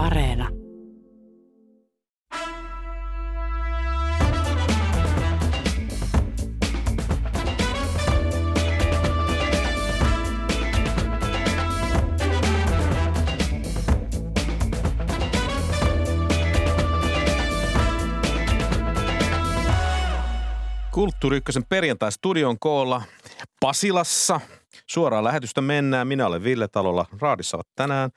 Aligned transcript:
Areena. 0.00 0.48
Kulttuuri 20.90 21.36
Ykkösen 21.36 21.64
perjantai-studion 21.68 22.58
koolla 22.58 23.02
Pasilassa. 23.60 24.40
Suoraan 24.86 25.24
lähetystä 25.24 25.60
mennään. 25.60 26.08
Minä 26.08 26.26
olen 26.26 26.44
Ville 26.44 26.68
Talolla. 26.68 27.06
Raadissa 27.20 27.60
tänään 27.76 28.10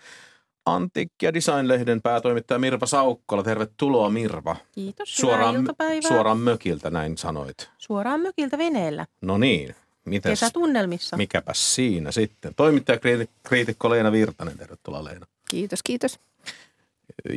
Antiikki- 0.66 1.26
ja 1.26 1.34
Design-lehden 1.34 2.02
päätoimittaja 2.02 2.60
Mirva 2.60 2.86
Saukkola. 2.86 3.44
Tervetuloa 3.44 4.10
Mirva. 4.10 4.56
Kiitos, 4.72 5.16
Suoraan, 5.16 5.56
iltapäivää. 5.56 6.08
suoraan 6.08 6.38
mökiltä, 6.38 6.90
näin 6.90 7.18
sanoit. 7.18 7.70
Suoraan 7.78 8.20
mökiltä 8.22 8.58
veneellä, 8.58 9.06
No 9.22 9.38
niin, 9.38 9.76
mitäs, 10.06 10.30
kesätunnelmissa. 10.30 11.18
mikäpäs 11.18 11.76
siinä 11.76 12.12
sitten. 12.12 12.56
Toimittaja 12.56 13.00
kriitikko 13.44 13.90
Leena 13.90 14.12
Virtanen, 14.12 14.58
tervetuloa 14.58 15.04
Leena. 15.04 15.26
Kiitos, 15.50 15.84
kiitos. 15.84 16.20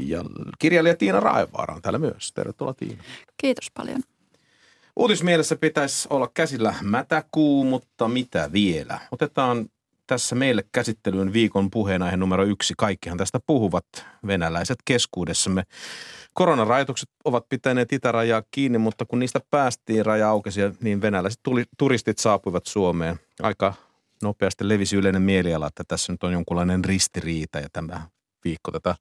Ja 0.03 0.25
kirjailija 0.59 0.97
Tiina 0.97 1.21
Raevaara 1.21 1.75
on 1.75 1.83
täällä 1.83 1.99
myös. 1.99 2.33
Tervetuloa 2.33 2.75
Tiina. 2.75 3.03
Kiitos 3.37 3.71
paljon. 3.77 4.01
Uutismielessä 4.97 5.57
pitäisi 5.57 6.09
olla 6.11 6.31
käsillä 6.35 6.75
mätäkuu, 6.83 7.65
mutta 7.65 8.09
mitä 8.09 8.51
vielä? 8.53 8.99
Otetaan 9.13 9.67
tässä 10.07 10.35
meille 10.35 10.65
käsittelyyn 10.73 11.33
viikon 11.33 11.71
puheenaihe 11.71 12.17
numero 12.17 12.45
yksi. 12.45 12.75
Kaikkihan 12.79 13.19
tästä 13.19 13.39
puhuvat 13.47 13.87
venäläiset 14.27 14.79
keskuudessamme. 14.85 15.63
Koronarajoitukset 16.35 17.09
ovat 17.25 17.49
pitäneet 17.49 17.93
itärajaa 17.93 18.43
kiinni, 18.51 18.79
mutta 18.79 19.05
kun 19.05 19.19
niistä 19.19 19.41
päästiin, 19.51 20.07
raja 20.07 20.29
aukesi, 20.29 20.61
niin 20.81 21.01
venäläiset 21.01 21.41
tuli, 21.43 21.65
turistit 21.79 22.19
saapuivat 22.19 22.67
Suomeen. 22.67 23.21
Aika 23.43 23.75
nopeasti 24.23 24.69
levisi 24.69 24.97
yleinen 24.97 25.23
mieliala, 25.23 25.67
että 25.67 25.85
tässä 25.89 26.13
nyt 26.13 26.23
on 26.23 26.33
jonkunlainen 26.33 26.85
ristiriita 26.85 27.59
ja 27.59 27.69
tämä 27.73 28.07
viikko 28.45 28.73
tätä 28.73 28.95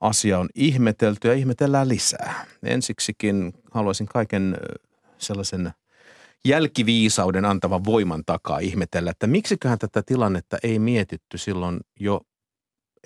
asiaa 0.00 0.40
on 0.40 0.48
ihmetelty 0.54 1.28
ja 1.28 1.34
ihmetellään 1.34 1.88
lisää. 1.88 2.46
Ensiksikin 2.62 3.52
haluaisin 3.70 4.06
kaiken 4.06 4.56
sellaisen 5.18 5.72
jälkiviisauden 6.48 7.44
antavan 7.44 7.84
voiman 7.84 8.22
takaa 8.26 8.58
ihmetellä, 8.58 9.10
että 9.10 9.26
miksiköhän 9.26 9.78
tätä 9.78 10.02
tilannetta 10.02 10.58
ei 10.62 10.78
mietitty 10.78 11.38
silloin 11.38 11.80
jo 12.00 12.20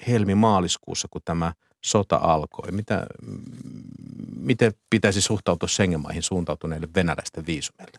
helmi-maaliskuussa, 0.08 1.08
kun 1.10 1.20
tämä 1.24 1.52
sota 1.84 2.16
alkoi. 2.16 2.72
Mitä, 2.72 3.06
miten 4.36 4.72
pitäisi 4.90 5.20
suhtautua 5.20 5.68
Schengen-maihin 5.68 6.22
suuntautuneille 6.22 6.88
venäläisten 6.94 7.46
viisumeille? 7.46 7.98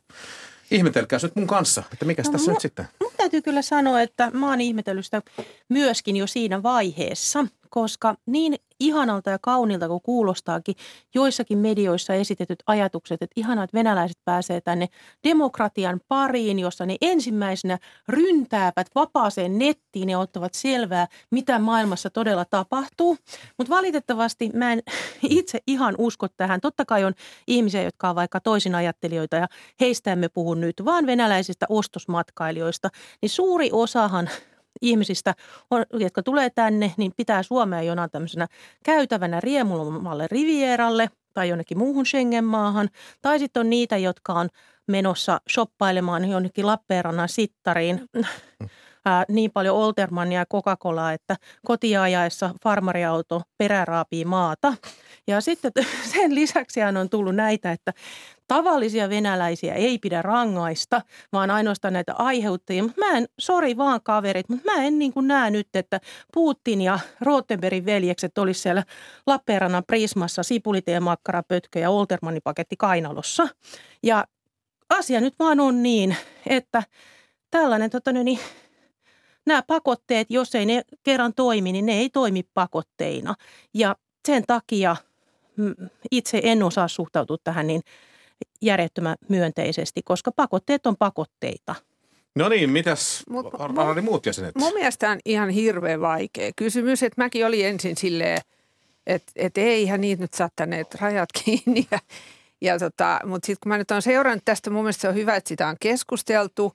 Ihmetelkää 0.72 1.20
nyt 1.24 1.36
mun 1.36 1.48
kanssa, 1.48 1.84
että 1.94 2.06
mikä 2.06 2.24
No, 2.26 2.32
tässä 2.32 2.52
mu- 2.52 2.54
nyt 2.54 2.62
sitten? 2.62 2.88
Mun 3.02 3.12
täytyy 3.18 3.42
kyllä 3.42 3.62
sanoa, 3.62 4.02
että 4.02 4.32
mä 4.34 4.50
oon 4.50 4.62
ihmetellyt 4.62 5.06
sitä 5.06 5.22
myöskin 5.70 6.18
jo 6.18 6.28
siinä 6.28 6.64
vaiheessa, 6.64 7.46
koska 7.70 8.16
niin 8.26 8.56
ihanalta 8.80 9.30
ja 9.30 9.40
kaunilta 9.42 9.88
kuin 9.88 10.02
kuulostaakin 10.04 10.76
joissakin 11.16 11.58
medioissa 11.58 12.14
esitetyt 12.14 12.64
ajatukset, 12.68 13.22
että 13.22 13.34
ihanaa, 13.36 13.64
että 13.64 13.78
venäläiset 13.78 14.18
pääsee 14.26 14.62
tänne 14.62 14.88
demokratian 15.24 16.02
pariin, 16.08 16.60
jossa 16.60 16.86
ne 16.86 16.96
ensimmäisenä 17.02 17.78
ryntäävät 18.08 18.88
vapaaseen 18.96 19.60
nettiin 19.60 20.10
ja 20.10 20.20
ottavat 20.20 20.54
selvää, 20.54 21.08
mitä 21.32 21.60
maailmassa 21.60 22.10
todella 22.10 22.46
tapahtuu. 22.46 23.18
Mutta 23.58 23.76
valitettavasti 23.76 24.50
mä 24.54 24.74
en 24.74 24.84
itse 25.30 25.60
ihan 25.68 25.96
usko 25.98 26.28
tähän. 26.38 26.62
Totta 26.62 26.86
kai 26.86 27.04
on 27.04 27.14
ihmisiä, 27.48 27.84
jotka 27.84 28.10
on 28.10 28.16
vaikka 28.16 28.40
toisin 28.40 28.76
ajattelijoita 28.76 29.36
ja 29.36 29.48
heistä 29.80 30.12
emme 30.12 30.30
puhu 30.30 30.54
nyt, 30.54 30.76
vaan 30.86 31.06
venäläisistä 31.06 31.66
ostosmatkailijoista. 31.70 32.90
Niin 33.22 33.30
suuri 33.30 33.70
osahan 33.72 34.30
ihmisistä, 34.82 35.34
on, 35.72 35.86
jotka 35.94 36.24
tulee 36.24 36.50
tänne, 36.50 36.94
niin 36.98 37.14
pitää 37.18 37.44
Suomea 37.44 37.82
jonain 37.82 38.12
tämmöisenä 38.12 38.48
käytävänä 38.84 39.40
riemulomalle 39.40 40.28
Rivieralle 40.32 41.10
tai 41.34 41.50
jonnekin 41.50 41.78
muuhun 41.78 42.06
Schengen-maahan. 42.06 42.90
Tai 43.22 43.40
sitten 43.40 43.60
on 43.60 43.70
niitä, 43.70 43.98
jotka 43.98 44.34
on 44.34 44.50
menossa 44.88 45.42
shoppailemaan 45.50 46.30
jonnekin 46.30 46.66
Lappeenrannan 46.66 47.30
sittariin. 47.30 48.02
Ää, 49.08 49.26
niin 49.30 49.52
paljon 49.52 49.78
Oltermannia 49.78 50.40
ja 50.40 50.46
Coca-Colaa, 50.46 51.14
että 51.14 51.36
kotiajaessa 51.66 52.50
farmariauto 52.64 53.42
peräraapii 53.58 54.26
maata. 54.26 54.74
Ja 55.28 55.42
sitten 55.42 55.72
sen 56.14 56.36
lisäksi 56.36 56.80
on 56.84 57.10
tullut 57.10 57.36
näitä, 57.36 57.72
että 57.72 57.94
tavallisia 58.48 59.10
venäläisiä 59.10 59.74
ei 59.74 59.98
pidä 59.98 60.22
rangaista, 60.22 61.02
vaan 61.34 61.52
ainoastaan 61.52 61.94
näitä 61.94 62.14
aiheuttajia. 62.14 62.84
Mutta 62.84 63.06
mä 63.06 63.18
en, 63.18 63.26
sori 63.40 63.78
vaan 63.78 64.02
kaverit, 64.04 64.50
mutta 64.50 64.72
mä 64.72 64.84
en 64.84 65.00
niin 65.00 65.14
kuin 65.14 65.28
näe 65.28 65.50
nyt, 65.50 65.68
että 65.74 66.00
Putin 66.34 66.82
ja 66.82 67.00
Rottenbergin 67.22 67.86
veljekset 67.86 68.38
olisi 68.38 68.62
siellä 68.62 68.84
Lappeenrannan 69.28 69.84
Prismassa 69.88 70.44
sipuliteen 70.44 71.04
makkarapötkö 71.04 71.80
ja 71.80 71.90
Oltermannipaketti 71.90 72.76
kainalossa. 72.78 73.48
Ja 74.04 74.26
asia 74.90 75.22
nyt 75.22 75.34
vaan 75.40 75.60
on 75.60 75.84
niin, 75.84 76.16
että 76.46 76.84
tällainen 77.52 77.90
tota, 77.90 78.12
niin, 78.12 78.40
nämä 79.48 79.62
pakotteet, 79.68 80.28
jos 80.30 80.56
ei 80.56 80.66
ne 80.66 80.82
kerran 81.04 81.34
toimi, 81.34 81.72
niin 81.72 81.86
ne 81.86 81.94
ei 81.94 82.10
toimi 82.10 82.44
pakotteina. 82.54 83.36
Ja 83.74 83.96
sen 84.28 84.44
takia 84.48 84.96
mm, 85.58 85.76
itse 86.12 86.42
en 86.44 86.64
osaa 86.64 86.88
suhtautua 86.88 87.38
tähän 87.44 87.68
niin 87.68 87.82
järjettömän 88.62 89.16
myönteisesti, 89.30 90.02
koska 90.04 90.32
pakotteet 90.32 90.88
on 90.88 90.98
pakotteita. 90.98 91.76
No 92.36 92.50
niin, 92.50 92.70
mitäs 92.70 93.24
Mut- 93.30 93.62
Arani 93.80 94.02
muut 94.02 94.26
jäsenet? 94.26 94.56
Mun 94.56 94.74
mielestä 94.74 95.10
on 95.10 95.20
ihan 95.26 95.50
hirveän 95.50 96.02
vaikea 96.02 96.52
kysymys, 96.56 97.04
että 97.04 97.22
mäkin 97.22 97.46
olin 97.46 97.66
ensin 97.66 97.98
silleen, 97.98 98.42
että, 99.08 99.32
että 99.36 99.62
eihän 99.62 100.02
niitä 100.02 100.24
nyt 100.24 100.34
saattaneet 100.34 100.96
rajat 100.96 101.30
kiinni. 101.44 101.88
Ja, 101.92 102.00
ja 102.62 102.80
tota, 102.80 103.20
mutta 103.26 103.46
sitten 103.46 103.60
kun 103.64 103.70
mä 103.70 103.78
nyt 103.78 103.92
olen 103.92 104.02
seurannut 104.02 104.46
tästä, 104.46 104.70
mun 104.70 104.84
mielestä 104.84 105.02
se 105.02 105.10
on 105.10 105.16
hyvä, 105.16 105.36
että 105.36 105.48
sitä 105.48 105.68
on 105.68 105.76
keskusteltu, 105.80 106.74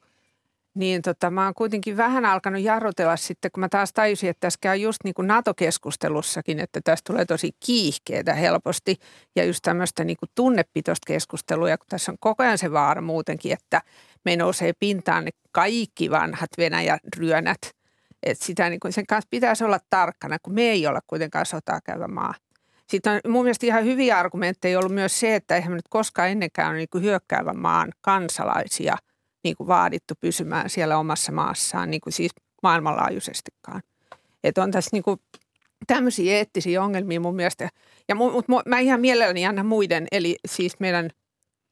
niin 0.74 1.02
tota, 1.02 1.30
mä 1.30 1.44
oon 1.44 1.54
kuitenkin 1.54 1.96
vähän 1.96 2.24
alkanut 2.24 2.62
jarrutella 2.62 3.16
sitten, 3.16 3.50
kun 3.50 3.60
mä 3.60 3.68
taas 3.68 3.92
tajusin, 3.92 4.30
että 4.30 4.40
tässä 4.40 4.58
käy 4.60 4.76
just 4.76 4.98
niin 5.04 5.14
kuin 5.14 5.28
NATO-keskustelussakin, 5.28 6.60
että 6.60 6.80
tästä 6.84 7.12
tulee 7.12 7.24
tosi 7.24 7.50
kiihkeetä 7.66 8.34
helposti. 8.34 8.96
Ja 9.36 9.44
just 9.44 9.60
tämmöistä 9.62 10.04
niin 10.04 10.16
kuin 10.16 10.30
tunnepitoista 10.34 11.06
keskustelua, 11.06 11.70
ja 11.70 11.78
kun 11.78 11.86
tässä 11.88 12.12
on 12.12 12.18
koko 12.20 12.42
ajan 12.42 12.58
se 12.58 12.72
vaara 12.72 13.02
muutenkin, 13.02 13.52
että 13.52 13.82
me 14.24 14.36
nousee 14.36 14.72
pintaan 14.72 15.24
ne 15.24 15.30
kaikki 15.52 16.10
vanhat 16.10 16.50
Venäjän 16.58 16.98
ryönät, 17.16 17.60
että 18.22 18.44
sitä 18.44 18.68
niin 18.68 18.80
kuin 18.80 18.92
sen 18.92 19.06
kanssa 19.06 19.28
pitäisi 19.30 19.64
olla 19.64 19.78
tarkkana, 19.90 20.38
kun 20.42 20.54
me 20.54 20.62
ei 20.62 20.86
olla 20.86 21.00
kuitenkaan 21.06 21.46
sotaa 21.46 21.80
käyvä 21.80 22.08
maa. 22.08 22.34
Sitten 22.88 23.20
on 23.24 23.30
mun 23.32 23.44
mielestä 23.44 23.66
ihan 23.66 23.84
hyviä 23.84 24.18
argumentteja 24.18 24.78
ollut 24.78 24.92
myös 24.92 25.20
se, 25.20 25.34
että 25.34 25.56
eihän 25.56 25.72
me 25.72 25.76
nyt 25.76 25.88
koskaan 25.90 26.28
ennenkään 26.28 26.68
ole 26.68 26.76
niin 26.76 26.88
kuin 26.92 27.04
hyökkäävän 27.04 27.58
maan 27.58 27.92
kansalaisia 28.00 28.96
niin 29.44 29.56
kuin 29.56 29.66
vaadittu 29.66 30.14
pysymään 30.20 30.70
siellä 30.70 30.98
omassa 30.98 31.32
maassaan, 31.32 31.90
niin 31.90 32.00
kuin 32.00 32.12
siis 32.12 32.30
maailmanlaajuisestikaan. 32.62 33.82
Että 34.44 34.62
on 34.62 34.70
tässä 34.70 34.90
niin 34.92 35.02
kuin 35.02 35.20
tämmöisiä 35.86 36.34
eettisiä 36.36 36.82
ongelmia 36.82 37.20
mun 37.20 37.36
mielestä. 37.36 37.68
Ja 38.08 38.14
mu, 38.14 38.30
mut, 38.30 38.44
mu- 38.44 38.62
mä 38.68 38.78
ihan 38.78 39.00
mielelläni 39.00 39.46
annan 39.46 39.66
muiden, 39.66 40.06
eli 40.12 40.36
siis 40.48 40.80
meidän 40.80 41.10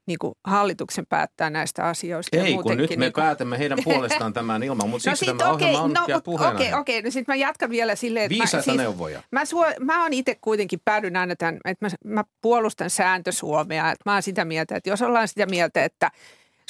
niin 0.06 0.18
kuin 0.18 0.34
hallituksen 0.44 1.06
päättää 1.08 1.50
näistä 1.50 1.84
asioista. 1.84 2.36
Ei, 2.36 2.54
kun 2.54 2.76
nyt 2.76 2.90
me 2.90 2.96
niin 2.96 3.12
kuin- 3.12 3.22
päätämme 3.24 3.58
heidän 3.58 3.78
puolestaan 3.84 4.32
tämän 4.32 4.62
ilman, 4.62 4.88
mutta 4.88 5.10
No 5.10 5.16
siksi 5.16 5.34
tämä 5.36 5.50
okei, 5.50 5.66
ohjelma 5.68 5.84
on 5.84 5.92
no, 5.92 6.04
nyt 6.06 6.28
okei, 6.54 6.74
okei, 6.74 7.02
no 7.02 7.10
sitten 7.10 7.32
mä 7.32 7.36
jatkan 7.36 7.70
vielä 7.70 7.94
silleen, 7.94 8.24
että 8.24 8.38
Viisaita 8.38 8.56
mä, 8.56 8.62
siis, 8.62 8.76
neuvoja. 8.76 9.22
mä, 9.30 9.44
suo, 9.44 9.66
mä 9.80 10.02
oon 10.02 10.12
itse 10.12 10.38
kuitenkin 10.40 10.80
päädyn 10.84 11.16
aina 11.16 11.36
tämän, 11.36 11.58
että 11.64 11.86
mä, 11.86 11.90
mä 12.14 12.24
puolustan 12.40 12.90
sääntösuomea, 12.90 13.90
että 13.90 14.10
mä 14.10 14.12
oon 14.12 14.22
sitä 14.22 14.44
mieltä, 14.44 14.76
että 14.76 14.90
jos 14.90 15.02
ollaan 15.02 15.28
sitä 15.28 15.46
mieltä, 15.46 15.84
että 15.84 16.10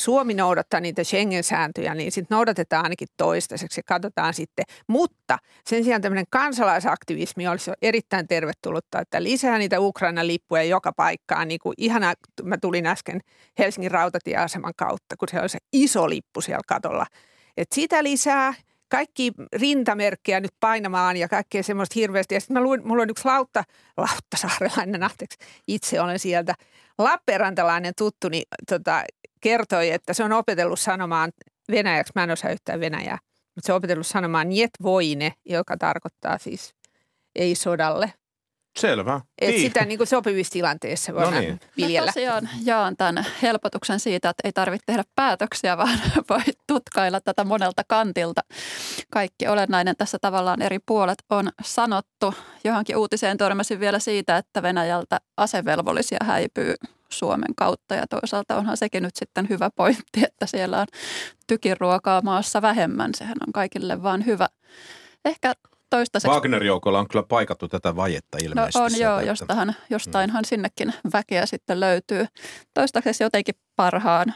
Suomi 0.01 0.35
noudattaa 0.35 0.81
niitä 0.81 1.05
Schengen-sääntöjä, 1.05 1.95
niin 1.95 2.13
sitten 2.13 2.37
noudatetaan 2.37 2.85
ainakin 2.85 3.09
toistaiseksi 3.17 3.79
ja 3.79 3.83
katsotaan 3.87 4.35
sitten. 4.35 4.65
Mutta 4.87 5.39
sen 5.67 5.85
sijaan 5.85 6.03
tämmöinen 6.03 6.25
kansalaisaktivismi 6.31 7.49
olisi 7.49 7.71
erittäin 7.83 8.29
tervetullutta, 8.29 9.01
että 9.01 9.23
lisää 9.23 9.59
niitä 9.59 9.81
Ukrainan 9.81 10.27
lippuja 10.27 10.63
joka 10.63 10.93
paikkaan. 10.93 11.49
Niin 11.49 11.61
kuin 11.63 11.75
ihana, 11.79 12.15
mä 12.43 12.59
tulin 12.59 12.87
äsken 12.87 13.21
Helsingin 13.59 13.91
rautatieaseman 13.91 14.73
kautta, 14.77 15.17
kun 15.17 15.29
se 15.31 15.41
on 15.41 15.49
se 15.49 15.59
iso 15.73 16.09
lippu 16.09 16.41
siellä 16.41 16.63
katolla. 16.67 17.07
Et 17.57 17.69
sitä 17.73 18.05
lisää, 18.05 18.55
kaikki 18.89 19.33
rintamerkkejä 19.53 20.41
nyt 20.41 20.55
painamaan 20.61 21.17
ja 21.17 21.29
kaikkea 21.29 21.63
semmoista 21.63 21.93
hirveästi. 21.97 22.35
Ja 22.35 22.41
sitten 22.41 22.55
mä 22.55 22.61
luin, 22.63 22.89
mulla 22.89 23.03
on 23.03 23.11
yksi 23.11 23.25
Lautta, 23.25 23.65
Lauttasaarelainen, 23.97 25.03
anteeksi, 25.03 25.39
itse 25.69 26.01
olen 26.01 26.19
sieltä. 26.19 26.55
Lappeenrantalainen 26.99 27.93
tuttuni 27.99 28.43
tota, 28.69 29.05
kertoi, 29.41 29.91
että 29.91 30.13
se 30.13 30.25
on 30.25 30.33
opetellut 30.33 30.81
sanomaan 30.81 31.33
venäjäksi, 31.71 32.13
mä 32.15 32.25
en 32.25 32.31
osaa 32.31 32.51
yhtään 32.51 32.81
venäjää, 32.81 33.19
mutta 33.55 33.67
se 33.67 33.73
on 33.73 33.77
opetellut 33.77 34.07
sanomaan 34.07 34.49
niet 34.49 34.71
voine, 34.83 35.33
joka 35.47 35.77
tarkoittaa 35.77 36.39
siis 36.39 36.75
ei 37.37 37.55
sodalle. 37.55 38.13
Selvä. 38.79 39.21
Et 39.41 39.49
Niin. 39.49 39.61
sitä 39.61 39.85
niin 39.85 39.99
kuin 39.99 40.07
sopivissa 40.07 40.53
tilanteissa 40.53 41.15
voidaan 41.15 41.35
No 41.35 41.41
niin. 41.41 41.51
no 41.51 41.57
Mä 41.67 41.73
viljellä. 41.77 42.07
tosiaan 42.13 42.49
jaan 42.65 42.97
tämän 42.97 43.27
helpotuksen 43.43 44.01
siitä, 44.01 44.29
että 44.31 44.41
ei 44.45 44.53
tarvitse 44.53 44.83
tehdä 44.87 45.05
päätöksiä, 45.15 45.77
vaan 45.77 46.01
voi 46.31 46.41
tutkailla 46.67 47.21
tätä 47.21 47.45
monelta 47.45 47.83
kantilta. 47.89 48.41
Kaikki 49.13 49.49
olennainen 49.49 49.97
tässä 49.97 50.19
tavallaan 50.21 50.63
eri 50.63 50.79
puolet 50.87 51.19
on 51.31 51.49
sanottu. 51.63 52.35
Johonkin 52.65 52.97
uutiseen 52.97 53.37
törmäsin 53.39 53.81
vielä 53.81 53.99
siitä, 53.99 54.37
että 54.37 54.63
Venäjältä 54.63 55.21
asevelvollisia 55.37 56.19
häipyy 56.25 56.75
Suomen 57.13 57.55
kautta 57.57 57.95
ja 57.95 58.07
toisaalta 58.07 58.57
onhan 58.57 58.77
sekin 58.77 59.03
nyt 59.03 59.17
sitten 59.17 59.49
hyvä 59.49 59.71
pointti, 59.77 60.23
että 60.23 60.47
siellä 60.47 60.81
on 60.81 60.87
tykiruokaa 61.47 62.21
maassa 62.23 62.63
vähemmän. 62.63 63.11
Sehän 63.15 63.37
on 63.47 63.53
kaikille 63.53 64.03
vaan 64.03 64.27
hyvä. 64.27 64.49
Ehkä 65.25 65.53
toistaiseksi 65.91 66.35
Wagner-joukolla 66.35 66.99
on 66.99 67.09
kyllä 67.09 67.25
paikattu 67.29 67.69
tätä 67.69 67.97
vajetta 67.97 68.39
No 68.39 68.45
ilmeisesti. 68.45 68.79
on 68.79 68.91
sieltä, 68.91 69.05
joo, 69.05 69.19
että- 69.21 69.31
jostahan, 69.31 69.75
jostainhan 69.91 70.45
sinnekin 70.45 70.95
väkeä 71.13 71.47
sitten 71.47 71.81
löytyy. 71.81 72.27
Toistaiseksi 72.75 73.23
jotenkin 73.23 73.55
parhaan, 73.77 74.35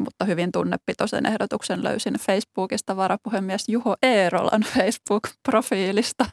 mutta 0.00 0.24
hyvin 0.24 0.52
tunnepitoisen 0.52 1.26
ehdotuksen 1.26 1.84
löysin 1.84 2.14
Facebookista 2.14 2.96
varapuhemies 2.96 3.68
Juho 3.68 3.96
Eerolan 4.02 4.62
Facebook-profiilista, 4.62 6.26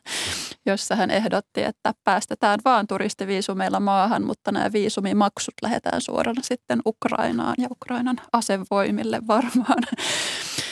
jossa 0.66 0.96
hän 0.96 1.12
ehdotti, 1.12 1.64
että 1.64 1.94
päästetään 2.04 2.60
vaan 2.66 2.88
turistiviisumeilla 2.88 3.80
maahan, 3.80 4.24
mutta 4.24 4.52
nämä 4.52 4.72
viisumimaksut 4.74 5.54
lähetään 5.62 6.02
suorana 6.02 6.42
sitten 6.42 6.80
Ukrainaan 6.86 7.56
ja 7.58 7.68
Ukrainan 7.72 8.22
asevoimille 8.34 9.22
varmaan. 9.28 9.84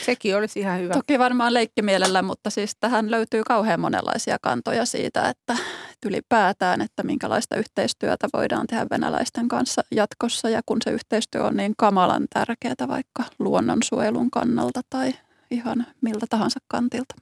Sekin 0.06 0.38
olisi 0.38 0.60
ihan 0.60 0.80
hyvä. 0.80 0.94
Toki 0.94 1.20
varmaan 1.20 1.54
leikkimielellä, 1.54 2.22
mutta 2.22 2.50
siis 2.50 2.72
tähän 2.80 3.12
löytyy 3.12 3.44
kauhean 3.44 3.80
monenlaisia 3.80 4.38
kantoja 4.42 4.86
siitä, 4.86 5.30
että 5.30 5.58
ylipäätään, 6.06 6.82
että 6.82 7.04
minkälaista 7.04 7.56
yhteistyötä 7.56 8.28
voidaan 8.34 8.68
tehdä 8.68 8.86
venäläisten 8.92 9.48
kanssa 9.48 9.82
jatkossa 9.92 10.50
ja 10.50 10.62
kun 10.66 10.78
se 10.84 10.90
yhteistyö 10.90 11.44
on 11.44 11.58
niin 11.58 11.74
kamalan 11.78 12.28
tärkeää 12.34 12.88
vaikka 12.88 13.24
luonnonsuojelun 13.40 14.32
kannalta 14.32 14.82
tai 14.90 15.14
ihan 15.52 15.86
miltä 16.02 16.26
tahansa 16.30 16.60
kantilta. 16.68 17.16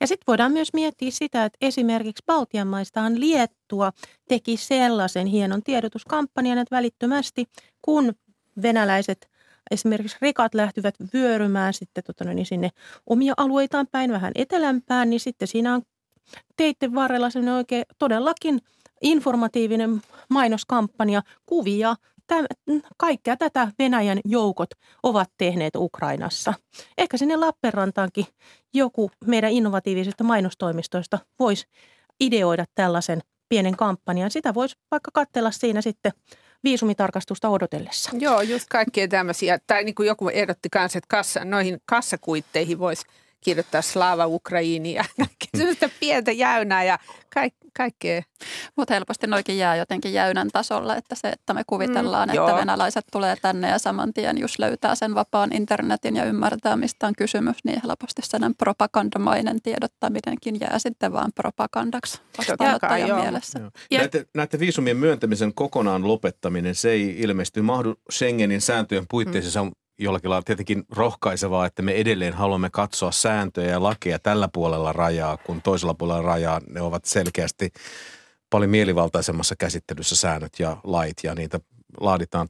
Ja 0.00 0.06
sitten 0.06 0.24
voidaan 0.26 0.52
myös 0.52 0.72
miettiä 0.72 1.10
sitä, 1.10 1.44
että 1.44 1.58
esimerkiksi 1.60 2.22
Baltian 2.26 2.68
maistahan 2.68 3.20
Liettua 3.20 3.92
teki 4.28 4.56
sellaisen 4.56 5.26
hienon 5.26 5.62
tiedotuskampanjan, 5.62 6.58
että 6.58 6.76
välittömästi 6.76 7.44
kun 7.82 8.14
venäläiset 8.62 9.37
esimerkiksi 9.70 10.16
rekat 10.22 10.54
lähtivät 10.54 10.94
vyörymään 11.14 11.74
sitten 11.74 12.04
tota, 12.04 12.24
noin, 12.24 12.46
sinne 12.46 12.70
omia 13.06 13.34
alueitaan 13.36 13.86
päin 13.92 14.12
vähän 14.12 14.32
etelämpään, 14.34 15.10
niin 15.10 15.20
sitten 15.20 15.48
siinä 15.48 15.74
on 15.74 15.82
teitten 16.56 16.94
varrella 16.94 17.30
sellainen 17.30 17.54
oikein 17.54 17.84
todellakin 17.98 18.60
informatiivinen 19.02 20.02
mainoskampanja, 20.30 21.22
kuvia, 21.46 21.96
Täm, 22.28 22.46
kaikkea 22.96 23.36
tätä 23.36 23.72
Venäjän 23.78 24.20
joukot 24.24 24.70
ovat 25.02 25.30
tehneet 25.38 25.76
Ukrainassa. 25.76 26.54
Ehkä 26.98 27.16
sinne 27.16 27.36
Lappeenrantaankin 27.36 28.26
joku 28.74 29.10
meidän 29.26 29.50
innovatiivisista 29.50 30.24
mainostoimistoista 30.24 31.18
voisi 31.38 31.66
ideoida 32.20 32.64
tällaisen 32.74 33.20
pienen 33.48 33.76
kampanjan. 33.76 34.30
Sitä 34.30 34.54
voisi 34.54 34.76
vaikka 34.90 35.10
katsella 35.14 35.50
siinä 35.50 35.80
sitten 35.80 36.12
viisumitarkastusta 36.64 37.48
odotellessa. 37.48 38.10
Joo, 38.18 38.40
just 38.40 38.68
kaikkea 38.68 39.08
tämmöisiä. 39.08 39.58
Tai 39.66 39.84
niin 39.84 39.94
kuin 39.94 40.06
joku 40.06 40.28
ehdotti 40.28 40.68
kanssa, 40.72 40.98
että 40.98 41.08
kassa, 41.08 41.44
noihin 41.44 41.80
kassakuitteihin 41.86 42.78
voisi 42.78 43.06
kirjoittaa 43.40 43.82
Slava 43.82 44.26
Ukraini 44.26 44.94
ja 44.94 45.04
kaikkea 45.18 45.48
semmoista 45.56 45.88
pientä 46.00 46.32
jäynää 46.32 46.84
ja 46.84 46.98
kaik, 47.34 47.54
kaikkea. 47.76 48.22
Mutta 48.76 48.94
helposti 48.94 49.26
noikin 49.26 49.58
jää 49.58 49.76
jotenkin 49.76 50.12
jäynän 50.12 50.48
tasolla, 50.52 50.96
että 50.96 51.14
se, 51.14 51.28
että 51.28 51.54
me 51.54 51.62
kuvitellaan, 51.66 52.28
Mm, 52.28 52.32
mm, 52.32 52.38
että 52.38 52.50
joo. 52.50 52.58
venäläiset 52.60 53.04
tulee 53.12 53.36
tänne 53.42 53.68
ja 53.68 53.78
saman 53.78 54.12
tien 54.12 54.38
just 54.38 54.58
löytää 54.58 54.94
sen 54.94 55.14
vapaan 55.14 55.52
internetin 55.52 56.16
ja 56.16 56.24
ymmärtää, 56.24 56.76
mistä 56.76 57.06
on 57.06 57.12
kysymys, 57.18 57.56
niin 57.64 57.80
helposti 57.84 58.22
sellainen 58.24 58.54
propagandamainen 58.54 59.62
tiedottaminenkin 59.62 60.60
jää 60.60 60.78
sitten 60.78 61.12
vaan 61.12 61.32
propagandaksi 61.34 62.20
vastaanottajan 62.38 63.08
joo. 63.08 63.22
mielessä. 63.22 63.58
Joo. 63.58 63.70
Ja- 63.90 63.98
Näiden, 63.98 64.26
näiden 64.34 64.60
viisumien 64.60 64.96
myöntämisen 64.96 65.54
kokonaan 65.54 66.08
lopettaminen, 66.08 66.74
se 66.74 66.90
ei 66.90 67.16
ilmeisesti 67.20 67.62
mahdu 67.62 67.94
Schengenin 68.12 68.60
sääntöjen 68.60 69.04
puitteissa. 69.10 69.50
Se 69.50 69.60
on 69.60 69.72
jollakin 69.98 70.30
lailla 70.30 70.42
tietenkin 70.42 70.84
rohkaisevaa, 70.90 71.66
että 71.66 71.82
me 71.82 71.92
edelleen 71.92 72.34
haluamme 72.34 72.70
katsoa 72.70 73.12
sääntöjä 73.12 73.70
ja 73.70 73.82
lakeja 73.82 74.18
tällä 74.18 74.48
puolella 74.52 74.92
rajaa, 74.92 75.36
kun 75.36 75.62
toisella 75.62 75.94
puolella 75.94 76.22
rajaa 76.22 76.60
ne 76.70 76.80
ovat 76.80 77.04
selkeästi 77.04 77.72
paljon 78.50 78.70
mielivaltaisemmassa 78.70 79.56
käsittelyssä 79.56 80.16
säännöt 80.16 80.52
ja 80.58 80.76
lait 80.84 81.16
ja 81.22 81.34
niitä 81.34 81.60
laaditaan 82.00 82.48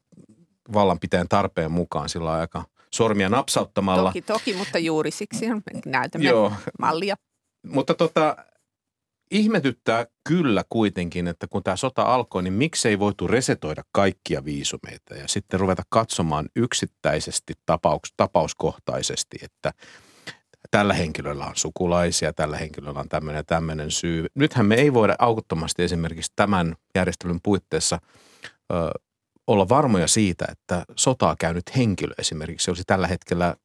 vallanpitäjän 0.73 1.29
tarpeen 1.29 1.73
mukaan 1.73 2.09
sillä 2.09 2.33
aika 2.33 2.65
sormia 2.95 3.29
napsauttamalla. 3.29 4.09
Toki, 4.09 4.23
toki, 4.23 4.55
mutta 4.55 4.79
juuri 4.79 5.11
siksi 5.11 5.47
näytämme 5.87 6.29
Joo, 6.29 6.53
mallia. 6.79 7.17
mutta 7.67 7.95
tota, 7.95 8.37
ihmetyttää 9.31 10.07
kyllä 10.29 10.65
kuitenkin, 10.69 11.29
että 11.29 11.47
kun 11.47 11.63
tämä 11.63 11.77
sota 11.77 12.03
alkoi, 12.03 12.43
niin 12.43 12.53
miksei 12.53 12.99
voitu 12.99 13.27
resetoida 13.27 13.83
kaikkia 13.93 14.45
viisumeita 14.45 15.15
ja 15.15 15.29
sitten 15.29 15.61
ruveta 15.61 15.83
katsomaan 15.89 16.49
yksittäisesti 16.57 17.55
tapauks, 17.67 18.13
tapauskohtaisesti, 18.17 19.39
että 19.43 19.73
tällä 20.71 20.95
henkilöllä 20.95 21.47
on 21.47 21.57
sukulaisia, 21.57 22.33
tällä 22.33 22.57
henkilöllä 22.57 23.01
on 23.01 23.09
tämmöinen 23.09 23.39
ja 23.39 23.45
tämmöinen 23.45 23.91
syy. 23.91 24.27
Nythän 24.35 24.67
me 24.67 24.75
ei 24.75 24.95
voida 24.95 25.17
aukottomasti 25.19 25.83
esimerkiksi 25.83 26.33
tämän 26.37 26.77
järjestelyn 26.95 27.41
puitteissa 27.43 27.99
ö, 28.73 28.75
olla 29.47 29.69
varmoja 29.69 30.07
siitä, 30.07 30.47
että 30.51 30.85
sotaa 30.97 31.37
käynyt 31.39 31.77
henkilö 31.77 32.15
esimerkiksi 32.19 32.71
olisi 32.71 32.85
tällä 32.87 33.07
hetkellä 33.07 33.57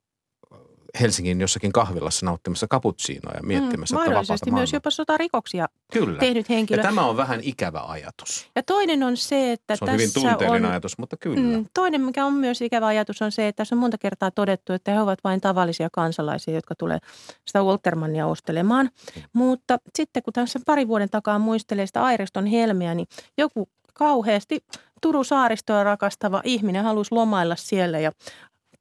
Helsingin 1.01 1.41
jossakin 1.41 1.71
kahvilassa 1.71 2.25
nauttimassa 2.25 2.67
kaputsiinoa 2.67 3.33
ja 3.33 3.43
miettimässä, 3.43 3.95
Mm, 3.95 4.01
että 4.01 4.15
vapaata 4.15 4.51
myös 4.51 4.73
jopa 4.73 4.89
sotarikoksia 4.89 5.67
Kyllä. 5.93 6.19
tehnyt 6.19 6.49
henkilö. 6.49 6.79
Ja 6.79 6.83
tämä 6.83 7.05
on 7.05 7.17
vähän 7.17 7.39
ikävä 7.43 7.81
ajatus. 7.87 8.49
Ja 8.55 8.63
toinen 8.63 9.03
on 9.03 9.17
se, 9.17 9.51
että 9.51 9.75
Se 9.75 9.83
on 9.83 9.85
tässä 9.85 9.91
hyvin 9.91 10.13
tunteellinen 10.13 10.65
on, 10.65 10.71
ajatus, 10.71 10.97
mutta 10.97 11.17
kyllä. 11.17 11.57
Mm, 11.57 11.65
toinen, 11.73 12.01
mikä 12.01 12.25
on 12.25 12.33
myös 12.33 12.61
ikävä 12.61 12.87
ajatus, 12.87 13.21
on 13.21 13.31
se, 13.31 13.47
että 13.47 13.57
tässä 13.57 13.75
on 13.75 13.79
monta 13.79 13.97
kertaa 13.97 14.31
todettu, 14.31 14.73
että 14.73 14.91
he 14.91 15.01
ovat 15.01 15.19
vain 15.23 15.41
tavallisia 15.41 15.89
kansalaisia, 15.91 16.53
jotka 16.53 16.75
tulee 16.75 16.97
sitä 17.47 17.63
Waltermania 17.63 18.27
ostelemaan. 18.27 18.89
Mutta 19.33 19.77
sitten 19.95 20.23
kun 20.23 20.33
tässä 20.33 20.59
pari 20.65 20.87
vuoden 20.87 21.09
takaa 21.09 21.39
muistelee 21.39 21.87
sitä 21.87 22.03
Airiston 22.03 22.45
helmeä, 22.45 22.95
niin 22.95 23.07
joku 23.37 23.69
kauheasti 23.93 24.65
Turun 25.01 25.25
saaristoa 25.25 25.83
rakastava 25.83 26.41
ihminen 26.43 26.83
halusi 26.83 27.15
lomailla 27.15 27.55
siellä 27.55 27.99
ja 27.99 28.11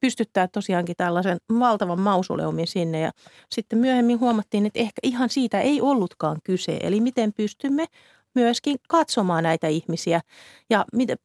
pystyttää 0.03 0.47
tosiaankin 0.47 0.95
tällaisen 0.97 1.37
valtavan 1.59 1.99
mausoleumin 1.99 2.67
sinne. 2.67 2.99
Ja 2.99 3.11
sitten 3.51 3.79
myöhemmin 3.79 4.19
huomattiin, 4.19 4.65
että 4.65 4.79
ehkä 4.79 4.99
ihan 5.03 5.29
siitä 5.29 5.61
ei 5.61 5.81
ollutkaan 5.81 6.37
kyse. 6.43 6.77
Eli 6.81 6.99
miten 6.99 7.33
pystymme 7.33 7.85
myöskin 8.35 8.77
katsomaan 8.89 9.43
näitä 9.43 9.67
ihmisiä 9.67 10.21
ja 10.69 10.85
miten, 10.93 11.17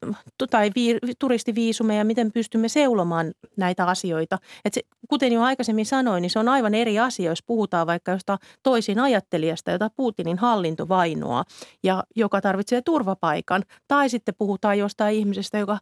tai 0.51 0.71
vi, 0.77 0.99
turistiviisumeja, 1.19 2.05
miten 2.05 2.33
pystymme 2.33 2.69
seulomaan 2.69 3.33
näitä 3.57 3.85
asioita. 3.85 4.39
Et 4.65 4.75
se, 4.75 4.81
kuten 5.09 5.33
jo 5.33 5.43
aikaisemmin 5.43 5.87
sanoin, 5.87 6.23
niin 6.23 6.31
se 6.31 6.39
on 6.39 6.49
aivan 6.49 6.75
eri 6.75 6.99
asia, 6.99 7.31
jos 7.31 7.43
puhutaan 7.43 7.87
vaikka 7.87 8.13
jostain 8.13 8.39
toisin 8.63 8.99
ajattelijasta, 8.99 9.71
jota 9.71 9.91
Putinin 9.97 10.39
hallinto 10.39 10.89
vainoaa 10.89 11.45
ja 11.83 12.05
joka 12.17 12.41
tarvitsee 12.41 12.83
turvapaikan. 12.83 13.63
Tai 13.89 14.09
sitten 14.09 14.35
puhutaan 14.39 14.79
jostain 14.79 15.17
ihmisestä, 15.17 15.59
joka 15.59 15.79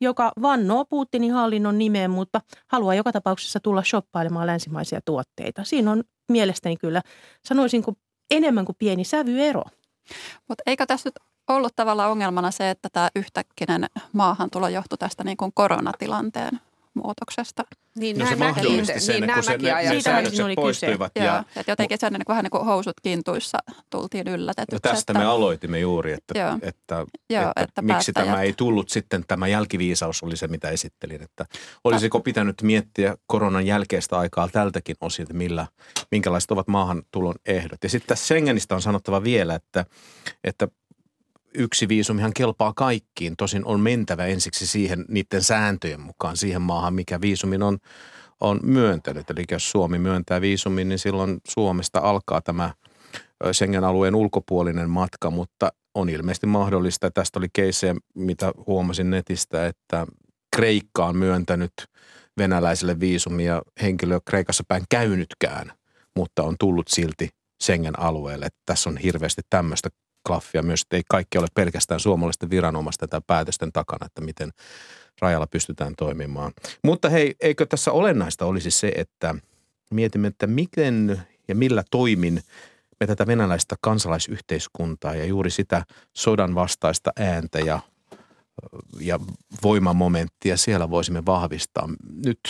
joka 0.00 0.32
vannoo 0.42 0.84
Putinin 0.84 1.32
hallinnon 1.32 1.78
nimeen, 1.78 2.10
mutta 2.10 2.40
haluaa 2.68 2.94
joka 2.94 3.12
tapauksessa 3.12 3.60
tulla 3.60 3.82
shoppailemaan 3.82 4.46
länsimaisia 4.46 5.00
tuotteita. 5.04 5.64
Siinä 5.64 5.92
on 5.92 6.04
mielestäni 6.28 6.76
kyllä, 6.76 7.02
sanoisinko, 7.44 7.94
enemmän 8.30 8.64
kuin 8.64 8.76
pieni 8.78 9.04
sävyero. 9.04 9.64
Mutta 10.48 10.62
eikö 10.66 10.86
tässä 10.86 11.06
nyt 11.06 11.14
ollut 11.48 11.72
tavallaan 11.76 12.10
ongelmana 12.10 12.50
se, 12.50 12.70
että 12.70 12.88
tämä 12.92 13.08
yhtäkkinen 13.16 13.86
maahantulo 14.12 14.68
johtui 14.68 14.98
tästä 14.98 15.24
niin 15.24 15.36
kuin 15.36 15.52
koronatilanteen 15.54 16.60
muutoksesta? 17.04 17.62
Niin 17.98 18.18
No 18.18 18.26
se 18.26 18.36
mahdollisti 18.36 19.00
sen, 19.00 19.20
niin 19.20 19.34
kun 19.34 19.42
se, 19.42 19.58
ne, 19.58 19.94
ne 19.94 20.00
säännökset 20.00 20.44
oli 20.44 20.56
kyse. 20.56 20.62
poistuivat. 20.62 21.12
Joo, 21.16 21.26
Ja, 21.26 21.44
että 21.56 21.72
jotenkin 21.72 21.98
sen 21.98 22.12
niin 22.12 22.24
kuin, 22.26 22.34
vähän 22.34 22.42
niin 22.44 22.50
kuin 22.50 22.64
housut 22.64 22.94
kintuissa 23.02 23.58
tultiin 23.90 24.28
yllätetyksi. 24.28 24.74
ja 24.76 24.80
tästä 24.80 25.12
että, 25.12 25.22
me 25.24 25.24
aloitimme 25.30 25.78
juuri, 25.78 26.12
että, 26.12 26.38
Joo. 26.38 26.58
että, 26.62 26.94
Joo, 27.30 27.42
että, 27.42 27.52
että 27.62 27.82
miksi 27.82 28.12
tämä 28.12 28.40
ei 28.42 28.52
tullut 28.52 28.88
sitten, 28.88 29.24
tämä 29.28 29.48
jälkiviisaus 29.48 30.22
oli 30.22 30.36
se, 30.36 30.48
mitä 30.48 30.68
esittelin. 30.68 31.22
Että 31.22 31.46
olisiko 31.84 32.20
pitänyt 32.20 32.62
miettiä 32.62 33.16
koronan 33.26 33.66
jälkeistä 33.66 34.18
aikaa 34.18 34.48
tältäkin 34.48 34.96
osin, 35.00 35.22
että 35.22 35.34
millä, 35.34 35.66
minkälaiset 36.10 36.50
ovat 36.50 36.68
maahantulon 36.68 37.34
ehdot. 37.46 37.78
Ja 37.82 37.88
sitten 37.88 38.08
tässä 38.08 38.24
Schengenistä 38.26 38.74
on 38.74 38.82
sanottava 38.82 39.22
vielä, 39.22 39.54
että, 39.54 39.84
että 40.44 40.68
yksi 41.54 41.88
viisumihan 41.88 42.32
kelpaa 42.36 42.72
kaikkiin. 42.76 43.36
Tosin 43.36 43.64
on 43.64 43.80
mentävä 43.80 44.26
ensiksi 44.26 44.66
siihen 44.66 45.04
niiden 45.08 45.42
sääntöjen 45.42 46.00
mukaan 46.00 46.36
siihen 46.36 46.62
maahan, 46.62 46.94
mikä 46.94 47.20
viisumin 47.20 47.62
on, 47.62 47.78
on 48.40 48.60
myöntänyt. 48.62 49.30
Eli 49.30 49.44
jos 49.50 49.70
Suomi 49.70 49.98
myöntää 49.98 50.40
viisumin, 50.40 50.88
niin 50.88 50.98
silloin 50.98 51.40
Suomesta 51.48 52.00
alkaa 52.00 52.40
tämä 52.40 52.70
Schengen-alueen 53.52 54.14
ulkopuolinen 54.14 54.90
matka, 54.90 55.30
mutta 55.30 55.72
on 55.94 56.08
ilmeisesti 56.08 56.46
mahdollista. 56.46 57.10
Tästä 57.10 57.38
oli 57.38 57.48
keissejä, 57.52 57.94
mitä 58.14 58.52
huomasin 58.66 59.10
netistä, 59.10 59.66
että 59.66 60.06
Kreikka 60.56 61.06
on 61.06 61.16
myöntänyt 61.16 61.72
venäläiselle 62.38 63.00
viisumia 63.00 63.62
henkilö 63.82 64.20
Kreikassa 64.26 64.64
päin 64.68 64.84
käynytkään, 64.90 65.72
mutta 66.16 66.42
on 66.42 66.56
tullut 66.60 66.88
silti 66.88 67.28
Schengen-alueelle. 67.62 68.48
Tässä 68.66 68.90
on 68.90 68.96
hirveästi 68.96 69.42
tämmöistä 69.50 69.88
klaffia 70.26 70.62
myös, 70.62 70.82
että 70.82 70.96
ei 70.96 71.02
kaikki 71.08 71.38
ole 71.38 71.46
pelkästään 71.54 72.00
suomalaisten 72.00 72.50
viranomaisten 72.50 73.08
tai 73.08 73.20
päätösten 73.26 73.72
takana, 73.72 74.06
että 74.06 74.20
miten 74.20 74.50
rajalla 75.20 75.46
pystytään 75.46 75.94
toimimaan. 75.96 76.52
Mutta 76.84 77.08
hei, 77.08 77.34
eikö 77.40 77.66
tässä 77.66 77.92
olennaista 77.92 78.46
olisi 78.46 78.70
se, 78.70 78.92
että 78.96 79.34
mietimme, 79.90 80.28
että 80.28 80.46
miten 80.46 81.22
ja 81.48 81.54
millä 81.54 81.84
toimin 81.90 82.42
me 83.00 83.06
tätä 83.06 83.26
venäläistä 83.26 83.76
kansalaisyhteiskuntaa 83.80 85.14
ja 85.14 85.24
juuri 85.24 85.50
sitä 85.50 85.84
sodan 86.16 86.54
vastaista 86.54 87.10
ääntä 87.16 87.58
ja, 87.58 87.80
ja 89.00 89.20
voimamomenttia 89.62 90.56
siellä 90.56 90.90
voisimme 90.90 91.26
vahvistaa. 91.26 91.88
Nyt 92.24 92.40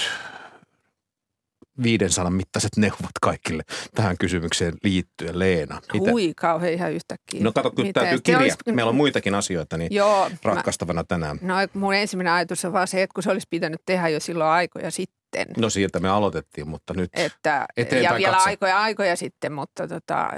500 1.82 2.30
mittaiset 2.30 2.70
neuvot 2.76 3.18
kaikille 3.22 3.62
tähän 3.94 4.18
kysymykseen 4.18 4.74
liittyen. 4.84 5.38
Leena, 5.38 5.80
mitä? 5.92 6.10
Hui 6.10 6.32
kauhean 6.36 6.72
ihan 6.72 6.92
yhtäkkiä. 6.92 7.42
No 7.42 7.52
kato, 7.52 7.70
kun 7.70 7.92
täytyy 7.92 8.20
kirja. 8.20 8.38
Olisi... 8.38 8.56
Meillä 8.72 8.88
on 8.88 8.96
muitakin 8.96 9.34
asioita 9.34 9.76
niin 9.76 9.94
Joo, 9.94 10.30
ratkaistavana 10.42 11.00
mä... 11.00 11.04
tänään. 11.04 11.38
No 11.42 11.54
mun 11.74 11.94
ensimmäinen 11.94 12.32
ajatus 12.32 12.64
on 12.64 12.72
vaan 12.72 12.88
se, 12.88 13.02
että 13.02 13.14
kun 13.14 13.22
se 13.22 13.30
olisi 13.30 13.46
pitänyt 13.50 13.80
tehdä 13.86 14.08
jo 14.08 14.20
silloin 14.20 14.50
aikoja 14.50 14.90
sitten. 14.90 15.46
No 15.56 15.70
siitä 15.70 16.00
me 16.00 16.08
aloitettiin, 16.08 16.68
mutta 16.68 16.94
nyt 16.94 17.10
että, 17.14 17.66
Ja 17.76 18.14
vielä 18.18 18.36
katse. 18.36 18.48
aikoja 18.48 18.80
aikoja 18.80 19.16
sitten, 19.16 19.52
mutta 19.52 19.88
tota, 19.88 20.30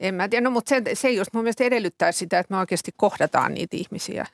en 0.00 0.14
mä 0.14 0.28
tiedä. 0.28 0.44
No, 0.44 0.50
mutta 0.50 0.68
se, 0.68 0.82
se 0.94 1.10
just 1.10 1.32
mun 1.32 1.42
mielestä 1.42 1.64
edellyttää 1.64 2.12
sitä, 2.12 2.38
että 2.38 2.54
me 2.54 2.60
oikeasti 2.60 2.90
kohdataan 2.96 3.54
niitä 3.54 3.76
ihmisiä. 3.76 4.26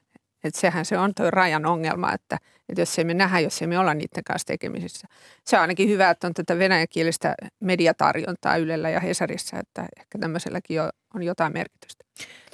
Että 0.45 0.61
sehän 0.61 0.85
se 0.85 0.99
on 0.99 1.15
tuo 1.15 1.31
rajan 1.31 1.67
ongelma, 1.67 2.13
että, 2.13 2.39
että 2.69 2.81
jos 2.81 2.99
emme 2.99 3.15
nähdä, 3.15 3.41
jos 3.41 3.63
emme 3.63 3.79
olla 3.79 3.95
niiden 3.95 4.25
kanssa 4.25 4.47
tekemisissä. 4.47 5.09
Se 5.45 5.57
on 5.57 5.61
ainakin 5.61 5.89
hyvä, 5.89 6.11
että 6.11 6.27
on 6.27 6.35
tätä 6.35 6.59
venäjänkielistä 6.59 7.35
mediatarjontaa 7.61 8.57
Ylellä 8.57 8.91
ja 8.91 9.01
Hesarissa, 9.01 9.59
että 9.59 9.87
ehkä 10.01 10.19
tämmöiselläkin 10.19 10.81
on 11.15 11.23
jotain 11.23 11.53
merkitystä. 11.53 12.05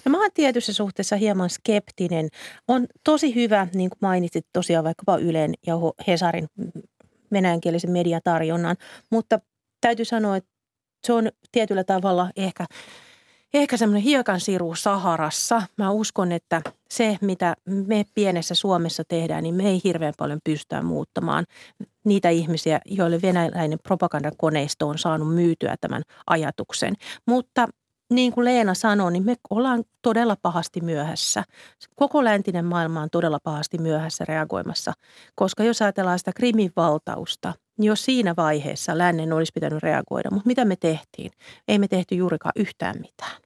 No 0.04 0.10
mä 0.10 0.18
oon 0.20 0.30
tietyssä 0.34 0.72
suhteessa 0.72 1.16
hieman 1.16 1.50
skeptinen. 1.50 2.28
On 2.68 2.86
tosi 3.04 3.34
hyvä, 3.34 3.66
niin 3.74 3.90
kuin 3.90 3.98
mainitsit 4.02 4.46
tosiaan 4.52 4.84
vaikkapa 4.84 5.16
Ylen 5.16 5.54
ja 5.66 5.74
Hesarin 6.06 6.48
venäjänkielisen 7.32 7.90
mediatarjonnan, 7.90 8.76
mutta 9.10 9.40
täytyy 9.80 10.04
sanoa, 10.04 10.36
että 10.36 10.50
se 11.06 11.12
on 11.12 11.30
tietyllä 11.52 11.84
tavalla 11.84 12.30
ehkä– 12.36 12.66
ehkä 13.58 13.76
semmoinen 13.76 14.02
hiekan 14.02 14.40
siru 14.40 14.75
Saharassa. 14.75 15.62
Mä 15.76 15.90
uskon, 15.90 16.32
että 16.32 16.62
se, 16.90 17.18
mitä 17.20 17.56
me 17.66 18.04
pienessä 18.14 18.54
Suomessa 18.54 19.02
tehdään, 19.08 19.42
niin 19.42 19.54
me 19.54 19.68
ei 19.68 19.80
hirveän 19.84 20.14
paljon 20.18 20.38
pystyä 20.44 20.82
muuttamaan 20.82 21.44
niitä 22.04 22.28
ihmisiä, 22.28 22.80
joille 22.86 23.22
venäläinen 23.22 23.78
propagandakoneisto 23.82 24.88
on 24.88 24.98
saanut 24.98 25.34
myytyä 25.34 25.76
tämän 25.80 26.02
ajatuksen. 26.26 26.94
Mutta 27.26 27.68
niin 28.12 28.32
kuin 28.32 28.44
Leena 28.44 28.75
sanoi, 28.75 29.12
niin 29.12 29.25
me 29.25 29.36
ollaan 29.50 29.84
todella 30.02 30.36
pahasti 30.42 30.80
myöhässä. 30.80 31.44
Koko 31.94 32.25
läntinen 32.25 32.64
maailma 32.64 33.02
on 33.02 33.10
todella 33.12 33.38
pahasti 33.44 33.78
myöhässä 33.78 34.25
reagoimassa, 34.28 34.92
koska 35.34 35.64
jos 35.64 35.82
ajatellaan 35.82 36.18
sitä 36.18 36.32
krimin 36.36 36.72
valtausta, 36.76 37.54
niin 37.78 37.86
jo 37.88 37.96
siinä 37.96 38.34
vaiheessa 38.36 38.98
lännen 38.98 39.32
olisi 39.32 39.52
pitänyt 39.54 39.82
reagoida. 39.82 40.30
Mutta 40.30 40.46
mitä 40.46 40.64
me 40.64 40.76
tehtiin? 40.76 41.30
Ei 41.68 41.78
me 41.78 41.88
tehty 41.88 42.14
juurikaan 42.14 42.52
yhtään 42.56 42.96
mitään. 43.00 43.45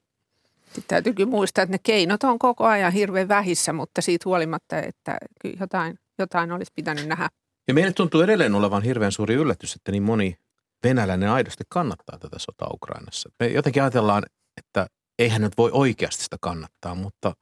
Sitten 0.73 0.85
täytyykin 0.89 1.29
muistaa, 1.29 1.63
että 1.63 1.75
ne 1.75 1.79
keinot 1.83 2.25
on 2.25 2.39
koko 2.39 2.67
ajan 2.67 2.93
hirveän 2.93 3.29
vähissä, 3.29 3.73
mutta 3.73 4.01
siitä 4.01 4.23
huolimatta, 4.25 4.79
että 4.79 5.19
jotain, 5.61 5.99
jotain 6.19 6.53
olisi 6.53 6.73
pitänyt 6.75 7.09
nähdä. 7.09 7.29
Ja 7.69 7.75
meille 7.75 7.93
tuntuu 7.93 8.21
edelleen 8.21 8.55
olevan 8.55 8.83
hirveän 8.83 9.13
suuri 9.13 9.35
yllätys, 9.35 9.75
että 9.75 9.93
niin 9.93 10.03
moni 10.03 10.37
venäläinen 10.85 11.31
aidosti 11.31 11.65
kannattaa 11.69 12.19
tätä 12.19 12.39
sotaa 12.39 12.71
Ukrainassa. 12.75 13.31
Me 13.41 13.47
jotenkin 13.47 13.83
ajatellaan, 13.83 14.23
että 14.57 14.87
eihän 15.19 15.43
nyt 15.43 15.53
voi 15.59 15.71
oikeasti 15.73 16.25
sitä 16.25 16.37
kannattaa, 16.41 16.95
mutta 16.95 17.35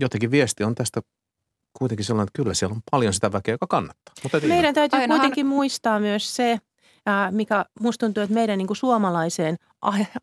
jotenkin 0.00 0.30
viesti 0.30 0.64
on 0.64 0.74
tästä 0.74 1.00
kuitenkin 1.72 2.04
sellainen, 2.06 2.28
että 2.28 2.42
kyllä 2.42 2.54
siellä 2.54 2.74
on 2.74 2.82
paljon 2.90 3.12
sitä 3.12 3.32
väkeä, 3.32 3.54
joka 3.54 3.66
kannattaa. 3.66 4.14
Mutta 4.22 4.40
Meidän 4.40 4.74
täytyy 4.74 5.00
Ainahan... 5.00 5.20
kuitenkin 5.20 5.46
muistaa 5.46 6.00
myös 6.00 6.36
se, 6.36 6.58
mikä 7.30 7.64
musta 7.80 8.06
tuntuu, 8.06 8.22
että 8.22 8.34
meidän 8.34 8.58
niin 8.58 8.66
kuin 8.66 8.76
suomalaiseen 8.76 9.56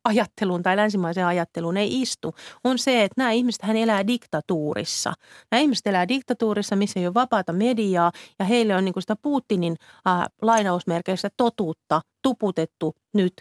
ajatteluun 0.03 0.63
tai 0.63 0.77
länsimaiseen 0.77 1.27
ajatteluun 1.27 1.77
ei 1.77 2.01
istu, 2.01 2.36
on 2.63 2.79
se, 2.79 3.03
että 3.03 3.13
nämä 3.17 3.31
ihmiset 3.31 3.62
hän 3.62 3.77
elää 3.77 4.07
diktatuurissa. 4.07 5.13
Nämä 5.51 5.62
ihmiset 5.62 5.88
elää 5.88 6.07
diktatuurissa, 6.07 6.75
missä 6.75 7.00
ei 7.00 7.07
ole 7.07 7.13
vapaata 7.13 7.53
mediaa 7.53 8.12
ja 8.39 8.45
heille 8.45 8.75
on 8.75 8.86
niin 8.86 8.93
kuin 8.93 9.03
sitä 9.03 9.15
Putinin 9.21 9.75
äh, 10.07 10.25
lainausmerkeissä 10.41 11.29
totuutta 11.38 12.01
tuputettu 12.21 12.95
nyt 13.13 13.33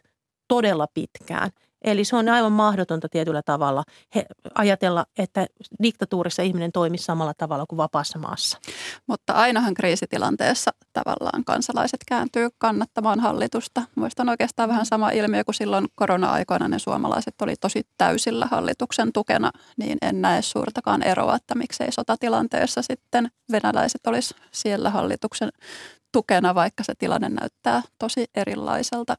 todella 0.49 0.87
pitkään. 0.95 1.51
Eli 1.85 2.05
se 2.05 2.17
on 2.17 2.29
aivan 2.29 2.53
mahdotonta 2.53 3.09
tietyllä 3.09 3.43
tavalla 3.43 3.85
he, 4.15 4.27
ajatella, 4.55 5.07
että 5.19 5.47
diktatuurissa 5.83 6.43
ihminen 6.43 6.73
toimisi 6.73 7.05
samalla 7.05 7.35
tavalla 7.35 7.67
kuin 7.69 7.77
vapaassa 7.77 8.19
maassa. 8.19 8.59
Mutta 9.07 9.33
ainahan 9.33 9.75
kriisitilanteessa 9.75 10.71
tavallaan 10.93 11.45
kansalaiset 11.45 12.01
kääntyy 12.07 12.49
kannattamaan 12.59 13.21
hallitusta. 13.21 13.83
Muistan 13.95 14.29
oikeastaan 14.29 14.69
vähän 14.69 14.87
sama 14.87 15.11
ilmiö 15.11 15.45
kuin 15.45 15.55
silloin 15.55 15.87
korona-aikoina 15.95 16.69
ne 16.69 16.79
suomalaiset 16.79 17.43
oli 17.43 17.57
tosi 17.57 17.83
täysillä 17.99 18.47
hallituksen 18.47 19.13
tukena, 19.13 19.51
niin 19.77 19.99
en 20.03 20.23
näe 20.23 20.43
suurtakaan 20.43 21.03
eroa, 21.03 21.37
että 21.37 21.55
miksei 21.55 21.93
sotatilanteessa 21.93 22.83
sitten 22.83 23.31
venäläiset 23.53 24.07
olisi 24.07 24.35
siellä 24.51 24.91
hallituksen 24.91 25.49
tukena, 26.19 26.55
vaikka 26.55 26.85
se 26.85 26.95
tilanne 26.99 27.29
näyttää 27.29 27.83
tosi 27.99 28.27
erilaiselta. 28.35 29.15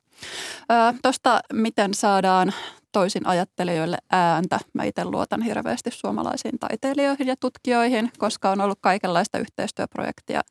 Tuosta, 1.01 1.39
miten 1.53 1.93
saadaan 1.93 2.53
toisin 2.91 3.27
ajattelijoille 3.27 3.97
ääntä. 4.11 4.59
Mä 4.73 4.83
itse 4.83 5.05
luotan 5.05 5.41
hirveästi 5.41 5.91
suomalaisiin 5.91 6.59
taiteilijoihin 6.59 7.27
ja 7.27 7.35
tutkijoihin, 7.39 8.11
koska 8.17 8.49
on 8.49 8.61
ollut 8.61 8.79
kaikenlaista 8.81 9.37
yhteistyöprojektia 9.37 10.41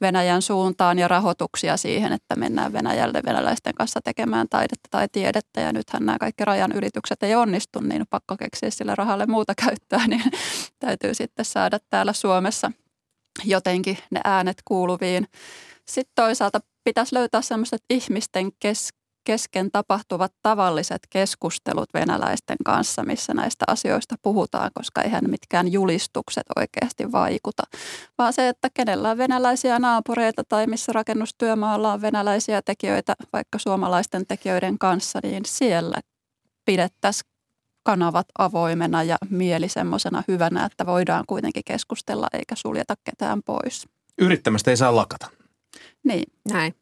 Venäjän 0.00 0.42
suuntaan 0.42 0.98
ja 0.98 1.08
rahoituksia 1.08 1.76
siihen, 1.76 2.12
että 2.12 2.36
mennään 2.36 2.72
Venäjälle 2.72 3.20
venäläisten 3.26 3.74
kanssa 3.74 4.00
tekemään 4.00 4.46
taidetta 4.50 4.88
tai 4.90 5.08
tiedettä. 5.12 5.60
Ja 5.60 5.72
nythän 5.72 6.06
nämä 6.06 6.18
kaikki 6.18 6.44
rajan 6.44 6.72
ylitykset 6.72 7.22
ei 7.22 7.34
onnistu, 7.34 7.80
niin 7.80 8.04
pakko 8.10 8.36
keksiä 8.36 8.70
sille 8.70 8.94
rahalle 8.94 9.26
muuta 9.26 9.52
käyttöä, 9.64 10.06
niin 10.06 10.22
täytyy 10.78 11.14
sitten 11.14 11.44
saada 11.44 11.78
täällä 11.90 12.12
Suomessa 12.12 12.72
jotenkin 13.44 13.98
ne 14.10 14.20
äänet 14.24 14.56
kuuluviin. 14.64 15.26
Sitten 15.88 16.12
toisaalta 16.14 16.60
pitäisi 16.84 17.14
löytää 17.14 17.42
sellaiset 17.42 17.82
ihmisten 17.90 18.50
kes- 18.60 18.90
kesken 19.24 19.70
tapahtuvat 19.70 20.32
tavalliset 20.42 21.02
keskustelut 21.10 21.88
venäläisten 21.94 22.56
kanssa, 22.64 23.04
missä 23.04 23.34
näistä 23.34 23.64
asioista 23.68 24.14
puhutaan, 24.22 24.70
koska 24.74 25.02
eihän 25.02 25.30
mitkään 25.30 25.72
julistukset 25.72 26.46
oikeasti 26.56 27.12
vaikuta. 27.12 27.62
Vaan 28.18 28.32
se, 28.32 28.48
että 28.48 28.68
kenellä 28.74 29.10
on 29.10 29.18
venäläisiä 29.18 29.78
naapureita 29.78 30.42
tai 30.48 30.66
missä 30.66 30.92
rakennustyömaalla 30.92 31.92
on 31.92 32.02
venäläisiä 32.02 32.62
tekijöitä 32.62 33.14
vaikka 33.32 33.58
suomalaisten 33.58 34.26
tekijöiden 34.26 34.78
kanssa, 34.78 35.20
niin 35.22 35.42
siellä 35.46 36.00
pidettäisiin 36.64 37.30
kanavat 37.82 38.26
avoimena 38.38 39.02
ja 39.02 39.16
mieli 39.30 39.68
semmoisena 39.68 40.22
hyvänä, 40.28 40.64
että 40.64 40.86
voidaan 40.86 41.24
kuitenkin 41.26 41.62
keskustella 41.64 42.26
eikä 42.32 42.54
suljeta 42.54 42.94
ketään 43.04 43.42
pois. 43.42 43.88
Yrittämästä 44.18 44.70
ei 44.70 44.76
saa 44.76 44.96
lakata. 44.96 45.35
Niin. 46.06 46.24
Näin. 46.52 46.74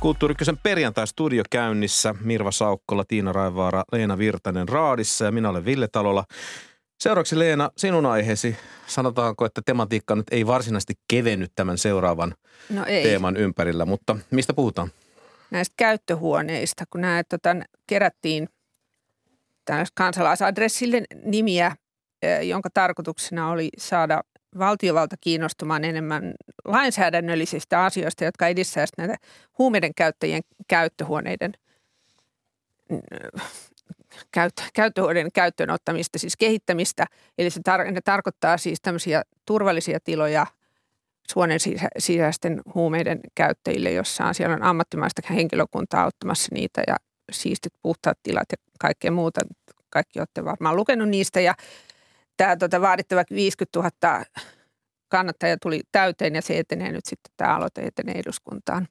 Kulttuurikkösen 0.00 0.58
perjantai-studio 0.62 1.42
käynnissä. 1.50 2.14
Mirva 2.20 2.50
Saukkola, 2.50 3.04
Tiina 3.08 3.32
Raivaara, 3.32 3.84
Leena 3.92 4.18
Virtanen 4.18 4.68
Raadissa 4.68 5.24
ja 5.24 5.32
minä 5.32 5.48
olen 5.48 5.64
Ville 5.64 5.88
Talola. 5.88 6.24
Seuraavaksi 7.00 7.38
Leena, 7.38 7.70
sinun 7.76 8.06
aiheesi. 8.06 8.56
Sanotaanko, 8.86 9.44
että 9.44 9.62
tematiikka 9.64 10.14
nyt 10.14 10.26
ei 10.30 10.46
varsinaisesti 10.46 10.94
kevennyt 11.08 11.52
tämän 11.56 11.78
seuraavan 11.78 12.34
no 12.70 12.84
ei. 12.84 13.02
teeman 13.02 13.36
ympärillä, 13.36 13.84
mutta 13.84 14.16
mistä 14.30 14.54
puhutaan? 14.54 14.88
Näistä 15.50 15.74
käyttöhuoneista, 15.76 16.84
kun 16.90 17.00
näet, 17.00 17.28
tota, 17.28 17.56
kerättiin 17.86 18.48
kansalaisadressille 19.94 21.02
nimiä, 21.24 21.76
jonka 22.42 22.68
tarkoituksena 22.74 23.50
oli 23.50 23.68
saada 23.78 24.20
valtiovalta 24.58 25.16
kiinnostumaan 25.20 25.84
enemmän 25.84 26.34
lainsäädännöllisistä 26.64 27.84
asioista, 27.84 28.24
jotka 28.24 28.46
edistäisivät 28.46 29.08
näitä 29.08 29.26
huumeiden 29.58 29.94
käyttäjien 29.94 30.42
käyttöhuoneiden 30.68 31.52
käyttö, 34.32 34.62
käyttöhuoneiden 34.74 35.32
käyttöön 35.32 35.70
ottamista, 35.70 36.18
siis 36.18 36.36
kehittämistä. 36.36 37.06
Eli 37.38 37.50
se 37.50 37.60
tar- 37.60 37.90
ne 37.90 38.00
tarkoittaa 38.04 38.58
siis 38.58 38.80
tämmöisiä 38.80 39.22
turvallisia 39.46 39.98
tiloja 40.04 40.46
suonen 41.30 41.58
sisäisten 41.98 42.60
huumeiden 42.74 43.20
käyttäjille, 43.34 43.92
jossa 43.92 44.24
on, 44.24 44.34
siellä 44.34 44.54
on 44.54 44.62
ammattimaista 44.62 45.22
henkilökuntaa 45.30 46.02
auttamassa 46.02 46.48
niitä 46.54 46.82
ja 46.86 46.96
siistit 47.32 47.72
puhtaat 47.82 48.18
tilat 48.22 48.46
ja 48.52 48.56
kaikkea 48.80 49.10
muuta. 49.10 49.40
Kaikki 49.90 50.18
olette 50.18 50.44
varmaan 50.44 50.76
lukenut 50.76 51.08
niistä 51.08 51.40
ja 51.40 51.54
tämä 52.36 52.56
tota, 52.56 52.80
vaadittava 52.80 53.24
50 53.30 53.78
000 53.78 54.24
kannattaja 55.08 55.56
tuli 55.62 55.80
täyteen 55.92 56.34
ja 56.34 56.42
se 56.42 56.58
etenee 56.58 56.92
nyt 56.92 57.06
sitten, 57.06 57.32
tämä 57.36 57.56
aloite 57.56 57.80
etenee 57.80 58.18
eduskuntaan. 58.18 58.88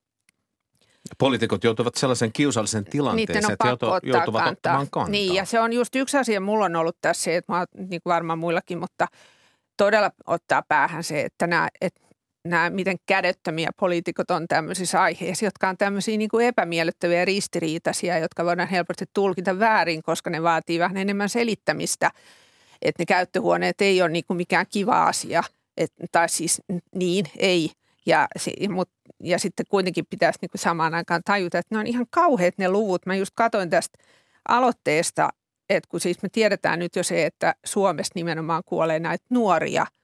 Poliitikot 1.18 1.64
joutuvat 1.64 1.96
sellaisen 1.96 2.34
kiusallisen 2.34 2.86
tilanteeseen, 2.86 3.52
että 3.52 3.68
joutu, 3.68 3.86
joutuvat 3.86 4.24
kantaa. 4.24 4.52
ottamaan 4.52 4.88
kantaa. 4.92 5.12
Niin, 5.12 5.34
ja 5.34 5.46
se 5.46 5.60
on 5.60 5.74
just 5.74 5.96
yksi 5.96 6.18
asia, 6.18 6.42
mulla 6.42 6.66
on 6.66 6.76
ollut 6.76 6.98
tässä, 7.02 7.32
että 7.32 7.52
mä, 7.52 7.66
niin 7.90 8.02
varmaan 8.06 8.40
muillakin, 8.40 8.80
mutta 8.80 9.08
todella 9.78 10.12
ottaa 10.28 10.64
päähän 10.68 11.04
se, 11.04 11.22
että 11.22 11.48
nämä, 11.48 11.68
että 11.82 12.02
nämä, 12.50 12.70
miten 12.70 12.98
kädettömiä 13.06 13.70
poliitikot 13.80 14.32
on 14.32 14.48
tämmöisissä 14.48 15.02
aiheissa, 15.02 15.46
jotka 15.46 15.70
on 15.70 15.78
tämmöisiä 15.78 16.18
niin 16.18 16.30
kuin 16.30 16.46
epämiellyttäviä 16.46 17.26
ristiriitaisia, 17.26 18.18
jotka 18.18 18.46
voidaan 18.46 18.68
helposti 18.68 19.06
tulkita 19.14 19.60
väärin, 19.60 20.04
koska 20.04 20.30
ne 20.30 20.44
vaatii 20.44 20.80
vähän 20.80 20.98
enemmän 20.98 21.30
selittämistä. 21.30 22.12
Että 22.82 23.02
ne 23.02 23.06
käyttöhuoneet 23.06 23.82
ei 23.82 24.02
ole 24.02 24.10
niin 24.10 24.24
kuin 24.28 24.38
mikään 24.38 24.66
kiva 24.70 25.06
asia, 25.06 25.44
et, 25.78 25.94
tai 26.12 26.30
siis 26.30 26.62
niin, 26.96 27.26
ei. 27.38 27.72
Ja, 28.06 28.28
mut, 28.70 28.90
ja 29.24 29.40
sitten 29.40 29.66
kuitenkin 29.70 30.06
pitäisi 30.10 30.40
niin 30.42 30.50
kuin 30.50 30.62
samaan 30.62 30.94
aikaan 30.94 31.22
tajuta, 31.26 31.58
että 31.58 31.76
ne 31.76 31.80
on 31.80 31.88
ihan 31.88 32.06
kauheat 32.10 32.58
ne 32.58 32.70
luvut. 32.70 33.06
Mä 33.06 33.16
just 33.16 33.32
katsoin 33.36 33.70
tästä 33.70 34.00
aloitteesta, 34.48 35.30
että 35.70 35.90
kun 35.90 36.00
siis 36.00 36.22
me 36.22 36.30
tiedetään 36.30 36.80
nyt 36.80 36.96
jo 36.96 37.04
se, 37.04 37.26
että 37.26 37.56
Suomessa 37.66 38.12
nimenomaan 38.16 38.64
kuolee 38.66 39.00
näitä 39.00 39.26
nuoria– 39.30 39.86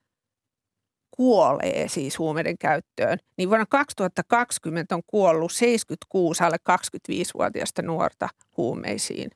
kuolee 1.18 1.88
siis 1.88 2.20
huumeiden 2.20 2.58
käyttöön, 2.58 3.18
niin 3.38 3.50
vuonna 3.50 3.66
2020 3.70 4.96
on 4.96 5.02
kuollut 5.08 5.52
76 5.52 6.44
alle 6.44 6.58
25-vuotiaista 6.72 7.82
nuorta 7.82 8.30
huumeisiin. 8.58 9.32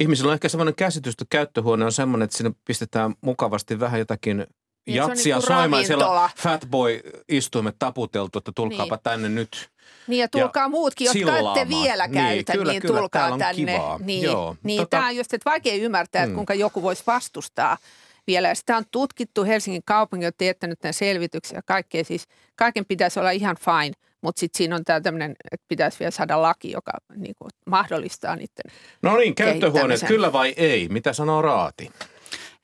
Ihmisillä 0.00 0.30
on 0.30 0.34
ehkä 0.34 0.48
sellainen 0.48 0.74
käsitys, 0.74 1.14
että 1.14 1.24
käyttöhuone 1.30 1.84
on 1.84 1.92
sellainen, 1.92 2.24
että 2.24 2.36
sinne 2.36 2.52
pistetään 2.64 3.14
mukavasti 3.20 3.80
vähän 3.80 3.98
jotakin 3.98 4.36
niin, 4.36 4.96
jatsia 4.96 5.36
niin 5.36 5.46
soimaan 5.46 5.86
siellä 5.86 6.30
fatboy-istuimet 6.36 7.76
taputeltu, 7.78 8.38
että 8.38 8.52
tulkaapa 8.54 8.94
niin. 8.96 9.02
tänne 9.02 9.28
nyt. 9.28 9.68
Niin 10.06 10.20
ja 10.20 10.28
tulkaa 10.28 10.62
ja 10.62 10.68
muutkin, 10.68 11.04
jotka 11.04 11.38
ette 11.38 11.68
vielä 11.68 12.06
niin, 12.06 12.14
käytä, 12.14 12.52
niin, 12.52 12.58
kyllä, 12.58 12.72
niin 12.72 12.82
kyllä, 12.82 13.00
tulkaa 13.00 13.38
tänne. 13.38 13.54
Kivaa. 13.54 13.98
Niin, 14.02 14.22
Joo, 14.22 14.56
niin 14.62 14.80
tota... 14.80 14.90
tämä 14.90 15.06
on 15.06 15.16
just, 15.16 15.34
että 15.34 15.50
vaikea 15.50 15.74
ymmärtää, 15.74 16.22
että 16.22 16.30
mm. 16.30 16.34
kuinka 16.34 16.54
joku 16.54 16.82
voisi 16.82 17.02
vastustaa– 17.06 17.78
vielä. 18.26 18.48
Ja 18.48 18.54
sitä 18.54 18.76
on 18.76 18.84
tutkittu, 18.90 19.44
Helsingin 19.44 19.82
kaupunki 19.84 20.26
on 20.26 20.32
teettänyt 20.38 20.78
tämän 20.80 20.94
selvityksiä. 20.94 21.60
Kaikkea 21.66 22.04
siis, 22.04 22.24
kaiken 22.56 22.84
pitäisi 22.86 23.20
olla 23.20 23.30
ihan 23.30 23.56
fine, 23.56 23.92
mutta 24.20 24.40
sitten 24.40 24.58
siinä 24.58 24.76
on 24.76 24.84
tämä 24.84 25.00
tämmöinen, 25.00 25.34
että 25.52 25.64
pitäisi 25.68 25.98
vielä 25.98 26.10
saada 26.10 26.42
laki, 26.42 26.70
joka 26.70 26.92
niin 27.16 27.34
kuin, 27.38 27.50
mahdollistaa 27.66 28.36
niiden 28.36 28.72
No 29.02 29.16
niin, 29.16 29.34
käyttöhuoneet, 29.34 30.04
kyllä 30.06 30.32
vai 30.32 30.54
ei? 30.56 30.88
Mitä 30.88 31.12
sanoo 31.12 31.42
Raati? 31.42 31.90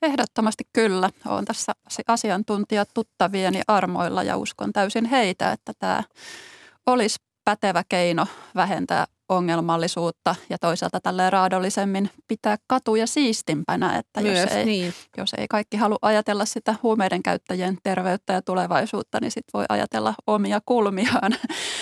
Ehdottomasti 0.01 0.63
kyllä. 0.73 1.09
Olen 1.27 1.45
tässä 1.45 1.71
asiantuntijat 2.07 2.89
tuttavieni 2.93 3.61
armoilla 3.67 4.23
ja 4.23 4.37
uskon 4.37 4.73
täysin 4.73 5.05
heitä, 5.05 5.51
että 5.51 5.73
tämä 5.79 6.03
olisi 6.87 7.19
pätevä 7.45 7.83
keino 7.89 8.27
vähentää 8.55 9.05
ongelmallisuutta 9.31 10.35
ja 10.49 10.57
toisaalta 10.57 10.99
tälle 11.01 11.29
raadollisemmin 11.29 12.09
pitää 12.27 12.57
katuja 12.67 13.07
siistimpänä, 13.07 13.97
että 13.97 14.21
Myös, 14.21 14.39
jos, 14.39 14.51
ei, 14.51 14.65
niin. 14.65 14.93
jos 15.17 15.33
ei 15.37 15.45
kaikki 15.49 15.77
halua 15.77 15.97
ajatella 16.01 16.45
sitä 16.45 16.75
huumeiden 16.83 17.23
käyttäjien 17.23 17.77
terveyttä 17.83 18.33
ja 18.33 18.41
tulevaisuutta, 18.41 19.17
niin 19.21 19.31
sitten 19.31 19.51
voi 19.53 19.65
ajatella 19.69 20.13
omia 20.27 20.61
kulmiaan. 20.65 21.35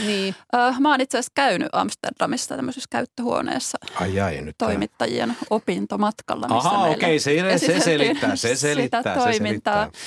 Niin. 0.06 0.36
Mä 0.80 0.92
oon 0.92 1.02
itse 1.02 1.18
asiassa 1.18 1.32
käynyt 1.36 1.70
Amsterdamissa 1.72 2.56
tämmöisessä 2.56 2.88
käyttöhuoneessa 2.90 3.78
ai 3.96 4.20
ai, 4.20 4.42
nyt 4.42 4.58
toimittajien 4.58 5.30
tämä. 5.30 5.40
opintomatkalla. 5.50 6.48
Missä 6.48 6.70
Aha, 6.70 6.88
okei, 6.88 7.20
se, 7.20 7.58
se 7.58 7.80
selittää, 7.80 8.36
se 8.36 8.56
selittää, 8.56 9.00
sitä 9.00 9.14
se 9.14 9.20
toimintaa. 9.20 9.84
Selittää. 9.84 10.02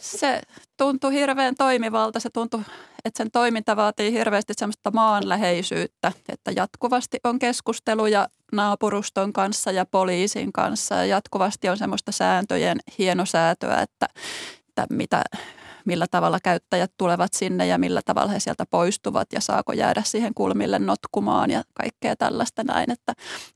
Se 0.00 0.40
tuntui 0.76 1.12
hirveän 1.12 1.54
toimivalta. 1.58 2.20
Se 2.20 2.30
tuntui, 2.30 2.60
että 3.04 3.18
sen 3.18 3.30
toiminta 3.30 3.76
vaatii 3.76 4.12
hirveästi 4.12 4.52
semmoista 4.56 4.90
maanläheisyyttä, 4.90 6.12
että 6.28 6.50
jatkuvasti 6.56 7.18
on 7.24 7.38
keskusteluja 7.38 8.28
naapuruston 8.52 9.32
kanssa 9.32 9.70
ja 9.70 9.86
poliisin 9.86 10.52
kanssa 10.52 10.94
ja 10.94 11.04
jatkuvasti 11.04 11.68
on 11.68 11.78
semmoista 11.78 12.12
sääntöjen 12.12 12.78
hienosäätöä, 12.98 13.80
että, 13.80 14.06
että 14.68 14.86
mitä, 14.90 15.22
millä 15.90 16.06
tavalla 16.10 16.38
käyttäjät 16.42 16.92
tulevat 16.98 17.34
sinne 17.34 17.66
ja 17.66 17.78
millä 17.78 18.00
tavalla 18.04 18.32
he 18.32 18.40
sieltä 18.40 18.66
poistuvat 18.70 19.32
ja 19.32 19.40
saako 19.40 19.72
jäädä 19.72 20.02
siihen 20.04 20.34
kulmille 20.34 20.78
notkumaan 20.78 21.50
ja 21.50 21.62
kaikkea 21.74 22.16
tällaista 22.16 22.64
näin. 22.64 22.90
Että 22.90 23.12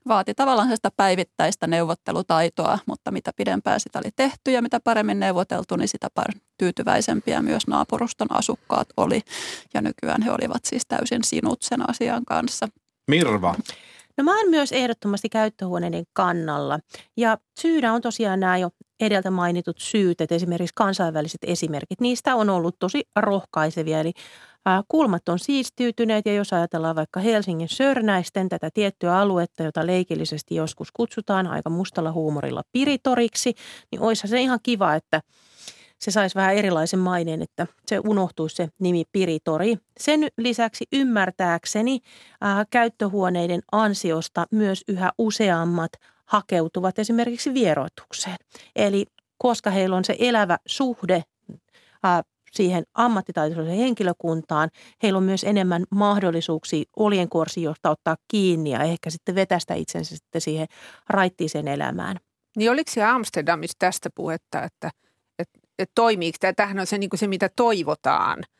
vaati 0.07 0.33
tavallaan 0.33 0.69
sitä 0.69 0.91
päivittäistä 0.97 1.67
neuvottelutaitoa, 1.67 2.79
mutta 2.85 3.11
mitä 3.11 3.31
pidempään 3.35 3.79
sitä 3.79 3.99
oli 3.99 4.11
tehty 4.15 4.51
ja 4.51 4.61
mitä 4.61 4.79
paremmin 4.79 5.19
neuvoteltu, 5.19 5.75
niin 5.75 5.87
sitä 5.87 6.07
par 6.13 6.27
tyytyväisempiä 6.57 7.41
myös 7.41 7.67
naapuruston 7.67 8.31
asukkaat 8.31 8.87
oli. 8.97 9.21
Ja 9.73 9.81
nykyään 9.81 10.21
he 10.21 10.31
olivat 10.31 10.65
siis 10.65 10.83
täysin 10.87 11.23
sinut 11.23 11.61
sen 11.61 11.89
asian 11.89 12.25
kanssa. 12.25 12.67
Mirva. 13.07 13.55
No 14.17 14.23
mä 14.23 14.37
oon 14.37 14.49
myös 14.49 14.71
ehdottomasti 14.71 15.29
käyttöhuoneiden 15.29 16.03
kannalla. 16.13 16.79
Ja 17.17 17.37
syynä 17.59 17.93
on 17.93 18.01
tosiaan 18.01 18.39
nämä 18.39 18.57
jo 18.57 18.69
edeltä 18.99 19.31
mainitut 19.31 19.77
syyt, 19.79 20.21
että 20.21 20.35
esimerkiksi 20.35 20.73
kansainväliset 20.75 21.41
esimerkit, 21.47 22.01
niistä 22.01 22.35
on 22.35 22.49
ollut 22.49 22.75
tosi 22.79 23.03
rohkaisevia. 23.15 23.99
Eli 23.99 24.11
kulmat 24.87 25.29
on 25.29 25.39
siistiytyneet 25.39 26.25
ja 26.25 26.33
jos 26.33 26.53
ajatellaan 26.53 26.95
vaikka 26.95 27.19
Helsingin 27.19 27.69
Sörnäisten 27.69 28.49
tätä 28.49 28.69
tiettyä 28.73 29.17
aluetta, 29.17 29.63
jota 29.63 29.85
leikillisesti 29.85 30.55
joskus 30.55 30.91
kutsutaan 30.91 31.47
aika 31.47 31.69
mustalla 31.69 32.11
huumorilla 32.11 32.61
piritoriksi, 32.71 33.53
niin 33.91 34.01
olisihan 34.01 34.29
se 34.29 34.41
ihan 34.41 34.59
kiva, 34.63 34.95
että 34.95 35.21
se 35.99 36.11
saisi 36.11 36.35
vähän 36.35 36.55
erilaisen 36.55 36.99
maineen, 36.99 37.41
että 37.41 37.67
se 37.87 37.99
unohtuisi 37.99 38.55
se 38.55 38.69
nimi 38.79 39.03
Piritori. 39.11 39.77
Sen 39.99 40.27
lisäksi 40.37 40.85
ymmärtääkseni 40.93 41.99
ää, 42.41 42.65
käyttöhuoneiden 42.69 43.61
ansiosta 43.71 44.45
myös 44.51 44.83
yhä 44.87 45.11
useammat 45.17 45.91
hakeutuvat 46.25 46.99
esimerkiksi 46.99 47.53
vieroitukseen. 47.53 48.37
Eli 48.75 49.05
koska 49.37 49.69
heillä 49.69 49.95
on 49.95 50.05
se 50.05 50.15
elävä 50.19 50.57
suhde 50.65 51.23
ää, 52.03 52.23
siihen 52.51 52.83
ammattitaitoiseen 52.93 53.77
henkilökuntaan, 53.77 54.69
heillä 55.03 55.17
on 55.17 55.23
myös 55.23 55.43
enemmän 55.43 55.83
mahdollisuuksia 55.89 56.83
oljenkorsiosta 56.95 57.89
ottaa 57.89 58.15
kiinni 58.27 58.71
ja 58.71 58.83
ehkä 58.83 59.09
sitten 59.09 59.35
vetästä 59.35 59.73
itsensä 59.73 60.15
sitten 60.15 60.41
siihen 60.41 60.67
raittiiseen 61.09 61.67
elämään. 61.67 62.17
Niin 62.57 62.71
oliko 62.71 62.91
se 62.91 63.03
Amsterdamissa 63.03 63.75
tästä 63.79 64.09
puhetta, 64.15 64.63
että, 64.63 64.91
että, 65.39 65.59
että 65.79 65.91
toimiiko 65.95 66.37
tämä? 66.39 66.53
Tämähän 66.53 66.79
on 66.79 66.87
se, 66.87 66.97
niin 66.97 67.09
se, 67.15 67.27
mitä 67.27 67.49
toivotaan– 67.55 68.43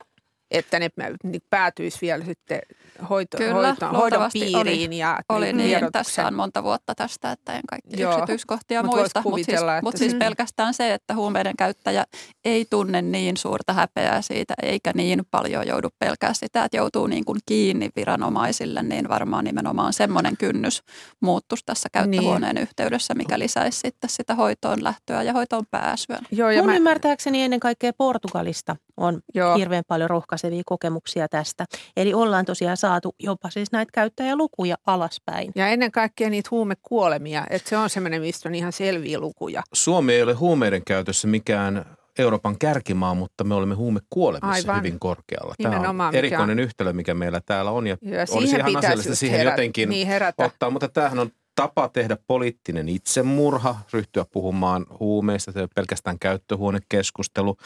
että 0.58 0.80
ne 0.80 0.89
niin 1.24 1.41
päätyisi 1.50 1.98
vielä 2.02 2.26
sitten 2.26 2.62
hoito, 3.10 3.38
Kyllä, 3.38 3.68
hoito, 3.68 3.88
hoidon 3.88 4.30
piiriin. 4.34 4.89
Oli, 4.89 4.98
ja 4.98 5.20
oli 5.30 5.54
niin, 5.54 5.91
tässä 5.91 6.28
on 6.28 6.34
monta 6.34 6.63
vuotta 6.63 6.96
tästä, 6.96 7.32
että 7.32 7.54
en 7.54 7.62
kaikki 7.70 8.02
Joo, 8.02 8.13
yksityiskohtia 8.13 8.84
mut 8.84 8.96
muista, 8.96 9.22
mutta 9.26 9.46
siis, 9.46 9.60
mut 9.82 9.98
siis 9.98 10.15
pelkästään 10.15 10.74
se, 10.74 10.94
että 10.94 11.15
huumeiden 11.15 11.56
käyttäjä 11.58 12.06
ei 12.46 12.65
tunne 12.70 13.02
niin 13.02 13.38
suurta 13.38 13.74
häpeää 13.74 14.22
siitä, 14.22 14.54
eikä 14.62 14.91
niin 14.96 15.22
paljon 15.32 15.68
joudu 15.68 15.89
pelkää 16.00 16.34
sitä, 16.34 16.63
että 16.63 16.78
joutuu 16.78 17.08
niin 17.08 17.26
kuin 17.26 17.39
kiinni 17.46 17.89
viranomaisille, 17.96 18.84
niin 18.84 19.10
varmaan 19.10 19.44
nimenomaan 19.44 19.94
semmoinen 19.94 20.38
kynnys 20.38 20.84
muuttuisi 21.20 21.65
tässä 21.65 21.89
käyttöhuoneen 21.91 22.56
niin. 22.56 22.63
yhteydessä, 22.63 23.13
mikä 23.13 23.39
lisäisi 23.39 23.80
sitten 23.80 24.10
sitä 24.10 24.36
hoitoon 24.36 24.84
lähtöä 24.84 25.24
ja 25.24 25.34
hoitoon 25.34 25.65
pääsyä. 25.72 26.20
Joo, 26.32 26.50
ja 26.50 26.62
Mun 26.62 26.70
mä... 26.70 26.76
ymmärtääkseni 26.76 27.44
ennen 27.44 27.60
kaikkea 27.60 27.94
Portugalista 27.94 28.76
on 28.98 29.22
Joo. 29.34 29.56
hirveän 29.56 29.84
paljon 29.88 30.10
rohkaisevia 30.46 30.64
kokemuksia 30.66 31.28
tästä. 31.28 31.66
Eli 31.98 32.14
ollaan 32.14 32.46
tosiaan 32.46 32.78
saatu 32.78 33.16
jopa 33.20 33.50
siis 33.50 33.72
näitä 33.72 33.92
käyttäjälukuja 33.94 34.76
alaspäin. 34.86 35.52
Ja 35.56 35.68
ennen 35.68 35.92
kaikkea 35.92 36.30
niitä 36.30 36.50
huumekuolemia, 36.52 37.44
että 37.50 37.70
se 37.70 37.78
on 37.78 37.90
semmoinen, 37.90 38.22
mistä 38.22 38.50
on 38.50 38.56
ihan 38.56 38.72
selviä 38.72 39.20
lukuja. 39.20 39.64
Suomi 39.74 40.14
ei 40.14 40.24
ole 40.24 40.34
huumeiden 40.34 40.82
käytössä 40.86 41.28
mikään 41.28 41.86
Euroopan 42.20 42.58
kärkimaa, 42.58 43.14
mutta 43.14 43.44
me 43.44 43.56
olemme 43.56 43.76
huumekuolemissa 43.76 44.72
Aivan. 44.72 44.78
hyvin 44.78 45.00
korkealla. 45.00 45.56
Tämä 45.64 45.90
on 45.90 46.16
erikoinen 46.16 46.58
mikä... 46.58 46.64
yhtälö, 46.66 46.94
mikä 46.94 47.14
meillä 47.14 47.42
täällä 47.46 47.72
on 47.72 47.88
ja, 47.88 47.98
ja 48.02 48.26
olisi 48.32 48.56
ihan 48.56 48.76
asiallista 48.76 49.16
siihen 49.16 49.38
herä... 49.38 49.52
jotenkin 49.52 49.90
niin 49.90 50.08
ottaa, 50.38 50.70
mutta 50.70 50.90
tämähän 50.90 51.20
on 51.20 51.30
tapa 51.56 51.90
tehdä 51.90 52.18
poliittinen 52.28 52.90
itsemurha, 52.90 53.76
ryhtyä 53.94 54.26
puhumaan 54.32 54.86
huumeista, 55.00 55.52
se 55.52 55.60
ei 55.60 55.64
ole 55.64 55.70
pelkästään 55.76 56.20
käyttöhuonekeskustelu. 56.20 57.58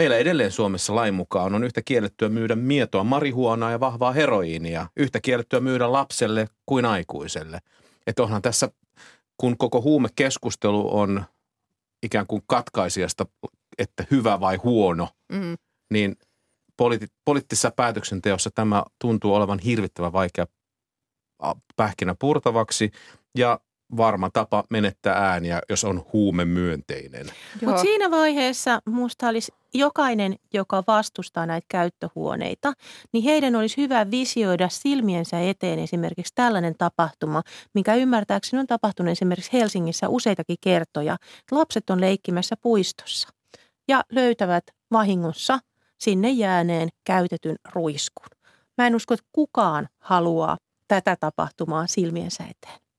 Meillä 0.00 0.16
edelleen 0.16 0.50
Suomessa 0.50 0.94
lain 0.94 1.14
mukaan 1.14 1.54
on 1.54 1.64
yhtä 1.64 1.82
kiellettyä 1.84 2.28
myydä 2.28 2.56
mietoa 2.56 3.04
marihuonaa 3.04 3.70
ja 3.70 3.80
vahvaa 3.80 4.12
heroiinia, 4.12 4.86
yhtä 4.96 5.20
kiellettyä 5.20 5.60
myydä 5.60 5.92
lapselle 5.92 6.48
kuin 6.66 6.84
aikuiselle. 6.84 7.58
Että 8.06 8.22
onhan 8.22 8.42
tässä, 8.42 8.70
kun 9.36 9.56
koko 9.58 9.80
huumekeskustelu 9.80 10.98
on 10.98 11.24
ikään 12.02 12.26
kuin 12.26 12.42
katkaisijasta, 12.46 13.26
että 13.78 14.06
hyvä 14.10 14.40
vai 14.40 14.56
huono, 14.56 15.08
mm. 15.32 15.56
niin 15.90 16.16
politi- 16.76 17.12
poliittisessa 17.24 17.70
päätöksenteossa 17.70 18.50
tämä 18.54 18.84
tuntuu 18.98 19.34
olevan 19.34 19.58
hirvittävän 19.58 20.12
vaikea 20.12 20.46
pähkinä 21.76 22.14
purtavaksi 22.18 22.90
ja 23.38 23.60
varma 23.96 24.30
tapa 24.30 24.64
menettää 24.70 25.14
ääniä, 25.14 25.60
jos 25.68 25.84
on 25.84 26.04
huume 26.12 26.44
myönteinen. 26.44 27.26
Mutta 27.64 27.80
siinä 27.80 28.10
vaiheessa 28.10 28.80
musta 28.84 29.28
olisi 29.28 29.52
jokainen, 29.74 30.36
joka 30.54 30.84
vastustaa 30.86 31.46
näitä 31.46 31.66
käyttöhuoneita, 31.68 32.72
niin 33.12 33.24
heidän 33.24 33.56
olisi 33.56 33.76
hyvä 33.76 34.10
visioida 34.10 34.68
silmiensä 34.68 35.40
eteen 35.40 35.78
esimerkiksi 35.78 36.32
tällainen 36.34 36.74
tapahtuma, 36.78 37.42
mikä 37.74 37.94
ymmärtääkseni 37.94 38.60
on 38.60 38.66
tapahtunut 38.66 39.12
esimerkiksi 39.12 39.52
Helsingissä 39.52 40.08
useitakin 40.08 40.56
kertoja. 40.60 41.16
Lapset 41.50 41.90
on 41.90 42.00
leikkimässä 42.00 42.56
puistossa 42.62 43.28
ja 43.88 44.04
löytävät 44.12 44.64
vahingossa 44.92 45.58
sinne 45.98 46.30
jääneen 46.30 46.88
käytetyn 47.04 47.56
ruiskun. 47.72 48.26
Mä 48.78 48.86
en 48.86 48.94
usko, 48.94 49.14
että 49.14 49.26
kukaan 49.32 49.88
haluaa 49.98 50.56
tätä 50.88 51.16
tapahtumaa 51.20 51.86
silmiensä 51.86 52.44
eteen. 52.44 52.89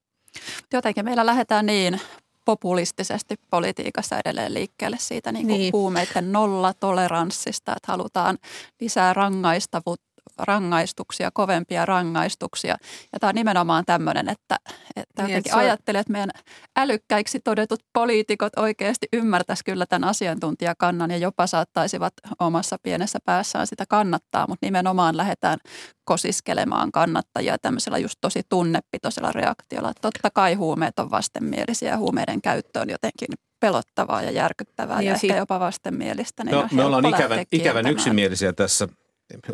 Jotenkin 0.74 1.06
meillä 1.06 1.26
lähdetään 1.26 1.66
niin 1.66 2.02
populistisesti 2.46 3.36
politiikassa 3.50 4.20
edelleen 4.26 4.54
liikkeelle 4.54 4.98
siitä 5.00 5.32
niin 5.32 5.48
kuin 5.48 5.58
niin. 5.58 5.74
huumeiden 5.74 6.32
nollatoleranssista, 6.32 7.72
että 7.72 7.92
halutaan 7.92 8.38
lisää 8.80 9.14
rangaistavuutta 9.14 10.11
rangaistuksia, 10.42 11.32
kovempia 11.34 11.86
rangaistuksia. 11.86 12.78
Ja 13.14 13.20
tämä 13.20 13.30
on 13.30 13.36
nimenomaan 13.36 13.86
tämmöinen, 13.86 14.30
että, 14.30 14.58
että 14.96 15.24
niin, 15.24 15.30
jotenkin 15.30 15.56
ajattelee, 15.56 16.02
että 16.02 16.12
meidän 16.12 16.30
älykkäiksi 16.78 17.40
todetut 17.40 17.80
poliitikot 17.94 18.54
oikeasti 18.58 19.08
ymmärtäisi 19.14 19.64
kyllä 19.66 19.86
tämän 19.86 20.10
asiantuntijakannan 20.10 21.12
ja 21.12 21.18
jopa 21.18 21.48
saattaisivat 21.48 22.14
omassa 22.40 22.78
pienessä 22.84 23.20
päässään 23.26 23.68
sitä 23.68 23.86
kannattaa, 23.90 24.48
mutta 24.48 24.66
nimenomaan 24.66 25.18
lähdetään 25.18 25.60
kosiskelemaan 26.04 26.92
kannattajia 26.92 27.58
tämmöisellä 27.62 27.98
just 27.98 28.16
tosi 28.22 28.42
tunnepitoisella 28.50 29.32
reaktiolla. 29.32 29.94
Totta 30.02 30.30
kai 30.34 30.54
huumeet 30.54 31.00
on 31.00 31.12
vastenmielisiä 31.12 31.90
ja 31.90 31.98
huumeiden 31.98 32.42
käyttö 32.42 32.82
on 32.82 32.90
jotenkin 32.90 33.30
pelottavaa 33.60 34.22
ja 34.22 34.32
järkyttävää 34.32 35.02
ja, 35.02 35.10
ja 35.10 35.14
ehkä 35.14 35.36
jopa 35.36 35.60
vastenmielistä. 35.60 36.44
Niin 36.44 36.56
no, 36.56 36.68
me 36.72 36.84
ollaan 36.84 37.06
ikävän, 37.06 37.46
ikävän 37.52 37.88
yksimielisiä 37.88 38.54
tässä 38.54 38.88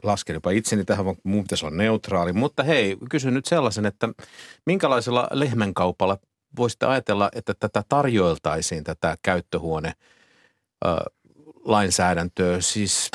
lasken 0.03 0.33
jopa 0.33 0.51
itseni 0.51 0.85
tähän, 0.85 1.05
vaan 1.05 1.17
mun 1.23 1.43
pitäisi 1.43 1.65
olla 1.65 1.77
neutraali. 1.77 2.33
Mutta 2.33 2.63
hei, 2.63 2.97
kysyn 3.09 3.33
nyt 3.33 3.45
sellaisen, 3.45 3.85
että 3.85 4.09
minkälaisella 4.65 5.27
lehmänkaupalla 5.31 6.17
voisitte 6.57 6.85
ajatella, 6.85 7.29
että 7.35 7.53
tätä 7.59 7.83
tarjoiltaisiin, 7.89 8.83
tätä 8.83 9.17
käyttöhuone 9.21 9.93
lainsäädäntöä, 11.65 12.61
siis 12.61 13.09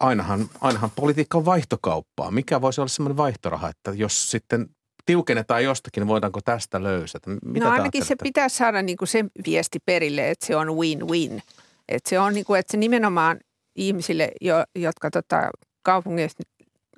ainahan, 0.00 0.50
ainahan 0.60 0.90
politiikka 0.90 1.38
on 1.38 1.44
vaihtokauppaa. 1.44 2.30
Mikä 2.30 2.60
voisi 2.60 2.80
olla 2.80 2.88
semmoinen 2.88 3.16
vaihtoraha, 3.16 3.68
että 3.68 3.90
jos 3.94 4.30
sitten 4.30 4.66
tiukennetaan 5.06 5.64
jostakin, 5.64 6.06
voidaanko 6.06 6.40
tästä 6.44 6.82
löysätä? 6.82 7.30
Mitä 7.44 7.66
no 7.66 7.72
ainakin 7.72 8.04
se 8.04 8.16
pitää 8.22 8.48
saada 8.48 8.82
niin 8.82 8.96
kuin 8.96 9.08
se 9.08 9.24
viesti 9.46 9.78
perille, 9.86 10.30
että 10.30 10.46
se 10.46 10.56
on 10.56 10.68
win-win. 10.68 11.42
Että 11.88 12.10
se 12.10 12.18
on 12.18 12.34
niin 12.34 12.44
kuin, 12.44 12.60
että 12.60 12.70
se 12.70 12.76
nimenomaan 12.76 13.40
ihmisille, 13.76 14.30
jo, 14.40 14.64
jotka 14.74 15.10
tota, 15.10 15.50
kaupungeissa, 15.82 16.42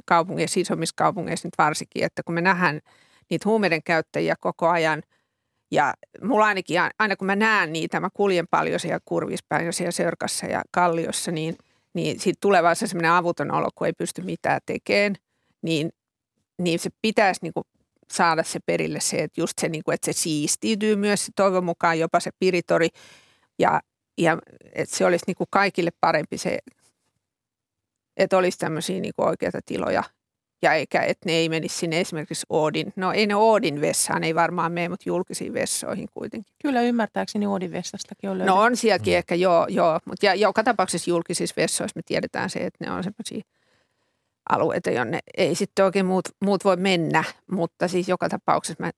kaupungeissa, 0.05 0.61
isommissa 0.61 0.95
kaupungeissa 0.97 1.47
nyt 1.47 1.59
varsinkin, 1.59 2.05
että 2.05 2.23
kun 2.23 2.35
me 2.35 2.41
nähdään 2.41 2.81
niitä 3.31 3.49
huumeiden 3.49 3.83
käyttäjiä 3.83 4.35
koko 4.41 4.69
ajan– 4.69 5.03
ja 5.75 5.95
mulla 6.23 6.47
ainakin, 6.47 6.81
aina 6.99 7.17
kun 7.17 7.27
mä 7.27 7.37
näen 7.37 7.73
niitä, 7.73 8.01
mä 8.01 8.09
kuljen 8.15 8.47
paljon 8.51 8.81
siellä 8.81 9.01
kurvispäin 9.05 9.67
ja 9.67 9.73
siellä 9.73 9.91
Sörkassa 9.91 10.47
ja 10.47 10.63
Kalliossa, 10.71 11.31
niin, 11.31 11.57
niin 11.95 12.21
siitä 12.21 12.39
tulee 12.41 12.63
vaan 12.63 12.77
se 12.77 12.87
semmoinen 12.87 13.11
avuton 13.11 13.53
olo, 13.53 13.69
kun 13.75 13.87
ei 13.87 13.93
pysty 13.93 14.23
mitään 14.23 14.61
tekemään, 14.67 15.15
niin, 15.63 15.91
niin 16.59 16.79
se 16.79 16.91
pitäisi 17.03 17.41
niin 17.43 17.53
kuin 17.53 17.65
saada 18.13 18.43
se 18.43 18.59
perille 18.67 19.01
se, 19.01 19.17
että 19.17 19.41
just 19.41 19.59
se, 19.61 19.69
niin 19.69 19.85
kuin, 19.85 19.95
että 19.95 20.05
se 20.05 20.13
siistiytyy 20.13 20.97
myös, 20.97 21.31
toivon 21.37 21.65
mukaan 21.65 21.99
jopa 21.99 22.21
se 22.21 22.31
piritori 22.39 22.89
ja 23.59 23.81
ja 24.19 24.39
että 24.73 24.97
se 24.97 25.07
olisi 25.07 25.25
niin 25.27 25.37
kuin 25.37 25.49
kaikille 25.51 25.91
parempi 26.01 26.39
se, 26.39 26.59
että 28.17 28.37
olisi 28.39 28.59
tämmöisiä 28.59 29.01
niin 29.01 29.13
kuin 29.17 29.29
oikeita 29.29 29.61
tiloja 29.67 30.03
ja 30.65 30.73
eikä, 30.75 31.03
että 31.03 31.27
ne 31.27 31.33
ei 31.33 31.49
menisi 31.49 31.79
sinne 31.79 32.01
esimerkiksi 32.01 32.47
Oodin. 32.49 32.93
No 32.97 33.13
ei 33.13 33.27
ne 33.27 33.37
Oodin 33.37 33.81
vessaan, 33.81 34.25
ei 34.25 34.35
varmaan 34.35 34.73
mene, 34.73 34.89
mutta 34.89 35.09
julkisiin 35.09 35.55
vessoihin 35.55 36.09
kuitenkin. 36.15 36.55
Kyllä 36.63 36.81
ymmärtääkseni 36.81 37.47
Oodin 37.47 37.73
vessastakin 37.73 38.31
on 38.31 38.39
löydetty. 38.39 38.57
No 38.57 38.63
on 38.63 38.77
sielläkin 38.77 39.15
mm. 39.15 39.17
ehkä, 39.17 39.35
joo, 39.35 39.67
joo. 39.69 40.01
Mutta 40.05 40.27
ja 40.27 40.35
joka 40.35 40.65
tapauksessa 40.65 41.11
julkisissa 41.11 41.55
vessoissa 41.57 41.99
me 41.99 42.03
tiedetään 42.07 42.51
se, 42.51 42.59
että 42.59 42.85
ne 42.85 42.91
on 42.91 43.05
semmoisia 43.05 43.45
alueita, 44.49 44.91
jonne 44.91 45.19
ei 45.37 45.55
sitten 45.55 45.85
oikein 45.85 46.07
muut, 46.07 46.29
muut 46.45 46.65
voi 46.65 46.77
mennä. 46.77 47.25
Mutta 47.51 47.89
siis 47.89 48.09
joka 48.09 48.29
tapauksessa 48.29 48.85
mä 48.85 48.91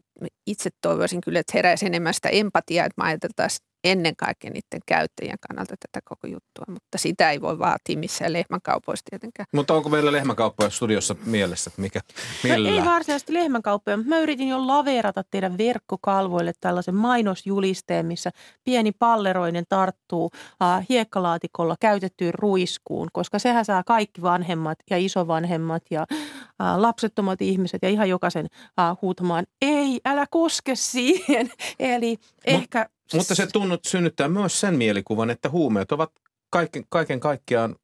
itse 0.47 0.71
toivoisin 0.81 1.21
kyllä, 1.21 1.39
että 1.39 1.53
heräisi 1.55 1.87
enemmän 1.87 2.15
sitä 2.15 2.29
empatiaa, 2.29 2.87
että 2.87 3.03
me 3.03 3.09
ajateltaisiin 3.09 3.67
ennen 3.87 4.17
kaikkea 4.17 4.51
niiden 4.51 4.81
käyttäjien 4.87 5.39
kannalta 5.49 5.75
tätä 5.81 6.01
koko 6.05 6.27
juttua, 6.27 6.65
mutta 6.69 6.99
sitä 6.99 7.31
ei 7.31 7.41
voi 7.41 7.59
vaatia 7.59 7.99
missään 7.99 8.33
lehmänkaupoissa 8.33 9.05
tietenkään. 9.11 9.47
Mutta 9.53 9.75
onko 9.75 9.89
meillä 9.89 10.13
lehmänkauppoja 10.13 10.71
studiossa 10.71 11.17
mielessä, 11.27 11.71
että 11.71 11.83
mikä, 11.83 12.01
millä? 12.43 12.71
No 12.71 12.77
ei 12.77 12.85
varsinaisesti 12.85 13.35
lehmänkauppoja, 13.35 13.97
mutta 13.97 14.09
mä 14.09 14.19
yritin 14.19 14.49
jo 14.49 14.67
laverata 14.67 15.23
teidän 15.31 15.59
verkkokalvoille 15.59 16.53
tällaisen 16.61 16.95
mainosjulisteen, 16.95 18.07
missä 18.07 18.31
pieni 18.65 18.93
palleroinen 18.93 19.65
tarttuu 19.69 20.31
äh, 20.63 20.87
hiekkalaatikolla 20.89 21.77
käytettyyn 21.81 22.35
ruiskuun, 22.35 23.09
koska 23.13 23.39
sehän 23.39 23.65
saa 23.65 23.83
kaikki 23.87 24.23
vanhemmat 24.23 24.79
ja 24.91 24.99
isovanhemmat 24.99 25.83
ja 25.91 26.07
äh, 26.11 26.77
lapsettomat 26.77 27.43
ihmiset 27.43 27.79
ja 27.83 27.89
ihan 27.89 28.09
jokaisen 28.09 28.47
äh, 28.81 28.97
huutamaan, 29.03 29.45
ei, 29.63 30.01
älä 30.07 30.27
koske 30.31 30.75
siihen. 30.75 31.51
Eli 31.79 32.17
ehkä 32.45 32.89
mutta 33.15 33.35
se 33.35 33.47
tunnut 33.47 33.85
synnyttää 33.85 34.29
myös 34.29 34.61
sen 34.61 34.75
mielikuvan, 34.75 35.31
että 35.31 35.51
huumeet 35.51 35.93
ovat 35.93 36.13
kaiken, 36.51 36.85
kaiken 36.89 37.21
kaikkiaan 37.21 37.77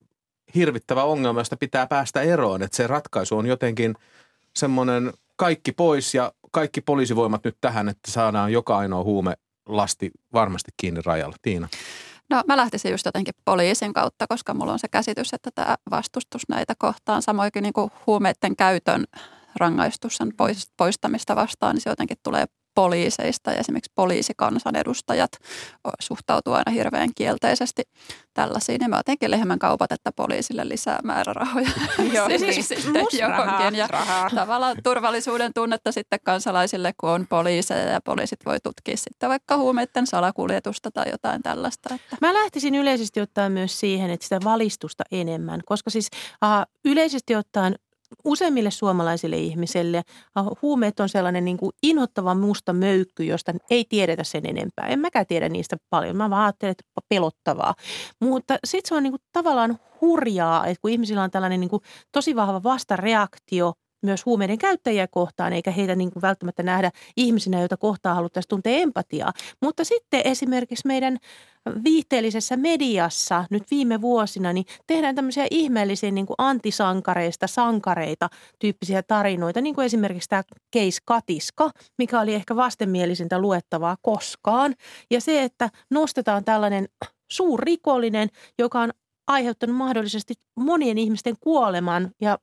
hirvittävä 0.54 1.04
ongelma, 1.04 1.40
josta 1.40 1.56
pitää 1.56 1.86
päästä 1.86 2.22
eroon. 2.22 2.62
Että 2.62 2.76
se 2.76 2.86
ratkaisu 2.86 3.36
on 3.38 3.46
jotenkin 3.46 3.94
semmoinen 4.56 5.12
kaikki 5.36 5.72
pois 5.72 6.14
ja 6.14 6.32
kaikki 6.50 6.80
poliisivoimat 6.80 7.44
nyt 7.44 7.56
tähän, 7.60 7.88
että 7.88 8.10
saadaan 8.10 8.52
joka 8.52 8.78
ainoa 8.78 9.04
huume 9.04 9.34
lasti 9.66 10.10
varmasti 10.32 10.70
kiinni 10.76 11.00
rajalla. 11.04 11.36
Tiina. 11.42 11.68
No 12.30 12.42
mä 12.46 12.56
lähtisin 12.56 12.90
just 12.90 13.06
jotenkin 13.06 13.34
poliisin 13.44 13.92
kautta, 13.92 14.26
koska 14.26 14.54
mulla 14.54 14.72
on 14.72 14.78
se 14.78 14.88
käsitys, 14.88 15.32
että 15.32 15.50
tämä 15.54 15.76
vastustus 15.90 16.42
näitä 16.48 16.74
kohtaan, 16.78 17.22
samoin 17.22 17.50
niin 17.60 17.72
kuin 17.72 17.90
huumeiden 18.06 18.56
käytön 18.56 19.04
rangaistus 19.56 20.18
poistamista 20.76 21.36
vastaan, 21.36 21.74
niin 21.74 21.82
se 21.82 21.90
jotenkin 21.90 22.16
tulee 22.22 22.46
poliiseista 22.74 23.50
ja 23.50 23.56
esimerkiksi 23.56 23.92
poliisikansanedustajat 23.94 25.30
suhtautuu 26.00 26.52
aina 26.52 26.70
hirveän 26.72 27.10
kielteisesti 27.14 27.82
tällaisiin. 28.34 28.78
Ja 28.80 28.88
mä 28.88 28.96
jotenkin 28.96 29.30
lehmän 29.30 29.58
kaupat, 29.58 29.92
että 29.92 30.12
poliisille 30.12 30.68
lisää 30.68 30.98
määrärahoja. 31.04 31.70
Joo, 32.14 32.28
siis, 32.28 32.40
siis 32.40 32.68
sitten 32.68 33.06
johonkin. 33.20 33.74
Ja 33.74 33.86
rahaa. 33.86 34.30
tavallaan 34.34 34.76
turvallisuuden 34.82 35.52
tunnetta 35.54 35.92
sitten 35.92 36.18
kansalaisille, 36.24 36.92
kun 37.00 37.10
on 37.10 37.26
poliiseja 37.28 37.90
ja 37.90 38.00
poliisit 38.00 38.40
voi 38.46 38.60
tutkia 38.62 38.96
sitten 38.96 39.28
vaikka 39.28 39.56
huumeiden 39.56 40.06
salakuljetusta 40.06 40.90
tai 40.90 41.10
jotain 41.10 41.42
tällaista. 41.42 41.94
Että. 41.94 42.16
Mä 42.20 42.34
lähtisin 42.34 42.74
yleisesti 42.74 43.20
ottaen 43.20 43.52
myös 43.52 43.80
siihen, 43.80 44.10
että 44.10 44.24
sitä 44.24 44.40
valistusta 44.44 45.04
enemmän, 45.10 45.60
koska 45.66 45.90
siis 45.90 46.08
uh, 46.44 46.72
yleisesti 46.84 47.36
ottaen 47.36 47.76
useimmille 48.24 48.70
suomalaisille 48.70 49.36
ihmisille 49.36 50.02
huumeet 50.62 51.00
on 51.00 51.08
sellainen 51.08 51.44
niin 51.44 51.56
kuin 51.56 51.72
inhottava 51.82 52.34
musta 52.34 52.72
möykky, 52.72 53.24
josta 53.24 53.52
ei 53.70 53.84
tiedetä 53.88 54.24
sen 54.24 54.46
enempää. 54.46 54.86
En 54.86 54.98
mäkään 54.98 55.26
tiedä 55.26 55.48
niistä 55.48 55.76
paljon. 55.90 56.16
Mä 56.16 56.30
vaan 56.30 56.44
ajattelen, 56.44 56.70
että 56.70 56.84
pelottavaa. 57.08 57.74
Mutta 58.20 58.58
sitten 58.64 58.88
se 58.88 58.94
on 58.94 59.02
niin 59.02 59.12
kuin 59.12 59.22
tavallaan 59.32 59.78
hurjaa, 60.00 60.66
että 60.66 60.80
kun 60.82 60.90
ihmisillä 60.90 61.22
on 61.22 61.30
tällainen 61.30 61.60
niin 61.60 61.70
kuin 61.70 61.82
tosi 62.12 62.36
vahva 62.36 62.62
vastareaktio 62.62 63.72
myös 64.02 64.26
huumeiden 64.26 64.58
käyttäjiä 64.58 65.06
kohtaan, 65.06 65.52
eikä 65.52 65.70
heitä 65.70 65.94
niin 65.94 66.10
kuin 66.10 66.22
välttämättä 66.22 66.62
nähdä 66.62 66.90
ihmisinä, 67.16 67.60
joita 67.60 67.76
kohtaan 67.76 68.16
haluttaisiin 68.16 68.48
tuntea 68.48 68.72
empatiaa. 68.72 69.32
Mutta 69.62 69.84
sitten 69.84 70.22
esimerkiksi 70.24 70.86
meidän 70.86 71.18
viihteellisessä 71.84 72.56
mediassa 72.56 73.44
nyt 73.50 73.62
viime 73.70 74.00
vuosina, 74.00 74.52
niin 74.52 74.66
tehdään 74.86 75.14
tämmöisiä 75.14 75.46
ihmeellisiä 75.50 76.10
niin 76.10 76.26
kuin 76.26 76.34
antisankareista 76.38 77.46
sankareita 77.46 78.28
tyyppisiä 78.58 79.02
tarinoita, 79.02 79.60
niin 79.60 79.74
kuin 79.74 79.84
esimerkiksi 79.84 80.28
tämä 80.28 80.42
Case 80.76 80.98
Katiska, 81.04 81.70
mikä 81.98 82.20
oli 82.20 82.34
ehkä 82.34 82.56
vastenmielisintä 82.56 83.38
luettavaa 83.38 83.96
koskaan. 84.02 84.74
Ja 85.10 85.20
se, 85.20 85.42
että 85.42 85.70
nostetaan 85.90 86.44
tällainen 86.44 86.88
suurrikollinen, 87.32 88.28
joka 88.58 88.80
on 88.80 88.90
aiheuttanut 89.26 89.76
mahdollisesti 89.76 90.34
monien 90.56 90.98
ihmisten 90.98 91.34
kuoleman 91.40 92.10
ja 92.20 92.38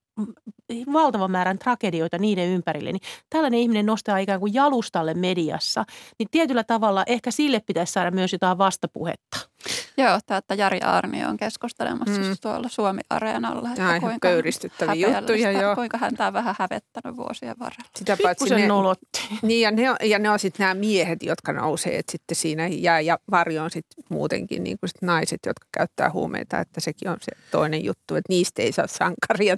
valtavan 0.93 1.31
määrän 1.31 1.59
tragedioita 1.59 2.17
niiden 2.17 2.49
ympärille, 2.49 2.91
niin 2.91 3.01
tällainen 3.29 3.59
ihminen 3.59 3.85
nostaa 3.85 4.17
ikään 4.17 4.39
kuin 4.39 4.53
jalustalle 4.53 5.13
mediassa, 5.13 5.85
niin 6.19 6.27
tietyllä 6.31 6.63
tavalla 6.63 7.03
ehkä 7.07 7.31
sille 7.31 7.59
pitäisi 7.59 7.93
saada 7.93 8.11
myös 8.11 8.33
jotain 8.33 8.57
vastapuhetta. 8.57 9.49
Joo, 9.97 10.19
tämä, 10.25 10.37
että 10.37 10.55
Jari 10.55 10.79
Arni 10.81 11.25
on 11.25 11.37
keskustelemassa 11.37 12.21
mm. 12.21 12.35
tuolla 12.41 12.69
Suomi-areenalla. 12.69 13.69
Että 13.69 13.81
ja 13.81 13.99
kuinka 13.99 14.27
pöyristyttäviä 14.27 15.17
juttuja. 15.17 15.51
Joo. 15.51 15.75
Kuinka 15.75 15.97
häntä 15.97 16.27
on 16.27 16.33
vähän 16.33 16.55
hävettänyt 16.59 17.17
vuosien 17.17 17.55
varrella. 17.59 17.89
Sitä 17.95 18.17
paitsi 18.23 18.55
ne, 18.55 18.67
nolotti. 18.67 19.21
Niin, 19.41 19.61
ja 19.61 19.71
ne, 19.71 19.89
on, 19.89 19.95
ja 20.03 20.19
ne 20.19 20.29
on 20.29 20.39
sitten 20.39 20.63
nämä 20.63 20.73
miehet, 20.73 21.23
jotka 21.23 21.53
nousee, 21.53 21.97
että 21.97 22.11
sitten 22.11 22.35
siinä 22.35 22.67
jää 22.67 22.99
ja 23.01 23.19
varjo 23.31 23.63
on 23.63 23.71
sitten 23.71 24.03
muutenkin 24.09 24.63
niin 24.63 24.79
kuin 24.79 24.89
sit 24.89 25.01
naiset, 25.01 25.39
jotka 25.45 25.67
käyttää 25.71 26.11
huumeita, 26.11 26.59
että 26.59 26.81
sekin 26.81 27.09
on 27.09 27.17
se 27.21 27.31
toinen 27.51 27.85
juttu, 27.85 28.15
että 28.15 28.29
niistä 28.33 28.61
ei 28.61 28.71
saa 28.71 28.87
sankaria 28.87 29.57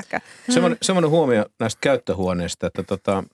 tekemälläkään. 0.00 0.22
Semmoinen, 0.50 0.78
semmoinen 0.82 1.10
huomio 1.10 1.46
näistä 1.58 1.78
käyttöhuoneista, 1.80 2.66
että 2.66 2.82
tota, 2.82 3.24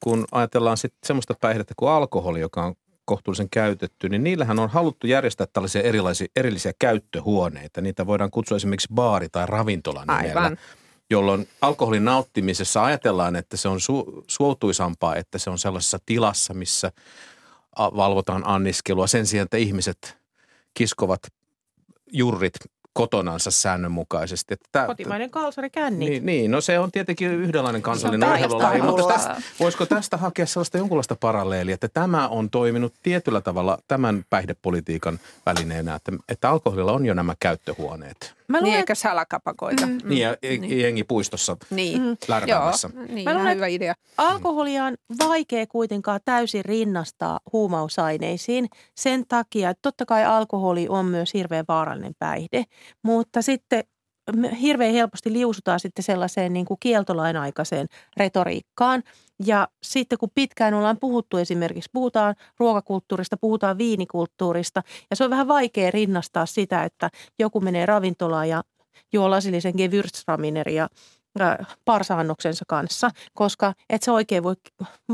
kun 0.00 0.24
ajatellaan 0.32 0.76
sitten 0.76 0.98
semmoista 1.06 1.34
päihdettä 1.40 1.74
kuin 1.76 1.90
alkoholi, 1.90 2.40
joka 2.40 2.64
on 2.64 2.74
kohtuullisen 3.04 3.50
käytetty, 3.50 4.08
niin 4.08 4.24
niillähän 4.24 4.58
on 4.58 4.70
haluttu 4.70 5.06
järjestää 5.06 5.46
tällaisia 5.52 5.82
erilaisia, 5.82 6.26
erillisiä 6.36 6.72
käyttöhuoneita. 6.78 7.80
Niitä 7.80 8.06
voidaan 8.06 8.30
kutsua 8.30 8.56
esimerkiksi 8.56 8.88
baari- 8.94 9.28
tai 9.32 9.46
ravintola 9.46 10.04
nimellä, 10.04 10.56
jolloin 11.10 11.48
alkoholin 11.60 12.04
nauttimisessa 12.04 12.84
ajatellaan, 12.84 13.36
että 13.36 13.56
se 13.56 13.68
on 13.68 13.78
su- 13.78 14.24
suotuisampaa, 14.26 15.16
että 15.16 15.38
se 15.38 15.50
on 15.50 15.58
sellaisessa 15.58 15.98
tilassa, 16.06 16.54
missä 16.54 16.92
valvotaan 17.78 18.42
anniskelua 18.46 19.06
sen 19.06 19.26
sijaan, 19.26 19.44
että 19.44 19.56
ihmiset 19.56 20.18
kiskovat 20.74 21.20
jurrit 22.12 22.54
kotonansa 22.96 23.50
säännönmukaisesti. 23.50 24.54
Että 24.54 24.86
Kotimainen 24.86 25.30
kalsari 25.30 25.70
känni. 25.70 26.10
Niin, 26.10 26.26
niin, 26.26 26.50
no 26.50 26.60
se 26.60 26.78
on 26.78 26.92
tietenkin 26.92 27.30
yhdenlainen 27.30 27.82
kansallinen 27.82 28.28
urheilulaji, 28.28 28.82
mutta 28.82 29.12
tästä, 29.12 29.36
voisiko 29.60 29.86
tästä 29.86 30.16
hakea 30.16 30.46
sellaista 30.46 30.78
jonkunlaista 30.78 31.16
paralleelia, 31.16 31.74
että 31.74 31.88
tämä 31.88 32.28
on 32.28 32.50
toiminut 32.50 32.94
tietyllä 33.02 33.40
tavalla 33.40 33.78
tämän 33.88 34.24
päihdepolitiikan 34.30 35.20
välineenä, 35.46 35.94
että, 35.94 36.12
että 36.28 36.50
alkoholilla 36.50 36.92
on 36.92 37.06
jo 37.06 37.14
nämä 37.14 37.34
käyttöhuoneet. 37.40 38.34
Mä 38.48 38.58
luulen, 38.58 38.70
niin, 38.70 38.78
eikä 38.78 38.94
salakapakoita. 38.94 39.86
Mm. 39.86 39.98
Niin, 40.04 40.22
ja 40.22 40.36
niin. 40.42 40.80
jengi 40.80 41.04
puistossa 41.04 41.56
niin. 41.70 42.02
Mm. 42.02 42.16
lärväämässä. 42.28 42.90
Niin, 43.08 43.24
Mä 43.24 43.34
luulen, 43.34 43.56
hyvä 43.56 43.66
idea. 43.66 43.94
Alkoholia 44.18 44.84
on 44.84 44.96
vaikea 45.28 45.66
kuitenkaan 45.66 46.20
täysin 46.24 46.64
rinnastaa 46.64 47.40
huumausaineisiin 47.52 48.68
sen 48.94 49.24
takia, 49.28 49.70
että 49.70 49.82
totta 49.82 50.06
kai 50.06 50.24
alkoholi 50.24 50.86
on 50.88 51.06
myös 51.06 51.34
hirveän 51.34 51.64
vaarallinen 51.68 52.14
päihde, 52.18 52.64
mutta 53.02 53.42
sitten 53.42 53.84
hirveän 54.60 54.92
helposti 54.92 55.32
liusutaan 55.32 55.80
sitten 55.80 56.02
sellaiseen 56.02 56.52
niin 56.52 56.66
kuin 56.66 56.80
kieltolain 56.80 57.36
aikaiseen 57.36 57.86
retoriikkaan. 58.16 59.02
Ja 59.46 59.68
sitten 59.82 60.18
kun 60.18 60.30
pitkään 60.34 60.74
ollaan 60.74 60.98
puhuttu 61.00 61.36
esimerkiksi, 61.36 61.90
puhutaan 61.92 62.34
ruokakulttuurista, 62.58 63.36
puhutaan 63.36 63.78
viinikulttuurista 63.78 64.82
ja 65.10 65.16
se 65.16 65.24
on 65.24 65.30
vähän 65.30 65.48
vaikea 65.48 65.90
rinnastaa 65.90 66.46
sitä, 66.46 66.84
että 66.84 67.10
joku 67.38 67.60
menee 67.60 67.86
ravintolaan 67.86 68.48
ja 68.48 68.62
juo 69.12 69.30
lasillisen 69.30 69.74
Gewürztraminer 69.74 70.68
parsaannoksensa 71.84 72.64
kanssa, 72.68 73.10
koska 73.34 73.72
et 73.90 74.02
se 74.02 74.10
oikein 74.10 74.42
voi 74.42 74.54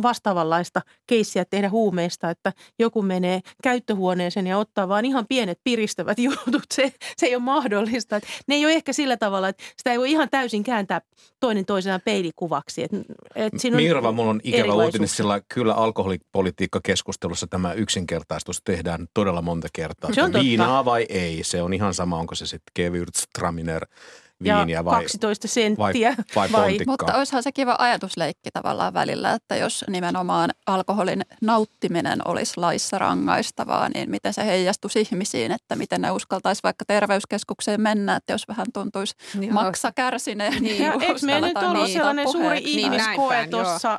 vastaavanlaista 0.02 0.80
keissiä 1.06 1.44
tehdä 1.44 1.70
huumeista, 1.70 2.30
että 2.30 2.52
joku 2.78 3.02
menee 3.02 3.40
käyttöhuoneeseen 3.62 4.46
ja 4.46 4.58
ottaa 4.58 4.88
vaan 4.88 5.04
ihan 5.04 5.26
pienet 5.28 5.58
piristävät 5.64 6.18
jutut. 6.26 6.64
Se, 6.74 6.92
se 7.16 7.26
ei 7.26 7.34
ole 7.34 7.42
mahdollista. 7.42 8.16
Et 8.16 8.24
ne 8.46 8.54
ei 8.54 8.64
ole 8.64 8.72
ehkä 8.72 8.92
sillä 8.92 9.16
tavalla, 9.16 9.48
että 9.48 9.64
sitä 9.76 9.92
ei 9.92 9.98
voi 9.98 10.10
ihan 10.10 10.28
täysin 10.30 10.62
kääntää 10.62 11.00
toinen 11.40 11.64
toisenaan 11.64 12.00
peilikuvaksi. 12.04 12.82
Et, 12.82 12.90
et 13.34 13.52
siinä 13.56 13.76
on 13.76 13.82
Mirva, 13.82 14.12
mulla 14.12 14.30
on 14.30 14.40
ikävä 14.44 14.74
uutinen, 14.74 15.08
sillä 15.08 15.40
kyllä 15.48 15.74
alkoholipolitiikkakeskustelussa 15.74 17.46
tämä 17.46 17.72
yksinkertaistus 17.72 18.62
tehdään 18.64 19.06
todella 19.14 19.42
monta 19.42 19.68
kertaa. 19.72 20.12
Se 20.12 20.22
on 20.22 20.32
Viinaa 20.32 20.84
vai 20.84 21.06
ei, 21.08 21.44
se 21.44 21.62
on 21.62 21.74
ihan 21.74 21.94
sama, 21.94 22.18
onko 22.18 22.34
se 22.34 22.46
sitten 22.46 22.72
Gewürztraminer– 22.78 23.86
viiniä 24.42 24.84
vai, 24.84 25.02
12 25.02 25.48
senttiä. 25.48 26.14
Vai, 26.36 26.52
vai, 26.52 26.62
vai 26.62 26.78
Mutta 26.86 27.14
olisihan 27.14 27.42
se 27.42 27.52
kiva 27.52 27.76
ajatusleikki 27.78 28.50
tavallaan 28.52 28.94
välillä, 28.94 29.32
että 29.32 29.56
jos 29.56 29.84
nimenomaan 29.88 30.50
alkoholin 30.66 31.22
nauttiminen 31.42 32.28
olisi 32.28 32.52
laissa 32.56 32.98
rangaistavaa, 32.98 33.88
niin 33.88 34.10
miten 34.10 34.34
se 34.34 34.46
heijastuisi 34.46 35.00
ihmisiin, 35.00 35.52
että 35.52 35.76
miten 35.76 36.00
ne 36.00 36.10
uskaltaisi 36.10 36.62
vaikka 36.62 36.84
terveyskeskukseen 36.84 37.80
mennä, 37.80 38.16
että 38.16 38.32
jos 38.32 38.48
vähän 38.48 38.66
tuntuisi 38.74 39.14
niin 39.38 39.54
maksa 39.54 39.92
kärsineen. 39.92 40.62
Niin, 40.62 40.82
niin 40.82 41.02
eikö 41.02 41.18
meillä 41.22 41.48
nyt 41.48 41.56
ollut 41.56 41.90
sellainen 41.90 42.32
suuri 42.32 42.60
niin, 42.60 42.78
ihmiskoe 42.78 43.48
tuossa 43.50 43.98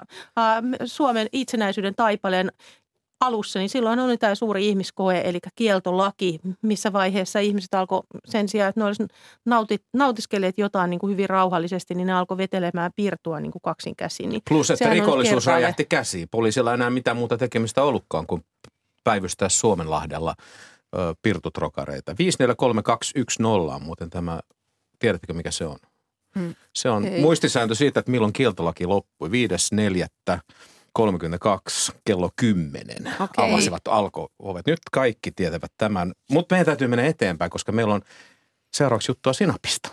Suomen 0.86 1.28
itsenäisyyden 1.32 1.96
taipaleen 1.96 2.52
alussa, 3.26 3.60
niin 3.60 3.70
silloin 3.70 4.00
oli 4.00 4.18
tämä 4.18 4.36
suuri 4.36 4.68
ihmiskoe, 4.70 5.22
eli 5.26 5.40
kieltolaki, 5.56 6.40
missä 6.62 6.94
vaiheessa 6.94 7.40
ihmiset 7.40 7.74
alkoi 7.74 8.02
sen 8.26 8.50
sijaan, 8.50 8.70
että 8.70 8.82
ne 8.82 8.86
olisivat 8.86 9.12
nautit, 9.46 9.84
nautiskelleet 9.94 10.58
jotain 10.58 10.90
niin 10.90 11.00
kuin 11.00 11.12
hyvin 11.12 11.30
rauhallisesti, 11.30 11.96
niin 11.96 12.08
ne 12.08 12.14
alkoi 12.14 12.38
vetelemään 12.38 12.92
piirtua 12.96 13.40
niin 13.40 13.52
kuin 13.52 13.62
kaksin 13.62 13.96
käsin. 13.96 14.30
Niin 14.30 14.42
Plus, 14.50 14.72
että 14.72 14.90
rikollisuus 14.90 15.46
räjähti 15.46 15.86
käsiin. 15.86 16.28
Poliisilla 16.32 16.72
ei 16.72 16.74
enää 16.74 16.90
mitään 16.90 17.18
muuta 17.18 17.38
tekemistä 17.38 17.84
ollutkaan 17.84 18.28
kuin 18.28 18.46
päivystää 19.04 19.50
Suomenlahdella 19.50 20.36
ö, 20.96 21.16
pirtutrokareita. 21.22 22.16
543210 22.18 23.76
on 23.76 23.84
muuten 23.84 24.10
tämä, 24.10 24.40
tiedättekö 25.00 25.34
mikä 25.34 25.52
se 25.52 25.66
on? 25.66 25.78
Hmm. 26.40 26.56
Se 26.76 26.90
on 26.90 27.06
Ei. 27.06 27.22
muistisääntö 27.22 27.76
siitä, 27.76 28.00
että 28.00 28.12
milloin 28.12 28.34
kieltolaki 28.34 28.86
loppui. 28.86 29.30
5.4. 29.30 30.40
32 30.94 31.92
kello 32.06 32.30
10 32.36 32.98
okay. 33.20 33.50
avasivat 33.50 33.88
alko-ovet. 33.88 34.68
Nyt 34.68 34.80
kaikki 34.92 35.32
tietävät 35.32 35.72
tämän, 35.78 36.14
mutta 36.32 36.56
meidän 36.56 36.66
täytyy 36.66 36.88
mennä 36.88 37.06
eteenpäin, 37.06 37.52
koska 37.52 37.72
meillä 37.72 37.94
on 37.94 38.02
seuraavaksi 38.74 39.12
juttua 39.12 39.34
Sinapista. 39.34 39.90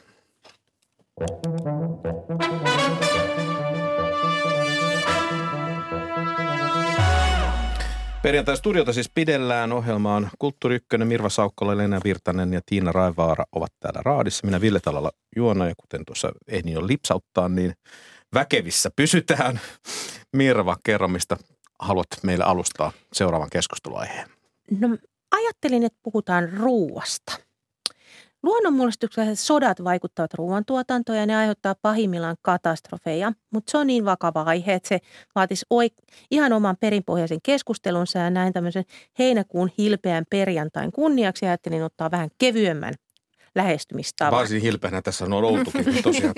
Perjantai-studiota 8.22 8.92
siis 8.92 9.10
pidellään. 9.14 9.72
ohjelmaan 9.72 10.30
Kulttuuri 10.38 10.76
Ykkönen, 10.76 11.08
Mirva 11.08 11.28
Saukkola, 11.28 11.76
Leena 11.76 12.00
Virtanen 12.04 12.52
ja 12.52 12.60
Tiina 12.66 12.92
Raivaara 12.92 13.44
ovat 13.52 13.72
täällä 13.80 14.00
raadissa. 14.04 14.46
Minä 14.46 14.60
Ville 14.60 14.80
Talalla 14.80 15.10
juona 15.36 15.68
ja 15.68 15.74
kuten 15.76 16.04
tuossa 16.04 16.32
ehdin 16.48 16.72
jo 16.72 16.86
lipsauttaa, 16.86 17.48
niin 17.48 17.74
väkevissä 18.34 18.90
pysytään. 18.96 19.60
Mirva, 20.36 20.76
kerro 20.84 21.08
mistä 21.08 21.36
haluat 21.78 22.06
meille 22.22 22.44
alustaa 22.44 22.92
seuraavan 23.12 23.50
keskusteluaiheen. 23.50 24.28
No 24.80 24.98
ajattelin, 25.30 25.84
että 25.84 25.98
puhutaan 26.02 26.52
ruuasta. 26.52 27.32
Luonnonmullistukset 28.42 29.38
sodat 29.38 29.84
vaikuttavat 29.84 30.34
ruoantuotantoon 30.34 31.18
ja 31.18 31.26
ne 31.26 31.36
aiheuttaa 31.36 31.74
pahimmillaan 31.82 32.36
katastrofeja, 32.42 33.32
mutta 33.52 33.70
se 33.70 33.78
on 33.78 33.86
niin 33.86 34.04
vakava 34.04 34.42
aihe, 34.42 34.74
että 34.74 34.88
se 34.88 34.98
vaatisi 35.34 35.66
oik- 35.74 36.14
ihan 36.30 36.52
oman 36.52 36.76
perinpohjaisen 36.80 37.38
keskustelunsa 37.42 38.18
ja 38.18 38.30
näin 38.30 38.52
tämmöisen 38.52 38.84
heinäkuun 39.18 39.70
hilpeän 39.78 40.24
perjantain 40.30 40.92
kunniaksi 40.92 41.46
ajattelin 41.46 41.82
ottaa 41.82 42.10
vähän 42.10 42.30
kevyemmän 42.38 42.94
lähestymistavan. 43.54 44.32
Varsin 44.38 44.62
hilpeänä 44.62 45.02
tässä 45.02 45.24
on 45.24 45.32
oltukin 45.32 45.84
tosiaan. 46.02 46.34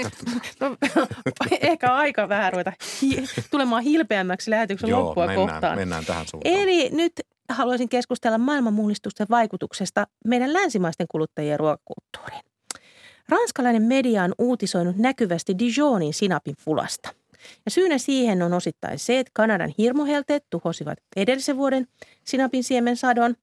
no, 0.60 0.76
ehkä 1.60 1.94
aika 1.94 2.28
vähän 2.28 2.52
ruveta 2.52 2.72
hi- 3.02 3.24
tulemaan 3.50 3.82
hilpeämmäksi 3.82 4.50
lähetyksen 4.50 4.90
Joo, 4.90 5.04
loppua 5.04 5.26
mennään, 5.26 5.48
kohtaan. 5.48 5.78
mennään 5.78 6.04
tähän 6.04 6.26
suuntaan. 6.30 6.54
Eli 6.54 6.88
nyt 6.92 7.12
haluaisin 7.48 7.88
keskustella 7.88 8.38
maailmanmullistusten 8.38 9.26
vaikutuksesta 9.30 10.06
meidän 10.24 10.52
länsimaisten 10.52 11.06
kuluttajien 11.10 11.58
ruokakulttuuriin. 11.60 12.42
Ranskalainen 13.28 13.82
media 13.82 14.24
on 14.24 14.34
uutisoinut 14.38 14.96
näkyvästi 14.96 15.58
Dijonin 15.58 16.14
sinapin 16.14 16.54
fulasta. 16.58 17.08
Ja 17.64 17.70
syynä 17.70 17.98
siihen 17.98 18.42
on 18.42 18.52
osittain 18.52 18.98
se, 18.98 19.18
että 19.18 19.30
Kanadan 19.34 19.74
hirmuhelteet 19.78 20.44
tuhosivat 20.50 20.98
edellisen 21.16 21.56
vuoden 21.56 21.86
sinapin 22.24 22.64
siemen 22.64 22.96
sadon. 22.96 23.34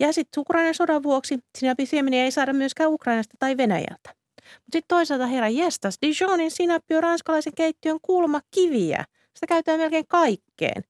Ja 0.00 0.12
sitten 0.12 0.40
Ukrainan 0.40 0.74
sodan 0.74 1.02
vuoksi 1.02 1.38
sinapisiemeniä 1.58 2.24
ei 2.24 2.30
saada 2.30 2.52
myöskään 2.52 2.90
Ukrainasta 2.90 3.34
tai 3.38 3.56
Venäjältä. 3.56 4.14
Mutta 4.36 4.72
sitten 4.72 4.88
toisaalta 4.88 5.26
herra 5.26 5.48
jestas, 5.48 5.98
Dijonin 6.02 6.50
sinappi 6.50 6.94
on 6.94 7.02
ranskalaisen 7.02 7.54
keittiön 7.56 7.98
kulma 8.02 8.40
kiviä. 8.50 9.04
Sitä 9.34 9.46
käytetään 9.46 9.80
melkein 9.80 10.06
kaikkeen. 10.08 10.84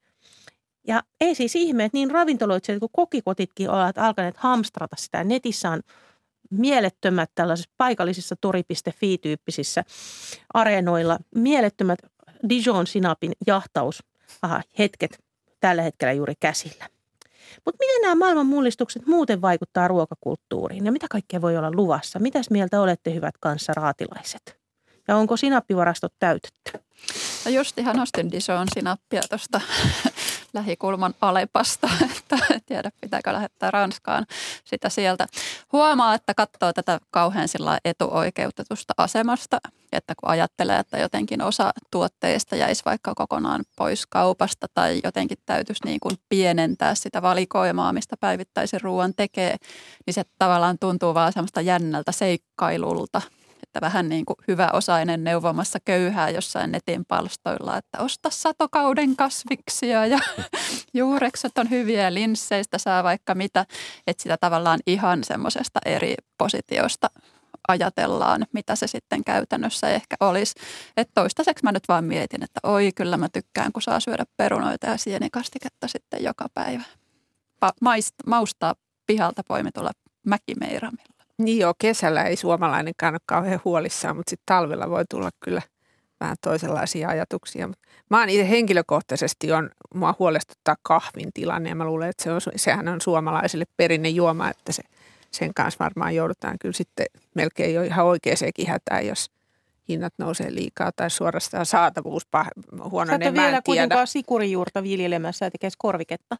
Ja 0.87 1.03
ei 1.21 1.35
siis 1.35 1.57
ihme, 1.57 1.85
että 1.85 1.99
niin 1.99 2.11
ravintoloitsijat 2.11 2.79
kuin 2.79 2.90
kokikotitkin 2.92 3.71
ovat 3.71 3.99
alkaneet 3.99 4.37
hamstrata 4.37 4.97
sitä. 4.99 5.25
Netissä 5.25 5.71
on 5.71 5.81
mielettömät 6.51 7.31
tällaisissa 7.35 7.71
paikallisissa 7.77 8.37
tori.fi-tyyppisissä 8.40 9.85
areenoilla, 10.55 11.19
mielettömät 11.35 11.99
Dijon 12.49 12.87
sinapin 12.87 13.33
jahtaus 13.47 14.03
hetket 14.79 15.19
tällä 15.61 15.83
hetkellä 15.83 16.12
juuri 16.12 16.35
käsillä. 16.40 16.96
Mutta 17.65 17.79
miten 17.81 18.03
nämä 18.03 18.15
maailman 18.15 18.47
mullistukset 18.47 19.07
muuten 19.07 19.41
vaikuttaa 19.41 19.89
ruokakulttuuriin 19.89 20.87
ja 20.87 20.93
mitä 20.93 21.07
kaikkea 21.11 21.41
voi 21.41 21.57
olla 21.57 21.71
luvassa? 21.73 22.19
Mitäs 22.19 22.51
mieltä 22.51 22.81
olette 22.81 23.15
hyvät 23.15 23.35
kanssa 23.41 23.73
raatilaiset? 23.77 24.59
Ja 25.09 25.17
onko 25.17 25.37
sinappivarastot 25.37 26.13
täytetty? 26.19 26.73
No 27.45 27.51
just 27.51 27.79
ihan 27.79 28.01
ostin 28.01 28.31
Dijon 28.33 28.67
sinappia 28.75 29.21
tuosta 29.29 29.61
lähikulman 30.57 31.14
Alepasta, 31.21 31.88
että 32.16 32.38
tiedä 32.66 32.90
pitääkö 33.01 33.33
lähettää 33.33 33.71
Ranskaan 33.71 34.27
sitä 34.64 34.88
sieltä. 34.88 35.27
Huomaa, 35.73 36.14
että 36.14 36.35
katsoo 36.35 36.73
tätä 36.73 37.01
kauhean 37.11 37.49
sillä 37.49 37.79
etuoikeutetusta 37.85 38.95
asemasta, 38.97 39.59
että 39.92 40.14
kun 40.21 40.31
ajattelee, 40.31 40.79
että 40.79 40.99
jotenkin 40.99 41.42
osa 41.42 41.73
tuotteista 41.90 42.57
jäisi 42.57 42.85
vaikka 42.85 43.14
kokonaan 43.14 43.64
pois 43.77 44.07
kaupasta 44.07 44.66
tai 44.75 45.01
jotenkin 45.05 45.38
täytyisi 45.47 45.85
niin 45.85 46.01
kuin 46.01 46.16
pienentää 46.29 46.95
sitä 46.95 47.23
valikoimaa, 47.23 47.92
mistä 47.92 48.16
päivittäisen 48.21 48.81
ruoan 48.81 49.14
tekee, 49.14 49.57
niin 50.07 50.14
se 50.14 50.23
tavallaan 50.38 50.79
tuntuu 50.79 51.14
vaan 51.14 51.33
semmoista 51.33 51.61
jännältä 51.61 52.12
seikkailulta– 52.12 53.23
että 53.62 53.81
vähän 53.81 54.09
niin 54.09 54.27
kuin 54.27 54.37
hyvä 54.49 54.71
osainen 54.73 55.25
neuvomassa 55.25 55.79
köyhää 55.85 56.31
jossain 56.31 56.73
netin 56.73 57.05
palstoilla, 57.05 57.77
että 57.77 57.99
osta 58.01 58.31
satokauden 58.31 59.16
kasviksia 59.16 60.07
ja 60.07 60.19
juurekset 60.95 61.59
on 61.59 61.71
hyviä 61.71 62.14
linsseistä 62.14 62.79
saa 62.79 63.05
vaikka 63.05 63.35
mitä, 63.35 63.66
että 64.07 64.23
sitä 64.23 64.37
tavallaan 64.37 64.81
ihan 64.87 65.25
semmoisesta 65.25 65.81
eri 65.85 66.14
positiosta 66.38 67.11
ajatellaan, 67.69 68.47
mitä 68.53 68.77
se 68.77 68.87
sitten 68.87 69.25
käytännössä 69.25 69.88
ehkä 69.88 70.16
olisi. 70.21 70.55
Että 70.97 71.12
toistaiseksi 71.14 71.64
mä 71.64 71.73
nyt 71.73 71.88
vaan 71.88 72.05
mietin, 72.05 72.42
että 72.42 72.61
oi 72.62 72.90
kyllä 72.95 73.16
mä 73.16 73.29
tykkään, 73.29 73.73
kun 73.73 73.83
saa 73.83 74.01
syödä 74.01 74.25
perunoita 74.37 74.87
ja 74.87 74.97
sienikastiketta 74.97 75.88
sitten 75.88 76.25
joka 76.25 76.47
päivä. 76.55 76.83
Pa- 77.64 77.77
maist, 77.81 78.14
maustaa 78.27 78.75
pihalta 79.07 79.42
poimitulla 79.49 79.90
mäkimeiramilla. 80.27 81.15
Niin 81.38 81.59
joo, 81.59 81.75
kesällä 81.79 82.22
ei 82.22 82.37
suomalainenkaan 82.37 83.14
ole 83.14 83.20
kauhean 83.27 83.61
huolissaan, 83.64 84.16
mutta 84.16 84.31
sitten 84.31 84.46
talvella 84.46 84.90
voi 84.90 85.05
tulla 85.11 85.31
kyllä 85.40 85.62
vähän 86.20 86.37
toisenlaisia 86.40 87.09
ajatuksia. 87.09 87.68
Mä 88.11 88.20
oon 88.20 88.29
itse 88.29 88.51
henkilökohtaisesti, 88.51 89.53
on, 89.53 89.70
mua 89.94 90.14
huolestuttaa 90.18 90.77
kahvin 90.83 91.33
tilanne 91.35 91.68
ja 91.68 91.75
mä 91.75 91.85
luulen, 91.85 92.09
että 92.09 92.25
se 92.25 92.33
on, 92.33 92.40
sehän 92.57 92.88
on 92.88 93.01
suomalaisille 93.01 93.64
perinnejuoma, 93.77 94.51
että 94.51 94.72
se, 94.72 94.83
sen 95.31 95.55
kanssa 95.55 95.85
varmaan 95.85 96.14
joudutaan 96.14 96.57
kyllä 96.59 96.72
sitten 96.72 97.07
melkein 97.35 97.75
jo 97.75 97.83
ihan 97.83 98.07
oikeasekin 98.07 98.68
hätään, 98.68 99.07
jos 99.07 99.31
hinnat 99.88 100.14
nousee 100.18 100.55
liikaa 100.55 100.92
tai 100.92 101.11
suorastaan 101.11 101.66
saatavuus 101.66 102.29
huononee. 102.90 103.29
Sä 103.29 103.35
vielä 103.35 103.62
kuitenkaan 103.66 104.07
sikurijuurta 104.07 104.83
viljelemässä 104.83 105.46
ja 105.46 105.51
tekee 105.51 105.70
korviketta. 105.79 106.37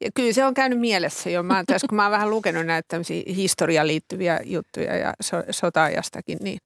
Ja 0.00 0.10
kyllä 0.14 0.32
se 0.32 0.44
on 0.44 0.54
käynyt 0.54 0.80
mielessä 0.80 1.30
jo. 1.30 1.42
Mä, 1.42 1.64
tässä, 1.66 1.88
kun 1.88 1.96
mä 1.96 2.02
oon 2.02 2.12
vähän 2.12 2.30
lukenut 2.30 2.66
näitä 2.66 3.00
historiaan 3.36 3.86
liittyviä 3.86 4.40
juttuja 4.44 4.96
ja 4.96 5.14
so, 5.20 5.36
sota-ajastakin, 5.50 6.38
niin, 6.40 6.58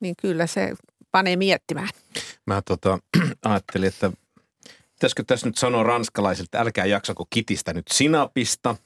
niin 0.00 0.14
kyllä 0.22 0.46
se 0.46 0.74
panee 1.10 1.36
miettimään. 1.36 1.88
Mä 2.46 2.62
tota, 2.62 2.98
ajattelin, 3.44 3.88
että 3.88 4.12
pitäisikö 4.92 5.24
tässä 5.26 5.46
nyt 5.46 5.56
sanoa 5.56 5.82
ranskalaisilta, 5.82 6.58
älkää 6.58 6.86
jaksako 6.86 7.26
kitistä 7.30 7.72
nyt 7.72 7.88
sinapista. 7.88 8.76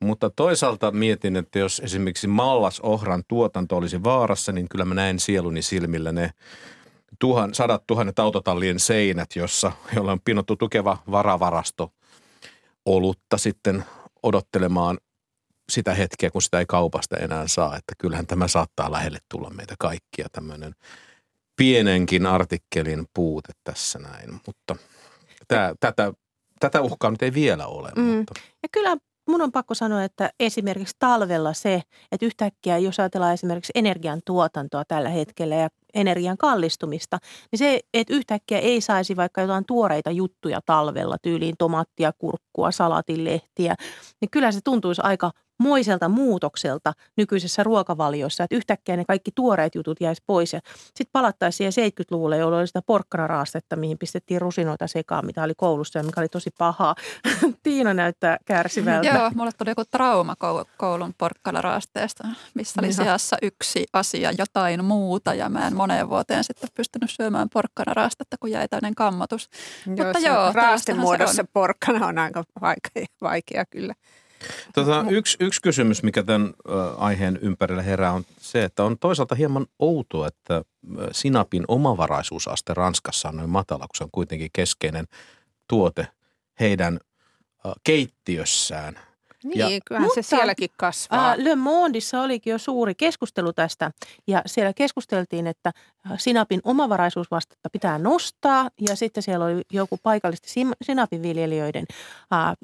Mutta 0.00 0.30
toisaalta 0.30 0.90
mietin, 0.90 1.36
että 1.36 1.58
jos 1.58 1.82
esimerkiksi 1.84 2.26
mallasohran 2.26 3.22
tuotanto 3.28 3.76
olisi 3.76 4.04
vaarassa, 4.04 4.52
niin 4.52 4.68
kyllä 4.68 4.84
mä 4.84 4.94
näen 4.94 5.20
sieluni 5.20 5.62
silmillä 5.62 6.12
ne 6.12 6.30
tuhan, 7.18 7.54
sadat 7.54 7.86
tuhannet 7.86 8.18
autotallien 8.18 8.80
seinät, 8.80 9.36
jossa, 9.36 9.72
jolla 9.96 10.12
on 10.12 10.20
pinottu 10.24 10.56
tukeva 10.56 10.98
varavarasto– 11.10 11.92
olutta 12.86 13.38
sitten 13.38 13.84
odottelemaan 14.22 14.98
sitä 15.68 15.94
hetkeä, 15.94 16.30
kun 16.30 16.42
sitä 16.42 16.58
ei 16.58 16.66
kaupasta 16.66 17.16
enää 17.16 17.48
saa. 17.48 17.76
Että 17.76 17.94
kyllähän 17.98 18.26
tämä 18.26 18.48
saattaa 18.48 18.92
lähelle 18.92 19.18
tulla 19.28 19.50
meitä 19.50 19.74
kaikkia 19.78 20.26
tämmöinen 20.32 20.74
pienenkin 21.56 22.26
artikkelin 22.26 23.06
puute 23.14 23.52
tässä 23.64 23.98
näin. 23.98 24.40
Mutta 24.46 24.76
tämä, 25.48 25.74
tätä, 25.80 26.12
tätä 26.60 26.80
uhkaa 26.80 27.10
nyt 27.10 27.22
ei 27.22 27.34
vielä 27.34 27.66
ole. 27.66 27.90
Mm. 27.96 28.02
Mutta. 28.02 28.34
Ja 28.62 28.68
kyllä 28.72 28.96
mun 29.32 29.42
on 29.42 29.52
pakko 29.52 29.74
sanoa, 29.74 30.04
että 30.04 30.30
esimerkiksi 30.40 30.96
talvella 30.98 31.52
se, 31.52 31.82
että 32.12 32.26
yhtäkkiä 32.26 32.78
jos 32.78 33.00
ajatellaan 33.00 33.34
esimerkiksi 33.34 33.72
energian 33.74 34.20
tuotantoa 34.26 34.84
tällä 34.84 35.08
hetkellä 35.08 35.54
ja 35.54 35.68
energian 35.94 36.38
kallistumista, 36.38 37.18
niin 37.52 37.58
se, 37.58 37.80
että 37.94 38.14
yhtäkkiä 38.14 38.58
ei 38.58 38.80
saisi 38.80 39.16
vaikka 39.16 39.40
jotain 39.40 39.64
tuoreita 39.66 40.10
juttuja 40.10 40.60
talvella, 40.66 41.16
tyyliin 41.22 41.54
tomattia, 41.58 42.12
kurkkua, 42.18 42.70
salatinlehtiä, 42.70 43.74
niin 44.20 44.30
kyllä 44.30 44.52
se 44.52 44.60
tuntuisi 44.64 45.02
aika 45.04 45.30
moiselta 45.58 46.08
muutokselta 46.08 46.92
nykyisessä 47.16 47.62
ruokavaliossa, 47.62 48.44
että 48.44 48.56
yhtäkkiä 48.56 48.96
ne 48.96 49.04
kaikki 49.04 49.30
tuoreet 49.34 49.74
jutut 49.74 50.00
jäisi 50.00 50.22
pois 50.26 50.52
ja 50.52 50.60
sitten 50.84 51.12
palattaisiin 51.12 51.72
siihen 51.72 51.92
70-luvulle, 51.92 52.36
jolloin 52.36 52.60
oli 52.60 52.66
sitä 52.66 52.82
porkkanaraastetta, 52.82 53.76
mihin 53.76 53.98
pistettiin 53.98 54.40
rusinoita 54.40 54.86
sekaan, 54.86 55.26
mitä 55.26 55.42
oli 55.42 55.54
koulussa 55.56 55.98
ja 55.98 56.02
mikä 56.02 56.20
oli 56.20 56.28
tosi 56.28 56.50
pahaa. 56.58 56.94
Tiina 57.62 57.94
näyttää 57.94 58.38
kärsivältä. 58.44 59.08
Joo, 59.08 59.30
mulle 59.34 59.50
tuli 59.58 59.70
joku 59.70 59.84
trauma 59.90 60.34
koulun 60.76 61.14
porkkanaraasteesta, 61.18 62.28
missä 62.54 62.80
oli 62.80 62.92
sijassa 62.92 63.36
yksi 63.42 63.86
asia, 63.92 64.32
jotain 64.38 64.84
muuta 64.84 65.34
ja 65.34 65.48
mä 65.48 65.66
en 65.66 65.76
moneen 65.76 66.08
vuoteen 66.08 66.44
sitten 66.44 66.68
pystynyt 66.74 67.10
syömään 67.10 67.48
porkkanaraastetta, 67.52 68.36
kun 68.40 68.50
jäi 68.50 68.68
täyden 68.68 68.94
kammotus. 68.94 69.48
Joo, 69.86 70.06
Mutta 70.06 70.18
joo, 70.18 70.52
muodossa 71.00 71.42
on. 71.42 71.48
porkkana 71.52 72.06
on 72.06 72.18
aika 72.18 72.44
vaikea, 72.60 73.06
vaikea 73.22 73.64
kyllä. 73.70 73.94
Tota, 74.74 75.04
yksi, 75.10 75.36
yksi 75.40 75.62
kysymys, 75.62 76.02
mikä 76.02 76.22
tämän 76.22 76.54
aiheen 76.96 77.38
ympärillä 77.42 77.82
herää, 77.82 78.12
on 78.12 78.24
se, 78.38 78.64
että 78.64 78.84
on 78.84 78.98
toisaalta 78.98 79.34
hieman 79.34 79.66
outoa, 79.78 80.28
että 80.28 80.64
sinapin 81.12 81.64
omavaraisuusaste 81.68 82.74
Ranskassa 82.74 83.28
on 83.28 83.36
noin 83.36 83.50
matala, 83.50 83.86
kun 83.86 83.96
se 83.96 84.04
on 84.04 84.10
kuitenkin 84.12 84.50
keskeinen 84.52 85.06
tuote 85.68 86.06
heidän 86.60 86.98
keittiössään– 87.84 88.98
niin, 89.44 89.58
ja, 89.58 89.80
kyllähän 89.86 90.06
mutta, 90.06 90.22
se 90.22 90.36
sielläkin 90.36 90.68
kasvaa. 90.76 91.34
Le 91.36 91.56
Mondissa 91.56 92.20
olikin 92.20 92.50
jo 92.50 92.58
suuri 92.58 92.94
keskustelu 92.94 93.52
tästä 93.52 93.90
ja 94.26 94.42
siellä 94.46 94.72
keskusteltiin, 94.72 95.46
että 95.46 95.72
sinapin 96.16 96.60
omavaraisuusvastetta 96.64 97.70
pitää 97.70 97.98
nostaa 97.98 98.70
ja 98.88 98.96
sitten 98.96 99.22
siellä 99.22 99.44
oli 99.44 99.62
joku 99.72 99.98
paikallisesti 100.02 100.60
sinapinviljelijöiden 100.82 101.84
äh, 102.32 102.56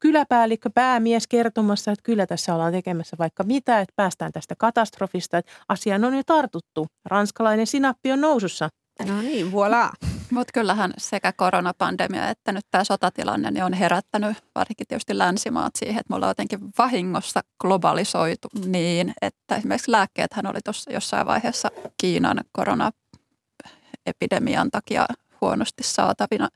kyläpäällikkö, 0.00 0.70
päämies 0.74 1.26
kertomassa, 1.26 1.90
että 1.90 2.02
kyllä 2.02 2.26
tässä 2.26 2.54
ollaan 2.54 2.72
tekemässä 2.72 3.16
vaikka 3.18 3.44
mitä, 3.44 3.80
että 3.80 3.92
päästään 3.96 4.32
tästä 4.32 4.54
katastrofista, 4.58 5.38
että 5.38 5.52
asiaan 5.68 6.04
on 6.04 6.16
jo 6.16 6.22
tartuttu. 6.26 6.86
Ranskalainen 7.04 7.66
sinappi 7.66 8.12
on 8.12 8.20
nousussa. 8.20 8.68
No 9.06 9.22
niin, 9.22 9.52
voilà. 9.52 10.17
Mutta 10.30 10.50
kyllähän 10.54 10.92
sekä 10.98 11.32
koronapandemia 11.32 12.28
että 12.28 12.52
nyt 12.52 12.66
tämä 12.70 12.84
sotatilanne 12.84 13.50
niin 13.50 13.64
on 13.64 13.72
herättänyt 13.72 14.36
varsinkin 14.54 14.86
tietysti 14.86 15.18
länsimaat 15.18 15.76
siihen, 15.76 16.00
että 16.00 16.10
me 16.10 16.16
ollaan 16.16 16.30
jotenkin 16.30 16.60
vahingossa 16.78 17.40
globalisoitu 17.60 18.48
niin, 18.66 19.14
että 19.22 19.56
esimerkiksi 19.56 19.92
lääkkeethän 19.92 20.46
oli 20.46 20.58
tuossa 20.64 20.92
jossain 20.92 21.26
vaiheessa 21.26 21.68
Kiinan 22.00 22.40
koronaepidemian 22.52 24.70
takia 24.70 25.06
huonosti 25.40 25.82
saatavina. 25.82 26.48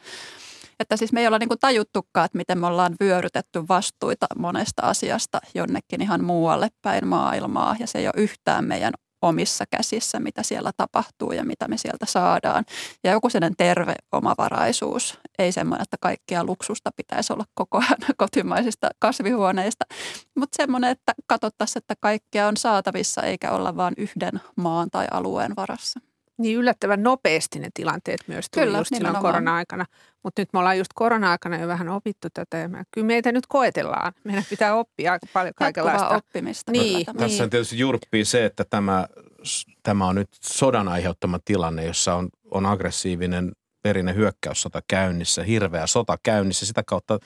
Että 0.81 0.97
siis 0.97 1.13
me 1.13 1.21
ei 1.21 1.27
olla 1.27 1.39
niin 1.39 1.49
tajuttukaan, 1.61 2.25
että 2.25 2.39
miten 2.39 2.59
me 2.59 2.67
ollaan 2.67 2.97
vyörytetty 3.01 3.69
vastuita 3.69 4.27
monesta 4.39 4.83
asiasta 4.83 5.41
jonnekin 5.55 6.03
ihan 6.03 6.25
muualle 6.25 6.69
päin 6.83 7.07
maailmaa 7.07 7.77
ja 7.79 7.87
se 7.87 7.99
ei 7.99 8.07
ole 8.07 8.15
yhtään 8.17 8.65
meidän 8.65 8.93
omissa 9.23 9.65
käsissä, 9.71 10.21
mitä 10.21 10.43
siellä 10.43 10.71
tapahtuu 10.77 11.33
ja 11.33 11.45
mitä 11.45 11.69
me 11.69 11.79
sieltä 11.79 12.07
saadaan. 12.07 12.65
Ja 13.05 13.13
joku 13.13 13.31
sellainen 13.31 13.57
terve 13.57 13.95
omavaraisuus, 14.13 15.19
ei 15.39 15.53
semmoinen, 15.53 15.83
että 15.83 15.97
kaikkea 16.01 16.45
luksusta 16.45 16.91
pitäisi 16.97 17.33
olla 17.33 17.45
koko 17.55 17.79
ajan 17.79 17.99
kotimaisista 18.17 18.89
kasvihuoneista, 18.99 19.85
mutta 20.35 20.57
semmoinen, 20.57 20.91
että 20.91 21.13
katsottaisiin, 21.27 21.81
että 21.83 21.95
kaikkea 22.01 22.49
on 22.49 22.57
saatavissa 22.57 23.23
eikä 23.23 23.51
olla 23.51 23.77
vain 23.77 23.95
yhden 23.97 24.41
maan 24.57 24.91
tai 24.91 25.07
alueen 25.11 25.57
varassa. 25.57 26.01
Niin 26.43 26.59
yllättävän 26.59 27.03
nopeasti 27.03 27.59
ne 27.59 27.69
tilanteet 27.75 28.21
myös 28.27 28.47
tuli 28.51 28.67
Kyllä, 28.67 28.79
just 28.79 28.95
silloin 28.95 29.17
korona-aikana. 29.17 29.85
Mutta 30.23 30.43
nyt 30.43 30.49
me 30.53 30.59
ollaan 30.59 30.79
just 30.79 30.91
korona-aikana 30.95 31.59
jo 31.59 31.69
vähän 31.69 31.89
opittu 31.89 32.29
tätä 32.35 32.57
ja 32.57 32.69
me, 32.69 32.83
kyllä 32.91 33.07
meitä 33.07 33.33
nyt 33.33 33.47
koetellaan. 33.47 34.13
Meidän 34.25 34.45
pitää 34.51 34.75
oppia 34.75 35.13
aika 35.13 35.27
paljon 35.33 35.55
kaikenlaista. 35.57 36.09
oppimista. 36.09 36.73
Niin, 36.73 37.07
Tässä 37.07 37.27
niin. 37.27 37.43
on 37.43 37.51
tietysti 37.51 37.79
jurppii 37.79 38.25
se, 38.25 38.45
että 38.45 38.65
tämä, 38.71 39.07
tämä 39.83 40.07
on 40.07 40.15
nyt 40.15 40.29
sodan 40.41 40.89
aiheuttama 40.89 41.39
tilanne, 41.45 41.85
jossa 41.85 42.15
on, 42.15 42.29
on 42.51 42.67
aggressiivinen 42.67 43.53
verinen 43.85 44.15
hyökkäyssota 44.15 44.83
käynnissä, 44.89 45.43
hirveä 45.43 45.87
sota 45.87 46.19
käynnissä. 46.23 46.67
Sitä 46.67 46.83
kautta 46.87 47.19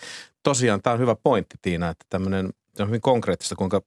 tosiaan 0.43 0.83
tämä 0.83 0.95
on 0.95 1.01
hyvä 1.01 1.17
pointti 1.23 1.57
Tiina, 1.63 1.89
että 1.89 2.07
tämmöinen 2.11 2.51
on 2.79 2.89
hyvin 2.89 3.01
konkreettista, 3.01 3.57
kuinka 3.57 3.81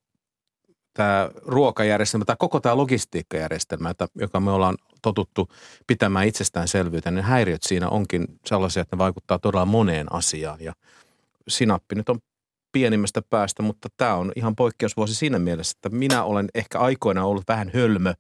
tämä 1.00 1.30
ruokajärjestelmä 1.46 2.26
tai 2.26 2.36
koko 2.40 2.60
tämä 2.60 2.78
logistiikkajärjestelmä, 2.78 3.94
joka 4.16 4.40
me 4.40 4.52
ollaan 4.52 4.78
totuttu 5.02 5.50
pitämään 5.88 6.28
itsestäänselvyyttä, 6.28 7.12
niin 7.12 7.24
häiriöt 7.24 7.64
siinä 7.64 7.90
onkin 7.90 8.28
sellaisia, 8.46 8.82
että 8.82 8.96
ne 8.96 8.98
vaikuttaa 8.98 9.40
todella 9.40 9.66
moneen 9.66 10.14
asiaan. 10.14 10.62
Ja 10.62 10.74
sinappi 11.48 11.96
nyt 11.96 12.10
on 12.10 12.20
pienimmästä 12.72 13.22
päästä, 13.30 13.64
mutta 13.64 13.90
tämä 13.98 14.16
on 14.16 14.32
ihan 14.36 14.56
poikkeusvuosi 14.56 15.16
siinä 15.16 15.40
mielessä, 15.40 15.78
että 15.78 15.98
minä 15.98 16.24
olen 16.24 16.50
ehkä 16.56 16.80
aikoinaan 16.80 17.28
ollut 17.28 17.48
vähän 17.48 17.72
hölmö 17.74 18.14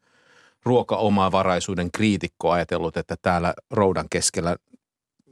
ruokaomavaraisuuden 0.66 1.92
kriitikko 1.92 2.52
ajatellut, 2.52 2.98
että 2.98 3.16
täällä 3.22 3.54
roudan 3.72 4.08
keskellä 4.10 4.56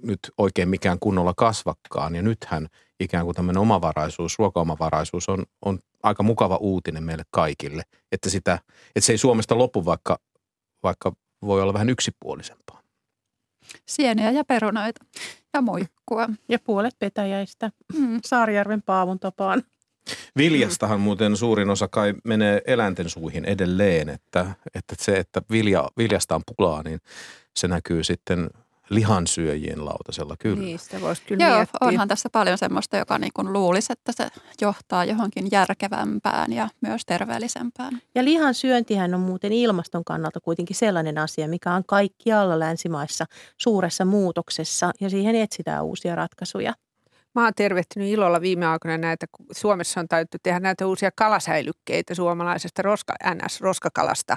nyt 0.04 0.20
oikein 0.38 0.70
mikään 0.70 1.00
kunnolla 1.00 1.34
kasvakkaan. 1.38 2.16
Ja 2.16 2.22
nythän 2.22 2.68
ikään 3.00 3.26
kuin 3.26 3.36
tämmöinen 3.36 3.62
omavaraisuus, 3.62 4.40
ruokaomavaraisuus 4.40 5.30
on, 5.30 5.46
on 5.66 5.80
aika 6.04 6.24
mukava 6.24 6.56
uutinen 6.56 7.04
meille 7.04 7.24
kaikille, 7.32 7.84
että, 8.12 8.30
sitä, 8.30 8.60
että 8.96 9.06
se 9.06 9.14
ei 9.14 9.18
Suomesta 9.18 9.58
lopu, 9.58 9.86
vaikka, 9.86 10.20
vaikka 10.84 11.12
voi 11.42 11.62
olla 11.62 11.74
vähän 11.74 11.90
yksipuolisempaa. 11.90 12.82
Sieniä 13.86 14.32
ja 14.32 14.44
perunoita 14.44 15.06
ja 15.54 15.62
muikkua. 15.62 16.28
Ja 16.50 16.60
puolet 16.60 17.00
petäjäistä 17.00 17.72
mm. 17.98 18.20
Saarijärven 18.26 18.82
Paavun 18.82 19.20
tapaan. 19.20 19.64
Viljastahan 20.38 21.00
muuten 21.00 21.38
suurin 21.38 21.70
osa 21.70 21.88
kai 21.88 22.14
menee 22.24 22.62
eläinten 22.68 23.10
suihin 23.10 23.46
edelleen, 23.46 24.10
että, 24.10 24.46
että 24.76 24.96
se, 25.00 25.18
että 25.18 25.42
vilja, 25.52 25.90
viljasta 25.98 26.36
on 26.36 26.42
pulaa, 26.58 26.84
niin 26.84 27.00
se 27.56 27.68
näkyy 27.68 28.04
sitten 28.04 28.50
lihansyöjien 28.90 29.86
lautasella, 29.86 30.36
kyllä. 30.40 30.64
Niin, 30.64 30.80
sitä 30.80 31.02
voisi 31.02 31.22
kyllä 31.26 31.46
Joo, 31.46 31.56
miettiä. 31.56 31.78
onhan 31.82 32.08
tässä 32.08 32.30
paljon 32.32 32.58
semmoista, 32.58 32.98
joka 32.98 33.18
niin 33.18 33.32
kuin 33.34 33.54
luulisi, 33.54 33.94
että 33.94 34.12
se 34.12 34.28
johtaa 34.62 35.06
johonkin 35.06 35.48
järkevämpään 35.52 36.54
ja 36.54 36.70
myös 36.82 37.02
terveellisempään. 37.06 38.02
Ja 38.16 38.24
lihan 38.24 38.54
syöntihän 38.54 39.14
on 39.14 39.22
muuten 39.22 39.54
ilmaston 39.54 40.04
kannalta 40.04 40.40
kuitenkin 40.40 40.76
sellainen 40.76 41.18
asia, 41.18 41.48
mikä 41.48 41.74
on 41.74 41.84
kaikkialla 41.86 42.60
länsimaissa 42.60 43.26
suuressa 43.58 44.06
muutoksessa 44.06 44.92
ja 45.02 45.10
siihen 45.10 45.36
etsitään 45.36 45.84
uusia 45.84 46.16
ratkaisuja. 46.16 46.74
Mä 47.36 47.44
oon 47.44 47.54
tervehtinyt 47.56 48.10
ilolla 48.10 48.42
viime 48.42 48.66
aikoina 48.66 48.98
näitä, 48.98 49.26
kun 49.32 49.46
Suomessa 49.52 50.00
on 50.00 50.08
täytyy 50.08 50.40
tehdä 50.44 50.60
näitä 50.60 50.88
uusia 50.88 51.10
kalasäilykkeitä 51.16 52.16
suomalaisesta 52.16 52.82
roska, 52.82 53.14
NS-roskakalasta. 53.26 54.36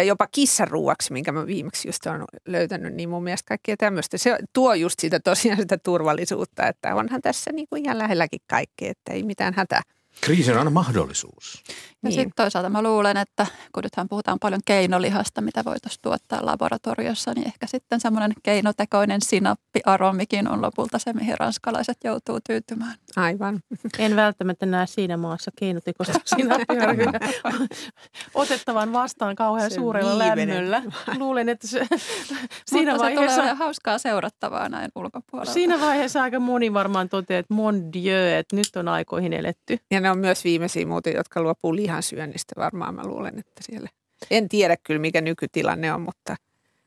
Ja 0.00 0.04
jopa 0.04 0.26
kissaruuaksi, 0.26 1.12
minkä 1.12 1.32
mä 1.32 1.46
viimeksi 1.46 1.88
just 1.88 2.06
olen 2.06 2.24
löytänyt, 2.46 2.94
niin 2.94 3.08
mun 3.08 3.22
mielestä 3.22 3.48
kaikkea 3.48 3.76
tämmöistä. 3.76 4.18
Se 4.18 4.38
tuo 4.52 4.74
just 4.74 5.00
sitä 5.00 5.20
tosiaan 5.20 5.58
sitä 5.58 5.78
turvallisuutta, 5.78 6.66
että 6.66 6.94
onhan 6.94 7.22
tässä 7.22 7.52
niin 7.52 7.66
kuin 7.68 7.84
ihan 7.84 7.98
lähelläkin 7.98 8.40
kaikkea, 8.46 8.90
että 8.90 9.12
ei 9.12 9.22
mitään 9.22 9.54
hätää. 9.54 9.82
Kriisi 10.20 10.52
on 10.52 10.58
aina 10.58 10.70
mahdollisuus. 10.70 11.62
Ja 11.68 12.08
Niin. 12.08 12.12
sitten 12.14 12.32
toisaalta 12.36 12.70
mä 12.70 12.82
luulen, 12.82 13.16
että 13.16 13.46
kun 13.72 13.82
nythän 13.82 14.08
puhutaan 14.08 14.38
paljon 14.38 14.60
keinolihasta, 14.64 15.40
mitä 15.40 15.64
voitaisiin 15.64 16.02
tuottaa 16.02 16.46
laboratoriossa, 16.46 17.32
niin 17.34 17.46
ehkä 17.46 17.66
sitten 17.66 18.00
semmoinen 18.00 18.32
keinotekoinen 18.42 19.20
sinappiaromikin 19.22 20.48
on 20.48 20.62
lopulta 20.62 20.98
se, 20.98 21.12
mihin 21.12 21.38
ranskalaiset 21.38 21.98
joutuu 22.04 22.38
tyytymään. 22.46 22.94
Aivan. 23.16 23.60
En 23.98 24.16
välttämättä 24.16 24.66
näe 24.66 24.86
siinä 24.86 25.16
maassa 25.16 25.50
keinotekoista 25.58 26.20
sinappihörkyä 26.36 27.12
otettavan 28.34 28.92
vastaan 28.92 29.36
kauhean 29.36 29.70
Se 29.70 29.74
suurella 29.74 30.24
viimeinen. 30.24 30.70
lämmöllä. 30.70 30.92
Luulen, 31.18 31.48
että 31.48 31.66
se, 31.66 31.86
siinä, 32.66 32.92
Mutta 32.92 33.08
se 33.08 33.14
vaiheessa, 33.14 33.40
tulee 33.40 33.54
hauskaa 33.54 33.98
seurattavaa 33.98 34.68
näin 34.68 34.90
ulkopuolella. 34.94 35.52
siinä 35.52 35.80
vaiheessa 35.80 36.22
aika 36.22 36.40
moni 36.40 36.72
varmaan 36.72 37.08
toteaa, 37.08 37.38
että 37.40 37.54
mon 37.54 37.92
dieu, 37.92 38.38
että 38.38 38.56
nyt 38.56 38.76
on 38.76 38.88
aikoihin 38.88 39.32
eletty. 39.32 39.78
Ja 39.90 39.99
ne 40.00 40.10
on 40.10 40.18
myös 40.18 40.44
viimeisiä 40.44 40.86
muuten, 40.86 41.14
jotka 41.14 41.42
luopuu 41.42 41.76
lihansyönnistä 41.76 42.52
varmaan. 42.56 42.94
Mä 42.94 43.06
luulen, 43.06 43.38
että 43.38 43.60
siellä. 43.60 43.88
En 44.30 44.48
tiedä 44.48 44.76
kyllä, 44.76 45.00
mikä 45.00 45.20
nykytilanne 45.20 45.92
on, 45.92 46.00
mutta 46.00 46.36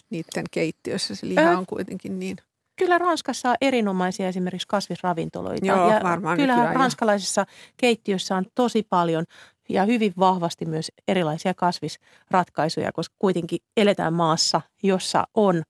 niiden 0.10 0.44
keittiössä 0.52 1.16
se 1.16 1.28
liha 1.28 1.52
Ö. 1.52 1.58
on 1.58 1.66
kuitenkin 1.66 2.20
niin. 2.20 2.38
Kyllä 2.76 2.98
Ranskassa 2.98 3.50
on 3.50 3.56
erinomaisia 3.62 4.28
esimerkiksi 4.28 4.68
kasvisravintoloita. 4.68 5.66
Joo, 5.66 5.90
ja 5.90 6.00
varmaan 6.04 6.38
kyllä 6.38 6.54
nykyään 6.54 6.74
jo. 6.74 6.80
ranskalaisissa 6.80 7.46
keittiöissä 7.78 8.36
on 8.36 8.46
tosi 8.56 8.88
paljon 8.90 9.26
ja 9.70 9.86
hyvin 9.86 10.14
vahvasti 10.20 10.66
myös 10.66 10.92
erilaisia 11.08 11.54
kasvisratkaisuja, 11.54 12.92
koska 12.92 13.16
kuitenkin 13.20 13.60
eletään 13.78 14.14
maassa, 14.14 14.62
jossa 14.84 15.28
on 15.34 15.64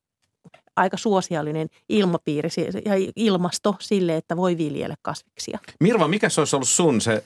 aika 0.76 0.98
suosiallinen 0.98 1.68
ilmapiiri 1.90 2.50
ja 2.86 2.94
ilmasto 3.16 3.76
sille, 3.80 4.18
että 4.18 4.38
voi 4.38 4.58
viljellä 4.58 4.96
kasviksia. 5.02 5.60
Mirva, 5.80 6.08
mikä 6.08 6.30
se 6.30 6.42
olisi 6.42 6.56
ollut 6.56 6.70
sun 6.70 7.02
se, 7.02 7.24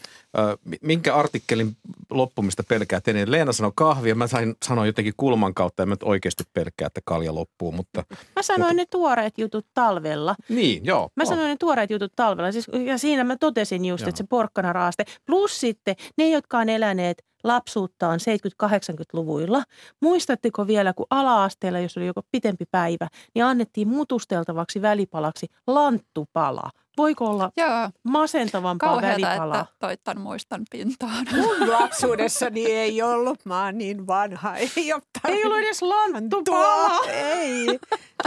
minkä 0.82 1.16
artikkelin 1.16 1.78
loppumista 2.12 2.64
pelkäät 2.64 3.08
eniten? 3.08 3.32
Leena 3.32 3.52
sanoi 3.52 3.72
kahvia, 3.76 4.16
mä 4.16 4.28
sain 4.28 4.56
sanoa 4.66 4.86
jotenkin 4.86 5.14
kulman 5.18 5.54
kautta, 5.54 5.84
en 5.84 5.90
mä 5.90 5.96
oikeasti 6.04 6.44
pelkää, 6.54 6.88
että 6.88 7.02
kalja 7.06 7.36
loppuu, 7.36 7.72
mutta 7.72 8.04
Mä 8.36 8.42
sanoin 8.42 8.76
ne 8.76 8.86
tuoreet 8.86 9.38
jutut 9.38 9.66
talvella. 9.74 10.36
niin, 10.50 10.86
joo. 10.86 11.10
Mä 11.16 11.24
joo. 11.24 11.30
sanoin 11.30 11.48
ne 11.48 11.56
tuoreet 11.60 11.90
jutut 11.90 12.14
talvella. 12.16 12.52
Siis, 12.52 12.68
ja 12.86 12.98
siinä 12.98 13.24
mä 13.24 13.38
totesin 13.38 13.86
just, 13.86 14.02
Joo. 14.02 14.10
että 14.10 14.18
se 14.18 14.26
porkkana 14.30 14.74
raaste. 14.74 15.06
Plus 15.26 15.60
sitten 15.60 15.96
ne, 16.18 16.30
jotka 16.30 16.58
on 16.58 16.70
eläneet 16.70 17.27
lapsuuttaan 17.44 18.20
70-80-luvuilla. 18.64 19.64
Muistatteko 20.02 20.68
vielä, 20.68 20.94
kun 20.94 21.06
ala-asteella, 21.10 21.80
jos 21.80 21.98
oli 21.98 22.06
joko 22.06 22.22
pitempi 22.32 22.66
päivä, 22.72 23.08
niin 23.36 23.46
annettiin 23.46 23.88
mutusteltavaksi 23.88 24.82
välipalaksi 24.82 25.48
lanttupala. 25.68 26.70
Voiko 26.98 27.26
olla 27.26 27.52
Joo, 27.58 27.90
masentavampaa 28.04 28.90
kauheata, 28.90 29.22
välipalaa? 29.28 29.62
että 29.62 29.74
toit 29.80 30.00
ton 30.04 30.22
muistan 30.22 30.62
pintaan. 30.72 31.28
Mun 31.32 31.70
lapsuudessani 31.80 32.66
ei 32.66 33.02
ollut. 33.02 33.46
Mä 33.46 33.66
oon 33.66 33.78
niin 33.78 34.08
vanha. 34.08 34.56
Ei 34.56 34.94
ole 34.94 35.02
Ei 35.28 35.46
ollut 35.46 35.60
edes 35.60 35.82
lanttupala. 35.82 36.90
Tuo, 37.00 37.10
ei. 37.14 37.80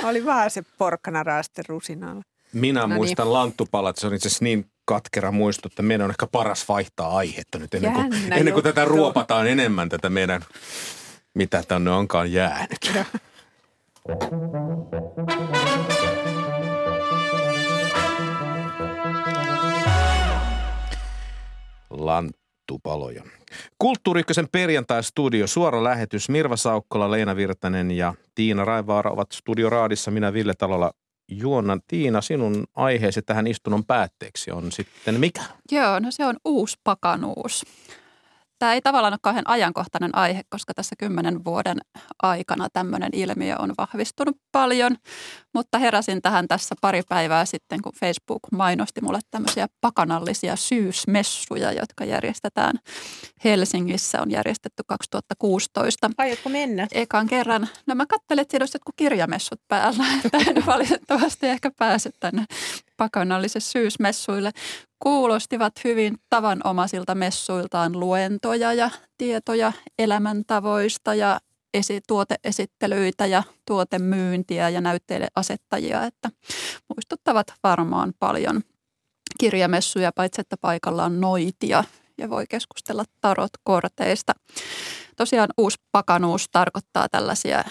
Oli 0.04 0.24
vaan 0.24 0.50
se 0.50 0.62
porkkana 0.78 1.22
raaste 1.22 1.62
rusinalla. 1.68 2.22
Minä 2.52 2.80
No 2.80 2.86
niin. 2.86 2.96
muistan 2.96 3.32
lanttupalat, 3.32 3.96
se 3.96 4.06
on 4.06 4.14
itse 4.14 4.28
asiassa 4.28 4.44
niin 4.44 4.70
katkera 4.90 5.30
muisto, 5.30 5.68
että 5.68 5.82
meidän 5.82 6.04
on 6.04 6.10
ehkä 6.10 6.26
paras 6.26 6.68
vaihtaa 6.68 7.16
aihetta 7.16 7.58
nyt 7.58 7.74
ennen 7.74 7.92
kuin, 7.92 8.12
Jännä 8.12 8.36
ennen 8.36 8.54
kuin 8.54 8.64
tätä 8.64 8.84
ruopataan 8.84 9.46
enemmän 9.46 9.88
tätä 9.88 10.10
meidän, 10.10 10.42
mitä 11.34 11.62
tänne 11.68 11.90
onkaan 11.90 12.32
jäänyt. 12.32 12.92
Lanttupaloja. 21.90 23.22
Kulttuuri 23.78 24.20
Ykkösen 24.20 24.48
perjantai-studio, 24.52 25.46
suora 25.46 25.84
lähetys. 25.84 26.28
Mirva 26.28 26.56
Saukkola, 26.56 27.10
Leena 27.10 27.36
Virtanen 27.36 27.90
ja 27.90 28.14
Tiina 28.34 28.64
Raivaara 28.64 29.10
ovat 29.10 29.32
studioraadissa. 29.32 30.10
Minä 30.10 30.32
Ville 30.32 30.54
Talolla 30.58 30.92
juonnan. 31.30 31.80
Tiina, 31.88 32.20
sinun 32.20 32.66
aiheesi 32.74 33.22
tähän 33.22 33.46
istunnon 33.46 33.84
päätteeksi 33.84 34.50
on 34.50 34.72
sitten 34.72 35.20
mikä? 35.20 35.42
Joo, 35.72 35.98
no 35.98 36.10
se 36.10 36.26
on 36.26 36.36
uusi 36.44 36.78
pakanuus. 36.84 37.64
Tämä 38.60 38.72
ei 38.74 38.80
tavallaan 38.80 39.12
ole 39.12 39.18
kauhean 39.22 39.48
ajankohtainen 39.48 40.16
aihe, 40.16 40.42
koska 40.50 40.74
tässä 40.74 40.96
kymmenen 40.98 41.44
vuoden 41.44 41.78
aikana 42.22 42.68
tämmöinen 42.72 43.10
ilmiö 43.12 43.56
on 43.58 43.74
vahvistunut 43.78 44.36
paljon. 44.52 44.96
Mutta 45.54 45.78
heräsin 45.78 46.22
tähän 46.22 46.48
tässä 46.48 46.74
pari 46.80 47.02
päivää 47.08 47.44
sitten, 47.44 47.82
kun 47.82 47.92
Facebook 48.00 48.40
mainosti 48.52 49.00
mulle 49.00 49.18
tämmöisiä 49.30 49.66
pakanallisia 49.80 50.56
syysmessuja, 50.56 51.72
jotka 51.72 52.04
järjestetään 52.04 52.78
Helsingissä. 53.44 54.22
On 54.22 54.30
järjestetty 54.30 54.82
2016 54.86 56.10
Aiotko 56.18 56.48
mennä? 56.48 56.86
ekan 56.92 57.26
kerran. 57.26 57.68
No 57.86 57.94
mä 57.94 58.06
katselin, 58.06 58.42
että 58.42 58.52
siinä 58.52 58.62
olisi 58.62 58.76
jotkut 58.76 58.94
kirjamessut 58.96 59.60
päällä, 59.68 60.04
että 60.24 60.38
en 60.50 60.66
valitettavasti 60.66 61.46
ehkä 61.46 61.70
pääse 61.78 62.10
tänne 62.20 62.44
pakanallisille 62.96 63.60
syysmessuille. 63.60 64.50
Kuulostivat 65.02 65.72
hyvin 65.84 66.16
tavanomaisilta 66.30 67.14
messuiltaan 67.14 68.00
luentoja 68.00 68.72
ja 68.72 68.90
tietoja 69.18 69.72
elämäntavoista 69.98 71.14
ja 71.14 71.40
esi- 71.74 72.00
tuoteesittelyitä 72.08 73.26
ja 73.26 73.42
tuotemyyntiä 73.66 74.68
ja 74.68 74.80
näytteille 74.80 75.28
asettajia, 75.34 76.04
että 76.04 76.30
muistuttavat 76.88 77.46
varmaan 77.62 78.12
paljon 78.18 78.60
kirjamessuja, 79.38 80.12
paitsi 80.12 80.40
että 80.40 80.56
paikalla 80.60 81.04
on 81.04 81.20
noitia 81.20 81.84
ja 82.18 82.30
voi 82.30 82.44
keskustella 82.48 83.04
tarot-korteista. 83.20 84.32
Tosiaan 85.16 85.48
uusi 85.58 85.78
pakanuus 85.92 86.48
tarkoittaa 86.52 87.08
tällaisia 87.08 87.64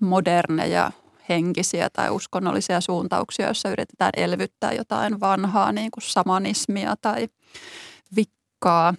moderneja 0.00 0.90
henkisiä 1.28 1.90
tai 1.90 2.10
uskonnollisia 2.10 2.80
suuntauksia, 2.80 3.46
joissa 3.46 3.68
yritetään 3.68 4.12
elvyttää 4.16 4.72
jotain 4.72 5.20
vanhaa, 5.20 5.72
niin 5.72 5.90
kuin 5.90 6.04
samanismia 6.04 6.94
tai 7.02 7.28
vikkaa. 8.16 8.94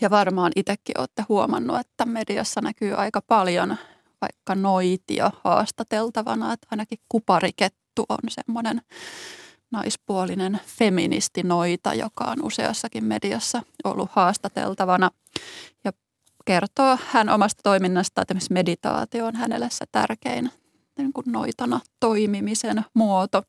Ja 0.00 0.10
varmaan 0.10 0.52
itsekin 0.56 1.00
olette 1.00 1.24
huomannut, 1.28 1.80
että 1.80 2.06
mediassa 2.06 2.60
näkyy 2.60 2.94
aika 2.94 3.20
paljon 3.20 3.76
vaikka 4.20 4.54
noitia 4.54 5.30
haastateltavana, 5.44 6.52
että 6.52 6.66
ainakin 6.70 6.98
kuparikettu 7.08 8.04
on 8.08 8.18
semmoinen 8.28 8.82
naispuolinen 9.70 10.60
feministinoita, 10.66 11.94
joka 11.94 12.24
on 12.24 12.44
useassakin 12.44 13.04
mediassa 13.04 13.62
ollut 13.84 14.10
haastateltavana. 14.12 15.10
Ja 15.84 15.92
kertoo 16.44 16.98
hän 17.10 17.28
omasta 17.28 17.62
toiminnastaan, 17.62 18.22
että 18.22 18.54
meditaatio 18.54 19.26
on 19.26 19.36
hänelle 19.36 19.68
se 19.70 19.84
tärkein 19.92 20.50
niin 20.98 21.12
kuin 21.12 21.24
noitana 21.28 21.80
toimimisen 22.00 22.84
muoto. 22.94 23.42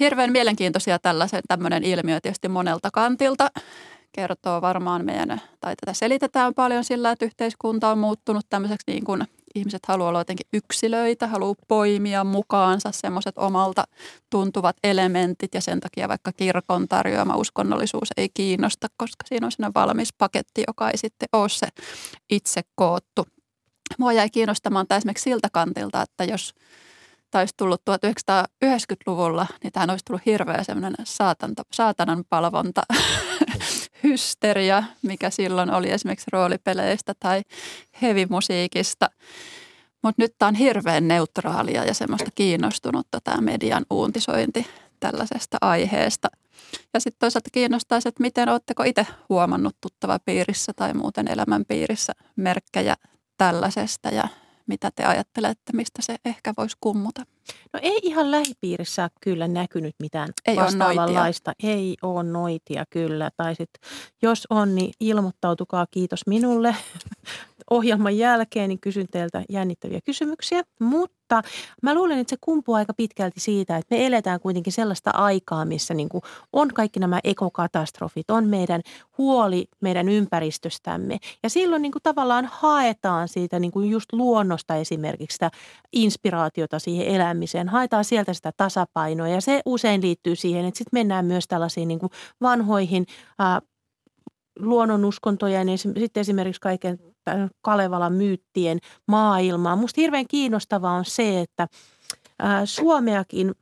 Hirveän 0.00 0.32
mielenkiintoisia 0.32 0.98
tällaisen 0.98 1.42
tämmöinen 1.48 1.84
ilmiö 1.84 2.20
tietysti 2.20 2.48
monelta 2.48 2.90
kantilta. 2.92 3.50
kertoo 4.12 4.60
varmaan 4.60 5.04
meidän, 5.04 5.40
tai 5.60 5.76
tätä 5.76 5.92
selitetään 5.92 6.54
paljon 6.54 6.84
sillä, 6.84 7.10
että 7.10 7.24
yhteiskunta 7.24 7.90
on 7.90 7.98
muuttunut 7.98 8.46
tämmöiseksi 8.50 8.90
niin 8.90 9.04
kuin 9.04 9.24
ihmiset 9.54 9.86
haluaa 9.86 10.08
olla 10.08 10.20
jotenkin 10.20 10.46
yksilöitä, 10.52 11.26
haluaa 11.26 11.54
poimia 11.68 12.24
mukaansa 12.24 12.92
semmoiset 12.92 13.38
omalta 13.38 13.84
tuntuvat 14.30 14.76
elementit 14.84 15.54
ja 15.54 15.60
sen 15.60 15.80
takia 15.80 16.08
vaikka 16.08 16.32
kirkon 16.32 16.88
tarjoama 16.88 17.36
uskonnollisuus 17.36 18.08
ei 18.16 18.28
kiinnosta, 18.34 18.88
koska 18.96 19.24
siinä 19.28 19.46
on 19.46 19.52
sellainen 19.52 19.74
valmis 19.74 20.12
paketti, 20.18 20.64
joka 20.66 20.90
ei 20.90 20.98
sitten 20.98 21.28
ole 21.32 21.48
se 21.48 21.66
itse 22.30 22.60
koottu. 22.74 23.26
Mua 23.98 24.12
jäi 24.12 24.30
kiinnostamaan 24.30 24.86
tämä 24.86 24.96
esimerkiksi 24.96 25.22
siltä 25.22 25.48
kantilta, 25.52 26.02
että 26.02 26.24
jos 26.24 26.54
tämä 27.30 27.40
olisi 27.40 27.54
tullut 27.56 27.82
1990-luvulla, 27.90 29.46
niin 29.62 29.72
tähän 29.72 29.90
olisi 29.90 30.04
tullut 30.04 30.26
hirveä 30.26 30.62
semmoinen 30.64 30.94
saatanan 31.70 32.24
palvonta 32.30 32.82
hysteria, 34.04 34.82
mikä 35.02 35.30
silloin 35.30 35.74
oli 35.74 35.90
esimerkiksi 35.90 36.30
roolipeleistä 36.32 37.12
tai 37.20 37.42
hevimusiikista. 38.02 39.10
Mutta 40.02 40.22
nyt 40.22 40.34
tämä 40.38 40.48
on 40.48 40.54
hirveän 40.54 41.08
neutraalia 41.08 41.84
ja 41.84 41.94
semmoista 41.94 42.30
kiinnostunutta 42.34 43.20
tämä 43.24 43.40
median 43.40 43.84
uuntisointi 43.90 44.66
tällaisesta 45.00 45.56
aiheesta. 45.60 46.28
Ja 46.94 47.00
sitten 47.00 47.18
toisaalta 47.18 47.50
kiinnostaisi, 47.52 48.08
että 48.08 48.22
miten 48.22 48.48
oletteko 48.48 48.82
itse 48.82 49.06
huomannut 49.28 49.76
tuttava 49.80 50.18
piirissä 50.18 50.72
tai 50.76 50.94
muuten 50.94 51.30
elämänpiirissä 51.30 52.12
merkkejä 52.36 52.96
tällaisesta 53.36 54.08
ja 54.08 54.28
mitä 54.66 54.90
te 54.90 55.04
ajattelette, 55.04 55.72
mistä 55.72 56.02
se 56.02 56.16
ehkä 56.24 56.54
voisi 56.58 56.76
kummuta? 56.80 57.22
No 57.72 57.80
ei 57.82 58.00
ihan 58.02 58.30
lähipiirissä 58.30 59.10
kyllä 59.20 59.48
näkynyt 59.48 59.94
mitään 60.00 60.28
ei 60.46 60.56
vastaavanlaista. 60.56 61.52
Ole 61.62 61.72
ei 61.72 61.96
ole 62.02 62.22
noitia 62.22 62.84
kyllä. 62.90 63.30
Tai 63.36 63.54
sit, 63.54 63.70
jos 64.22 64.46
on, 64.50 64.74
niin 64.74 64.92
ilmoittautukaa 65.00 65.86
kiitos 65.90 66.26
minulle 66.26 66.76
ohjelman 67.74 68.18
jälkeen, 68.18 68.68
niin 68.68 68.80
kysyn 68.80 69.06
teiltä 69.10 69.42
jännittäviä 69.48 70.00
kysymyksiä. 70.04 70.62
Mutta 70.80 71.42
mä 71.82 71.94
luulen, 71.94 72.18
että 72.18 72.30
se 72.30 72.36
kumpuu 72.40 72.74
aika 72.74 72.94
pitkälti 72.94 73.40
siitä, 73.40 73.76
että 73.76 73.94
me 73.94 74.06
eletään 74.06 74.40
kuitenkin 74.40 74.72
sellaista 74.72 75.10
aikaa, 75.10 75.64
missä 75.64 75.94
niin 75.94 76.08
kuin 76.08 76.22
on 76.52 76.68
kaikki 76.68 77.00
nämä 77.00 77.20
ekokatastrofit, 77.24 78.30
on 78.30 78.46
meidän 78.46 78.80
huoli 79.18 79.64
meidän 79.80 80.08
ympäristöstämme. 80.08 81.18
Ja 81.42 81.50
silloin 81.50 81.82
niin 81.82 81.92
kuin 81.92 82.02
tavallaan 82.02 82.48
haetaan 82.52 83.28
siitä 83.28 83.58
niin 83.58 83.72
kuin 83.72 83.90
just 83.90 84.12
luonnosta 84.12 84.76
esimerkiksi 84.76 85.34
sitä 85.34 85.50
inspiraatiota 85.92 86.78
siihen 86.78 87.06
elämiseen. 87.06 87.68
Haetaan 87.68 88.04
sieltä 88.04 88.34
sitä 88.34 88.52
tasapainoa 88.56 89.28
ja 89.28 89.40
se 89.40 89.60
usein 89.66 90.02
liittyy 90.02 90.36
siihen, 90.36 90.64
että 90.64 90.78
sitten 90.78 90.98
mennään 90.98 91.26
myös 91.26 91.48
tällaisiin 91.48 91.88
niin 91.88 91.98
kuin 91.98 92.10
vanhoihin 92.40 93.06
äh, 93.40 93.62
luonnonuskontojen 94.58 95.68
ja 95.68 95.78
sitten 95.78 96.20
esimerkiksi 96.20 96.60
kaiken 96.60 96.98
Kalevalan 97.62 98.12
myyttien 98.12 98.78
maailmaa. 99.08 99.76
Musta 99.76 100.00
hirveän 100.00 100.28
kiinnostavaa 100.28 100.92
on 100.92 101.04
se, 101.04 101.40
että 101.40 101.68
Suomeakin 102.64 103.54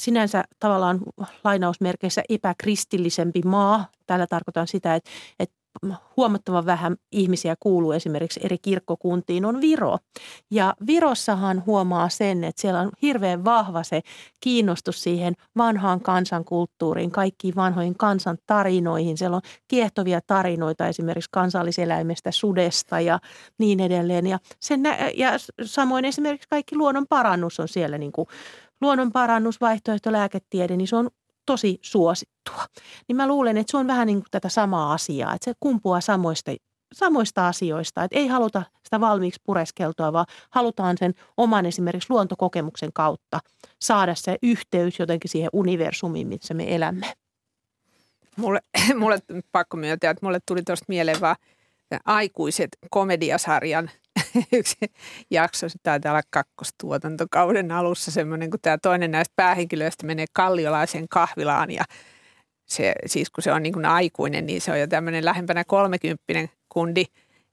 sinänsä 0.00 0.44
tavallaan 0.60 1.00
lainausmerkeissä 1.44 2.22
epäkristillisempi 2.28 3.42
maa. 3.44 3.88
Tällä 4.06 4.26
tarkoitan 4.26 4.66
sitä, 4.66 4.94
että, 4.94 5.10
että 5.38 5.57
huomattavan 6.16 6.66
vähän 6.66 6.96
ihmisiä 7.12 7.56
kuuluu 7.60 7.92
esimerkiksi 7.92 8.40
eri 8.42 8.58
kirkkokuntiin, 8.58 9.44
on 9.44 9.60
Viro. 9.60 9.98
Ja 10.50 10.74
Virossahan 10.86 11.62
huomaa 11.66 12.08
sen, 12.08 12.44
että 12.44 12.60
siellä 12.60 12.80
on 12.80 12.90
hirveän 13.02 13.44
vahva 13.44 13.82
se 13.82 14.00
kiinnostus 14.40 15.02
siihen 15.02 15.34
vanhaan 15.56 16.00
kansankulttuuriin, 16.00 17.10
kaikkiin 17.10 17.56
vanhoihin 17.56 17.96
kansan 17.96 18.38
tarinoihin. 18.46 19.18
Siellä 19.18 19.36
on 19.36 19.42
kiehtovia 19.68 20.20
tarinoita 20.26 20.86
esimerkiksi 20.86 21.30
kansalliseläimestä, 21.32 22.30
sudesta 22.30 23.00
ja 23.00 23.18
niin 23.58 23.80
edelleen. 23.80 24.26
Ja, 24.26 24.38
sen, 24.60 24.82
ja 25.14 25.30
samoin 25.62 26.04
esimerkiksi 26.04 26.48
kaikki 26.48 26.76
luonnon 26.76 27.06
parannus 27.08 27.60
on 27.60 27.68
siellä 27.68 27.98
niin 27.98 28.12
kuin 28.12 28.28
luonnon 28.80 29.12
parannus, 29.12 29.60
vaihtoehto, 29.60 30.12
lääketiede, 30.12 30.76
niin 30.76 30.88
se 30.88 30.96
on 30.96 31.10
tosi 31.48 31.78
suosittua. 31.82 32.64
Niin 33.08 33.16
mä 33.16 33.26
luulen, 33.26 33.56
että 33.56 33.70
se 33.70 33.76
on 33.76 33.86
vähän 33.86 34.06
niin 34.06 34.18
kuin 34.18 34.30
tätä 34.30 34.48
samaa 34.48 34.92
asiaa, 34.92 35.34
että 35.34 35.44
se 35.44 35.54
kumpuaa 35.60 36.00
samoista, 36.00 36.50
samoista 36.94 37.48
asioista. 37.48 38.04
Että 38.04 38.18
ei 38.18 38.26
haluta 38.26 38.62
sitä 38.84 39.00
valmiiksi 39.00 39.40
pureskeltua, 39.44 40.12
vaan 40.12 40.26
halutaan 40.50 40.98
sen 40.98 41.14
oman 41.36 41.66
esimerkiksi 41.66 42.10
luontokokemuksen 42.10 42.92
kautta 42.92 43.40
saada 43.82 44.14
se 44.14 44.36
yhteys 44.42 44.98
jotenkin 44.98 45.30
siihen 45.30 45.50
universumiin, 45.52 46.28
missä 46.28 46.54
me 46.54 46.74
elämme. 46.74 47.12
Mulle, 48.36 48.60
mulle 48.98 49.18
pakko 49.52 49.76
myöntää, 49.76 50.10
että 50.10 50.26
mulle 50.26 50.38
tuli 50.46 50.62
tuosta 50.62 50.84
mieleen 50.88 51.20
vaan 51.20 51.36
aikuiset 52.04 52.68
komediasarjan 52.90 53.90
yksi 54.52 54.76
jakso, 55.30 55.68
se 55.68 55.78
taitaa 55.82 56.12
olla 56.12 56.22
kakkostuotantokauden 56.30 57.72
alussa 57.72 58.10
semmoinen, 58.10 58.50
kun 58.50 58.60
tämä 58.62 58.78
toinen 58.78 59.10
näistä 59.10 59.32
päähenkilöistä 59.36 60.06
menee 60.06 60.26
kalliolaisen 60.32 61.08
kahvilaan 61.08 61.70
ja 61.70 61.84
se, 62.64 62.94
siis 63.06 63.30
kun 63.30 63.42
se 63.42 63.52
on 63.52 63.62
niin 63.62 63.72
kuin 63.72 63.86
aikuinen, 63.86 64.46
niin 64.46 64.60
se 64.60 64.72
on 64.72 64.80
jo 64.80 64.86
tämmöinen 64.86 65.24
lähempänä 65.24 65.64
kolmekymppinen 65.64 66.50
kundi. 66.68 67.04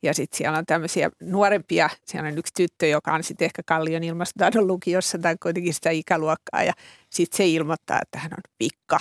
Ja 0.04 0.14
sitten 0.14 0.38
siellä 0.38 0.58
on 0.58 0.66
tämmöisiä 0.66 1.10
nuorempia, 1.22 1.90
siellä 2.06 2.28
on 2.28 2.38
yksi 2.38 2.54
tyttö, 2.54 2.88
joka 2.88 3.14
on 3.14 3.24
sitten 3.24 3.46
ehkä 3.46 3.62
Kallion 3.66 4.04
ilmastotaidon 4.04 4.68
lukiossa 4.68 5.18
tai 5.18 5.36
kuitenkin 5.44 5.74
sitä 5.74 5.90
ikäluokkaa. 5.90 6.64
Ja 6.64 6.74
sitten 7.10 7.38
se 7.38 7.48
ilmoittaa, 7.48 8.00
että 8.02 8.20
hän 8.20 8.32
on 8.34 8.44
pikka. 8.58 9.00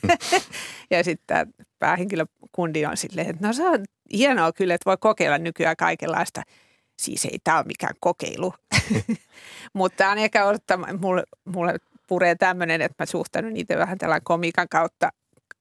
ja 0.90 1.04
sitten 1.04 1.24
tämä 1.26 1.46
päähenkilökundi 1.78 2.86
on 2.86 2.96
silleen, 2.96 3.30
että 3.30 3.46
no 3.46 3.52
se 3.52 3.68
on 3.68 3.84
hienoa 4.12 4.52
kyllä, 4.52 4.74
että 4.74 4.90
voi 4.90 4.96
kokeilla 5.00 5.38
nykyään 5.38 5.76
kaikenlaista– 5.76 6.42
Siis 6.98 7.24
ei 7.24 7.38
tämä 7.44 7.56
ole 7.56 7.66
mikään 7.66 7.94
kokeilu. 8.00 8.54
Mutta 9.72 9.96
tämä 9.96 10.10
on 10.10 10.18
ehkä 10.18 10.44
odottama, 10.44 10.86
mulle, 11.00 11.24
mulle 11.44 11.76
puree 12.06 12.34
tämmöinen, 12.34 12.82
että 12.82 13.02
mä 13.02 13.06
suhtaudun 13.06 13.56
itse 13.56 13.76
vähän 13.78 13.98
tällä 13.98 14.20
komikan 14.24 14.68
kautta 14.70 15.10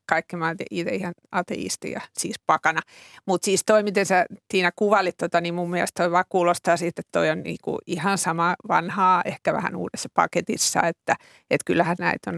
kaikki 0.10 0.36
mä 0.36 0.56
itse 0.72 0.96
ihan 0.96 1.14
ateisti 1.32 1.92
ja 1.92 2.02
siis 2.18 2.36
pakana. 2.48 2.82
Mutta 3.26 3.46
siis 3.46 3.64
toi, 3.66 3.84
miten 3.84 4.06
sä 4.06 4.26
Tiina 4.48 4.72
kuvailit 4.76 5.18
tota, 5.18 5.42
niin 5.42 5.54
mun 5.54 5.70
mielestä 5.70 6.04
toi 6.04 6.12
vaan 6.12 6.26
kuulostaa 6.30 6.78
siitä, 6.78 7.00
että 7.00 7.20
toi 7.20 7.30
on 7.30 7.44
niinku 7.44 7.80
ihan 7.88 8.18
sama 8.18 8.56
vanhaa, 8.68 9.22
ehkä 9.26 9.54
vähän 9.54 9.76
uudessa 9.76 10.10
paketissa, 10.14 10.82
että 10.82 11.16
et 11.50 11.62
kyllähän 11.66 11.96
näitä 12.00 12.32
on, 12.32 12.38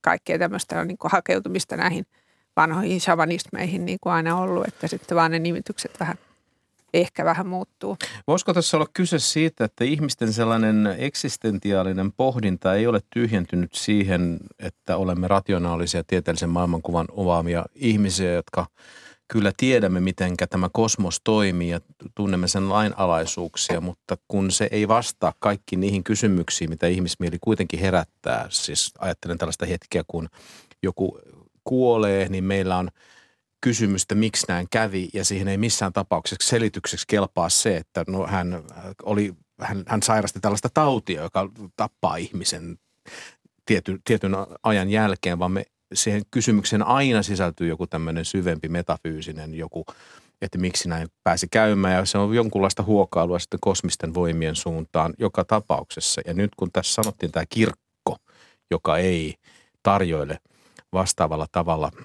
kaikkea 0.00 0.38
tämmöistä 0.38 0.80
on 0.80 0.88
niinku 0.88 1.08
hakeutumista 1.12 1.76
näihin 1.76 2.06
vanhoihin 2.56 3.00
shavanismeihin 3.00 3.84
niin 3.84 3.98
kuin 4.00 4.12
aina 4.12 4.36
ollut, 4.36 4.68
että 4.68 4.88
sitten 4.88 5.16
vaan 5.16 5.30
ne 5.30 5.38
nimitykset 5.38 6.00
vähän 6.00 6.18
ehkä 6.94 7.24
vähän 7.24 7.46
muuttuu. 7.46 7.96
Voisiko 8.26 8.54
tässä 8.54 8.76
olla 8.76 8.86
kyse 8.92 9.18
siitä, 9.18 9.64
että 9.64 9.84
ihmisten 9.84 10.32
sellainen 10.32 10.94
eksistentiaalinen 10.98 12.12
pohdinta 12.12 12.74
ei 12.74 12.86
ole 12.86 13.00
tyhjentynyt 13.10 13.74
siihen, 13.74 14.40
että 14.58 14.96
olemme 14.96 15.28
rationaalisia 15.28 16.04
tieteellisen 16.04 16.50
maailmankuvan 16.50 17.06
ovaamia 17.10 17.64
ihmisiä, 17.74 18.32
jotka 18.32 18.66
kyllä 19.28 19.52
tiedämme, 19.56 20.00
miten 20.00 20.36
tämä 20.50 20.68
kosmos 20.72 21.20
toimii 21.24 21.68
ja 21.68 21.80
tunnemme 22.14 22.48
sen 22.48 22.68
lainalaisuuksia, 22.68 23.80
mutta 23.80 24.16
kun 24.28 24.50
se 24.50 24.68
ei 24.70 24.88
vastaa 24.88 25.32
kaikki 25.38 25.76
niihin 25.76 26.04
kysymyksiin, 26.04 26.70
mitä 26.70 26.86
ihmismieli 26.86 27.38
kuitenkin 27.40 27.80
herättää, 27.80 28.46
siis 28.50 28.92
ajattelen 28.98 29.38
tällaista 29.38 29.66
hetkeä, 29.66 30.02
kun 30.08 30.28
joku 30.82 31.18
kuolee, 31.64 32.28
niin 32.28 32.44
meillä 32.44 32.76
on– 32.76 32.88
kysymystä, 33.62 34.14
miksi 34.14 34.46
näin 34.48 34.66
kävi, 34.70 35.08
ja 35.14 35.24
siihen 35.24 35.48
ei 35.48 35.58
missään 35.58 35.92
tapauksessa 35.92 36.48
selitykseksi 36.48 37.04
kelpaa 37.08 37.48
se, 37.48 37.76
että 37.76 38.04
no, 38.08 38.26
hän, 38.26 38.62
oli, 39.02 39.34
hän, 39.60 39.82
hän 39.86 40.02
sairasti 40.02 40.40
tällaista 40.40 40.68
tautia, 40.74 41.22
joka 41.22 41.48
tappaa 41.76 42.16
ihmisen 42.16 42.78
tiety, 43.66 44.00
tietyn 44.04 44.32
ajan 44.62 44.90
jälkeen, 44.90 45.38
vaan 45.38 45.52
me 45.52 45.64
siihen 45.94 46.22
kysymykseen 46.30 46.82
aina 46.82 47.22
sisältyy 47.22 47.68
joku 47.68 47.86
tämmöinen 47.86 48.24
syvempi 48.24 48.68
metafyysinen 48.68 49.54
joku, 49.54 49.84
että 50.42 50.58
miksi 50.58 50.88
näin 50.88 51.08
pääsi 51.24 51.46
käymään. 51.50 51.94
Ja 51.94 52.04
se 52.04 52.18
on 52.18 52.34
jonkunlaista 52.34 52.82
huokailua 52.82 53.38
sitten 53.38 53.60
kosmisten 53.60 54.14
voimien 54.14 54.56
suuntaan 54.56 55.14
joka 55.18 55.44
tapauksessa. 55.44 56.20
Ja 56.26 56.34
nyt 56.34 56.50
kun 56.56 56.72
tässä 56.72 56.94
sanottiin 56.94 57.32
tämä 57.32 57.44
kirkko, 57.48 58.16
joka 58.70 58.98
ei 58.98 59.34
tarjoile 59.82 60.38
vastaavalla 60.92 61.46
tavalla– 61.52 61.90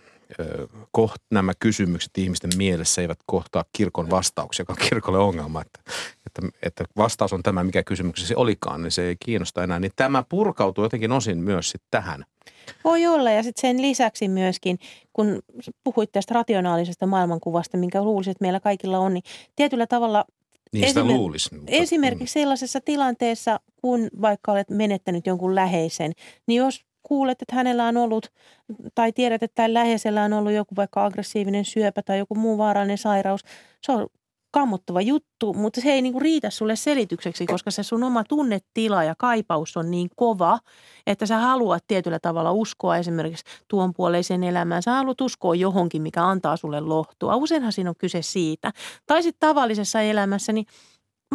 koht, 0.91 1.21
nämä 1.31 1.53
kysymykset 1.59 2.17
ihmisten 2.17 2.51
mielessä 2.57 3.01
eivät 3.01 3.19
kohtaa 3.25 3.65
kirkon 3.73 4.09
vastauksia, 4.09 4.61
joka 4.61 4.73
on 4.73 4.89
kirkolle 4.89 5.19
ongelma, 5.19 5.61
että, 5.61 5.79
että, 6.25 6.57
että 6.61 6.85
vastaus 6.97 7.33
on 7.33 7.43
tämä, 7.43 7.63
mikä 7.63 7.83
kysymyksessä 7.83 8.33
olikaan, 8.37 8.81
niin 8.81 8.91
se 8.91 9.03
ei 9.03 9.15
kiinnosta 9.25 9.63
enää. 9.63 9.79
Niin 9.79 9.91
tämä 9.95 10.23
purkautuu 10.29 10.83
jotenkin 10.83 11.11
osin 11.11 11.37
myös 11.37 11.69
sitten 11.69 11.87
tähän. 11.91 12.25
Voi 12.83 13.07
olla 13.07 13.31
ja 13.31 13.43
sitten 13.43 13.61
sen 13.61 13.81
lisäksi 13.81 14.27
myöskin, 14.27 14.79
kun 15.13 15.39
puhuit 15.83 16.11
tästä 16.11 16.33
rationaalisesta 16.33 17.05
maailmankuvasta, 17.05 17.77
minkä 17.77 18.03
luulisin, 18.03 18.31
että 18.31 18.41
meillä 18.41 18.59
kaikilla 18.59 18.99
on, 18.99 19.13
niin 19.13 19.23
tietyllä 19.55 19.87
tavalla 19.87 20.25
niin 20.73 20.87
sitä 20.87 21.01
Esimer- 21.01 21.03
luulisi. 21.03 21.55
Mutta, 21.55 21.71
esimerkiksi 21.71 22.33
sellaisessa 22.33 22.81
tilanteessa, 22.81 23.59
kun 23.81 24.07
vaikka 24.21 24.51
olet 24.51 24.69
menettänyt 24.69 25.27
jonkun 25.27 25.55
läheisen, 25.55 26.11
niin 26.47 26.57
jos 26.57 26.86
kuulet, 27.07 27.41
että 27.41 27.55
hänellä 27.55 27.85
on 27.85 27.97
ollut, 27.97 28.31
tai 28.95 29.11
tiedät, 29.11 29.43
että 29.43 29.55
tällä 29.55 29.79
läheisellä 29.79 30.23
on 30.23 30.33
ollut 30.33 30.51
joku 30.51 30.75
vaikka 30.75 31.05
aggressiivinen 31.05 31.65
syöpä 31.65 32.01
tai 32.01 32.17
joku 32.17 32.35
muu 32.35 32.57
vaarallinen 32.57 32.97
sairaus, 32.97 33.41
se 33.83 33.91
on 33.91 34.07
kammottava 34.51 35.01
juttu, 35.01 35.53
mutta 35.53 35.81
se 35.81 35.91
ei 35.91 36.01
niinku 36.01 36.19
riitä 36.19 36.49
sulle 36.49 36.75
selitykseksi, 36.75 37.45
koska 37.45 37.71
se 37.71 37.83
sun 37.83 38.03
oma 38.03 38.23
tunnetila 38.23 39.03
ja 39.03 39.15
kaipaus 39.17 39.77
on 39.77 39.91
niin 39.91 40.09
kova, 40.15 40.59
että 41.07 41.25
sä 41.25 41.37
haluat 41.37 41.83
tietyllä 41.87 42.19
tavalla 42.19 42.51
uskoa 42.51 42.97
esimerkiksi 42.97 43.43
tuon 43.67 43.93
puoleiseen 43.93 44.43
elämään. 44.43 44.83
Sä 44.83 44.91
haluat 44.91 45.21
uskoa 45.21 45.55
johonkin, 45.55 46.01
mikä 46.01 46.23
antaa 46.23 46.57
sulle 46.57 46.79
lohtua. 46.79 47.35
Useinhan 47.35 47.71
siinä 47.71 47.89
on 47.89 47.95
kyse 47.97 48.21
siitä. 48.21 48.71
Tai 49.05 49.23
sitten 49.23 49.49
tavallisessa 49.49 50.01
elämässä, 50.01 50.53
niin 50.53 50.65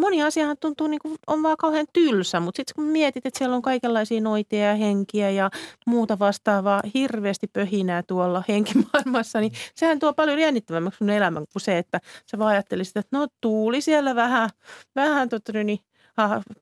moni 0.00 0.22
asiahan 0.22 0.56
tuntuu 0.60 0.86
niin 0.86 1.00
kuin 1.02 1.14
on 1.26 1.42
vaan 1.42 1.56
kauhean 1.56 1.86
tylsä, 1.92 2.40
mutta 2.40 2.56
sitten 2.56 2.74
kun 2.74 2.84
mietit, 2.84 3.26
että 3.26 3.38
siellä 3.38 3.56
on 3.56 3.62
kaikenlaisia 3.62 4.20
noitia 4.20 4.68
ja 4.68 4.74
henkiä 4.74 5.30
ja 5.30 5.50
muuta 5.86 6.18
vastaavaa 6.18 6.82
hirveästi 6.94 7.46
pöhinää 7.46 8.02
tuolla 8.02 8.42
henkimaailmassa, 8.48 9.40
niin 9.40 9.52
sehän 9.74 9.98
tuo 9.98 10.12
paljon 10.14 10.38
jännittävämmäksi 10.38 10.98
sun 10.98 11.10
elämän 11.10 11.44
kuin 11.52 11.62
se, 11.62 11.78
että 11.78 12.00
sä 12.30 12.38
vaan 12.38 12.50
ajattelisit, 12.50 12.96
että 12.96 13.18
no 13.18 13.26
tuuli 13.40 13.80
siellä 13.80 14.14
vähän, 14.14 14.50
vähän 14.94 15.28
totta, 15.28 15.52
niin 15.64 15.78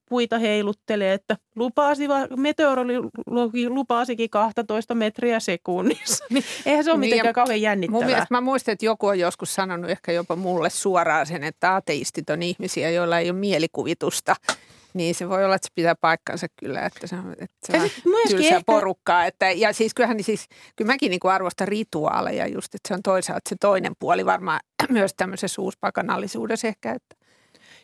puita 0.09 0.39
heiluttelee, 0.39 1.13
että 1.13 1.37
lupasi, 1.57 2.05
meteorologi 2.37 3.69
lupasikin 3.69 4.31
12 4.31 4.95
metriä 4.95 5.41
sekunnissa. 5.41 6.25
Niin 6.31 6.45
eihän 6.67 6.85
se 6.85 6.91
ole 6.91 6.99
niin, 6.99 7.11
mitenkään 7.11 7.35
kauhean 7.35 7.63
jännittävää. 7.63 8.01
Mun 8.01 8.07
mielestä 8.07 8.35
mä 8.35 8.41
muistan, 8.41 8.73
että 8.73 8.87
joku 8.87 9.07
on 9.07 9.19
joskus 9.19 9.55
sanonut 9.55 9.91
ehkä 9.91 10.13
jopa 10.13 10.37
mulle 10.37 10.71
suoraan 10.71 11.27
sen, 11.27 11.45
että 11.45 11.75
ateistit 11.75 12.31
on 12.31 12.43
ihmisiä, 12.43 12.91
joilla 12.91 13.19
ei 13.19 13.31
ole 13.31 13.39
mielikuvitusta. 13.39 14.37
Niin 14.95 15.15
se 15.15 15.29
voi 15.29 15.45
olla, 15.45 15.55
että 15.55 15.67
se 15.67 15.73
pitää 15.75 15.95
paikkansa 16.01 16.47
kyllä, 16.57 16.81
että 16.87 17.07
se 17.07 17.17
on, 17.17 17.33
että 17.33 17.67
se 17.67 17.81
on 17.81 17.91
tylsää 18.29 18.57
ehkä... 18.57 18.63
porukkaa. 18.67 19.27
Että, 19.27 19.51
ja 19.51 19.73
siis 19.73 19.95
kyllähän 19.95 20.17
niin 20.17 20.25
siis, 20.25 20.47
kyllä 20.77 20.93
mäkin 20.93 21.11
niin 21.11 21.21
kuin 21.21 21.33
arvostan 21.33 21.69
rituaaleja 21.69 22.47
just, 22.47 22.75
että 22.75 22.89
se 22.89 22.95
on 22.95 23.03
toisaalta 23.03 23.49
se 23.49 23.57
toinen 23.61 23.93
puoli 23.99 24.27
varmaan 24.27 24.61
myös 24.89 25.15
tämmöisessä 25.17 25.63
uuspakanallisuudessa 25.63 26.69
ehkä, 26.69 26.93
että 26.93 27.30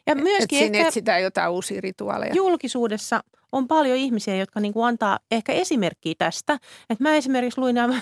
ja 0.06 0.14
myöskin 0.14 0.58
Et 0.58 0.74
ehkä 0.74 0.88
etsitään 0.88 1.22
jotain 1.22 1.50
uusia 1.50 1.80
rituaaleja. 1.80 2.34
Julkisuudessa 2.34 3.20
on 3.52 3.68
paljon 3.68 3.96
ihmisiä, 3.96 4.36
jotka 4.36 4.60
niin 4.60 4.72
kuin 4.72 4.86
antaa 4.86 5.18
ehkä 5.30 5.52
esimerkkiä 5.52 6.14
tästä. 6.18 6.58
Et 6.90 7.00
mä 7.00 7.14
esimerkiksi 7.14 7.60
luin 7.60 7.74
nämä, 7.74 8.00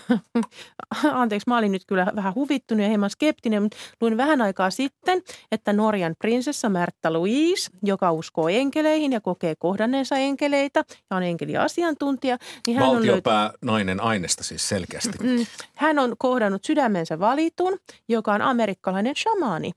anteeksi 1.12 1.50
mä 1.50 1.58
olin 1.58 1.72
nyt 1.72 1.82
kyllä 1.86 2.12
vähän 2.16 2.34
huvittunut 2.34 2.82
ja 2.82 2.88
hieman 2.88 3.10
skeptinen, 3.10 3.62
mutta 3.62 3.76
luin 4.00 4.16
vähän 4.16 4.42
aikaa 4.42 4.70
sitten, 4.70 5.22
että 5.52 5.72
Norjan 5.72 6.14
prinsessa 6.18 6.68
Märttä 6.68 7.12
Louise, 7.12 7.70
joka 7.82 8.12
uskoo 8.12 8.48
enkeleihin 8.48 9.12
ja 9.12 9.20
kokee 9.20 9.54
kohdanneensa 9.58 10.16
enkeleitä 10.16 10.84
ja 11.10 11.16
on 11.16 11.22
enkeliasiantuntija. 11.22 12.38
Niin 12.66 12.76
hän 12.76 12.88
Valtiopää 12.88 13.40
on 13.40 13.44
löyt... 13.44 13.62
nainen 13.64 14.00
aineesta 14.00 14.44
siis 14.44 14.68
selkeästi. 14.68 15.18
Mm, 15.22 15.46
hän 15.76 15.98
on 15.98 16.14
kohdannut 16.18 16.64
sydämensä 16.64 17.18
valitun, 17.18 17.78
joka 18.08 18.32
on 18.32 18.42
amerikkalainen 18.42 19.16
shamaani. 19.16 19.72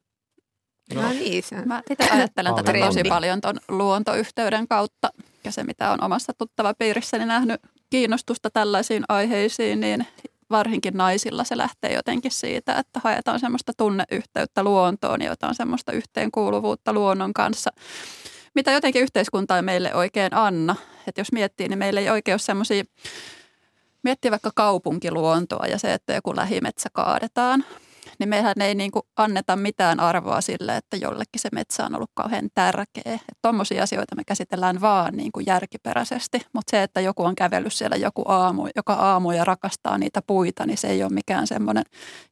No, 0.96 1.02
no 1.02 1.10
niin. 1.10 1.44
Se... 1.44 1.66
Mä 1.66 1.84
itse 1.90 2.10
ajattelen 2.16 2.56
tätä 2.56 2.74
tosi 2.86 3.04
paljon 3.10 3.42
tuon 3.42 3.60
luontoyhteyden 3.68 4.68
kautta 4.68 5.10
ja 5.44 5.52
se, 5.52 5.64
mitä 5.64 5.92
on 5.92 6.04
omassa 6.04 6.34
tuttava 6.38 6.74
piirissäni 6.74 7.26
nähnyt 7.26 7.62
kiinnostusta 7.90 8.50
tällaisiin 8.50 9.04
aiheisiin, 9.10 9.80
niin 9.80 10.08
varsinkin 10.50 10.94
naisilla 10.94 11.44
se 11.44 11.58
lähtee 11.58 11.94
jotenkin 11.94 12.32
siitä, 12.32 12.76
että 12.76 13.00
haetaan 13.04 13.40
semmoista 13.40 13.72
tunneyhteyttä 13.78 14.64
luontoon 14.64 15.22
ja 15.22 15.30
jotain 15.30 15.56
semmoista 15.56 15.92
yhteenkuuluvuutta 15.92 16.94
luonnon 16.94 17.34
kanssa, 17.34 17.72
mitä 18.56 18.72
jotenkin 18.72 19.02
yhteiskunta 19.02 19.56
ei 19.56 19.62
meille 19.62 19.96
oikein 19.96 20.34
anna. 20.34 20.76
Että 21.08 21.22
jos 21.22 21.32
miettii, 21.32 21.68
niin 21.68 21.80
meillä 21.80 22.00
ei 22.00 22.10
oikein 22.10 22.34
ole 22.34 22.40
semmoisia, 22.40 22.84
miettii 24.04 24.32
vaikka 24.32 24.52
kaupunkiluontoa 24.56 25.68
ja 25.68 25.78
se, 25.78 25.94
että 25.94 26.14
joku 26.14 26.36
lähimetsä 26.36 26.90
kaadetaan– 26.94 27.66
niin 28.20 28.30
mehän 28.30 28.61
ei 28.61 28.76
niin 28.76 28.91
kuin 28.91 29.03
anneta 29.18 29.55
mitään 29.55 29.99
arvoa 29.99 30.41
sille, 30.41 30.78
että 30.78 30.97
jollekin 30.97 31.41
se 31.41 31.49
metsä 31.51 31.86
on 31.86 31.95
ollut 31.95 32.11
kauhean 32.13 32.49
tärkeä. 32.53 33.20
Tuommoisia 33.41 33.84
asioita 33.84 34.15
me 34.15 34.24
käsitellään 34.28 34.82
vaan 34.82 35.13
niin 35.13 35.32
kuin 35.32 35.45
järkiperäisesti, 35.45 36.41
mutta 36.53 36.72
se, 36.72 36.84
että 36.84 37.01
joku 37.01 37.24
on 37.24 37.36
kävellyt 37.36 37.74
siellä 37.74 37.95
joku 37.95 38.24
aamu, 38.28 38.68
joka 38.76 38.93
aamu 38.93 39.32
ja 39.32 39.45
rakastaa 39.45 39.97
niitä 39.97 40.22
puita, 40.28 40.65
niin 40.65 40.78
se 40.78 40.88
ei 40.88 41.03
ole 41.03 41.13
mikään 41.13 41.47
semmoinen 41.47 41.84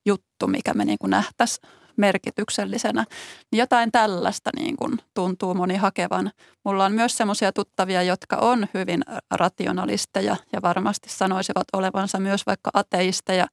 juttu, 0.06 0.48
mikä 0.48 0.74
me 0.74 0.86
niin 0.86 0.98
kuin 1.00 1.12
nähtäisiin 1.12 1.70
merkityksellisenä. 1.98 3.06
Jotain 3.52 3.92
tällaista 3.92 4.50
niin 4.56 4.78
kuin 4.78 4.98
tuntuu 5.14 5.54
moni 5.54 5.76
hakevan. 5.76 6.32
Mulla 6.66 6.86
on 6.86 6.92
myös 6.92 7.18
semmoisia 7.18 7.52
tuttavia, 7.52 8.04
jotka 8.04 8.36
on 8.36 8.68
hyvin 8.74 9.02
rationalisteja 9.32 10.36
ja 10.54 10.62
varmasti 10.62 11.10
sanoisivat 11.10 11.68
olevansa 11.74 12.20
myös 12.20 12.46
vaikka 12.46 12.72
ateisteja 12.74 13.48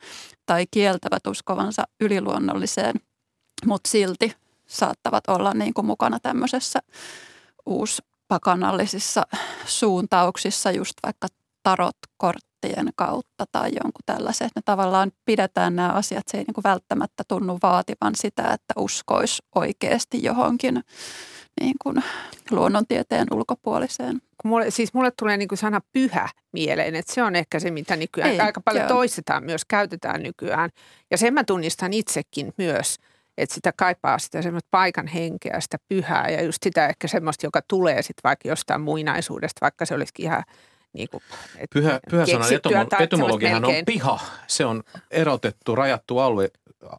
tai 0.46 0.64
kieltävät 0.70 1.26
uskovansa 1.26 1.82
yliluonnolliseen, 2.00 2.94
mutta 3.66 3.90
silti 3.90 4.36
saattavat 4.66 5.24
olla 5.28 5.54
niin 5.54 5.74
kuin 5.74 5.86
mukana 5.86 6.18
tämmöisessä 6.20 6.78
uuspakanallisissa 7.66 9.22
suuntauksissa, 9.66 10.70
just 10.70 10.94
vaikka 11.02 11.28
tarot-korttien 12.62 12.92
kautta 12.96 13.44
tai 13.52 13.70
jonkun 13.70 14.02
tällaisen. 14.06 14.46
Että 14.46 14.58
me 14.58 14.62
tavallaan 14.64 15.12
pidetään 15.24 15.76
nämä 15.76 15.88
asiat, 15.88 16.28
se 16.28 16.38
ei 16.38 16.44
niin 16.44 16.54
kuin 16.54 16.64
välttämättä 16.64 17.22
tunnu 17.28 17.58
vaativan 17.62 18.14
sitä, 18.14 18.42
että 18.42 18.74
uskoisi 18.76 19.42
oikeasti 19.54 20.22
johonkin 20.22 20.84
niin 21.60 21.74
kuin 21.82 21.96
luonnontieteen 22.50 23.26
ulkopuoliseen. 23.32 24.20
Mulle, 24.44 24.70
siis 24.70 24.94
mulle 24.94 25.10
tulee 25.18 25.36
niin 25.36 25.48
kuin 25.48 25.58
sana 25.58 25.80
pyhä 25.92 26.28
mieleen, 26.52 26.94
että 26.94 27.14
se 27.14 27.22
on 27.22 27.36
ehkä 27.36 27.60
se, 27.60 27.70
mitä 27.70 27.96
nykyään 27.96 28.30
ei, 28.30 28.40
aika 28.40 28.60
paljon 28.60 28.82
joo. 28.82 28.88
toistetaan 28.88 29.44
myös, 29.44 29.64
käytetään 29.64 30.22
nykyään. 30.22 30.70
Ja 31.10 31.18
sen 31.18 31.34
mä 31.34 31.44
tunnistan 31.44 31.92
itsekin 31.92 32.52
myös, 32.58 32.96
että 33.38 33.54
sitä 33.54 33.72
kaipaa 33.76 34.18
sitä 34.18 34.42
semmoista 34.42 34.68
paikan 34.70 35.06
henkeä, 35.06 35.60
sitä 35.60 35.78
pyhää 35.88 36.28
ja 36.28 36.42
just 36.42 36.62
sitä 36.62 36.86
ehkä 36.86 37.08
semmoista, 37.08 37.46
joka 37.46 37.60
tulee 37.68 38.02
sitten 38.02 38.20
vaikka 38.24 38.48
jostain 38.48 38.80
muinaisuudesta, 38.80 39.58
vaikka 39.60 39.86
se 39.86 39.94
olisikin 39.94 40.24
ihan 40.24 40.44
niin 40.92 41.08
kuin, 41.10 41.22
Pyhä, 41.74 42.00
pyhä 42.10 42.26
sana 42.26 42.44
etymologihan 43.00 43.64
on 43.64 43.74
piha. 43.86 44.20
Se 44.46 44.64
on 44.64 44.82
erotettu, 45.10 45.74
rajattu 45.74 46.18
alue 46.18 46.48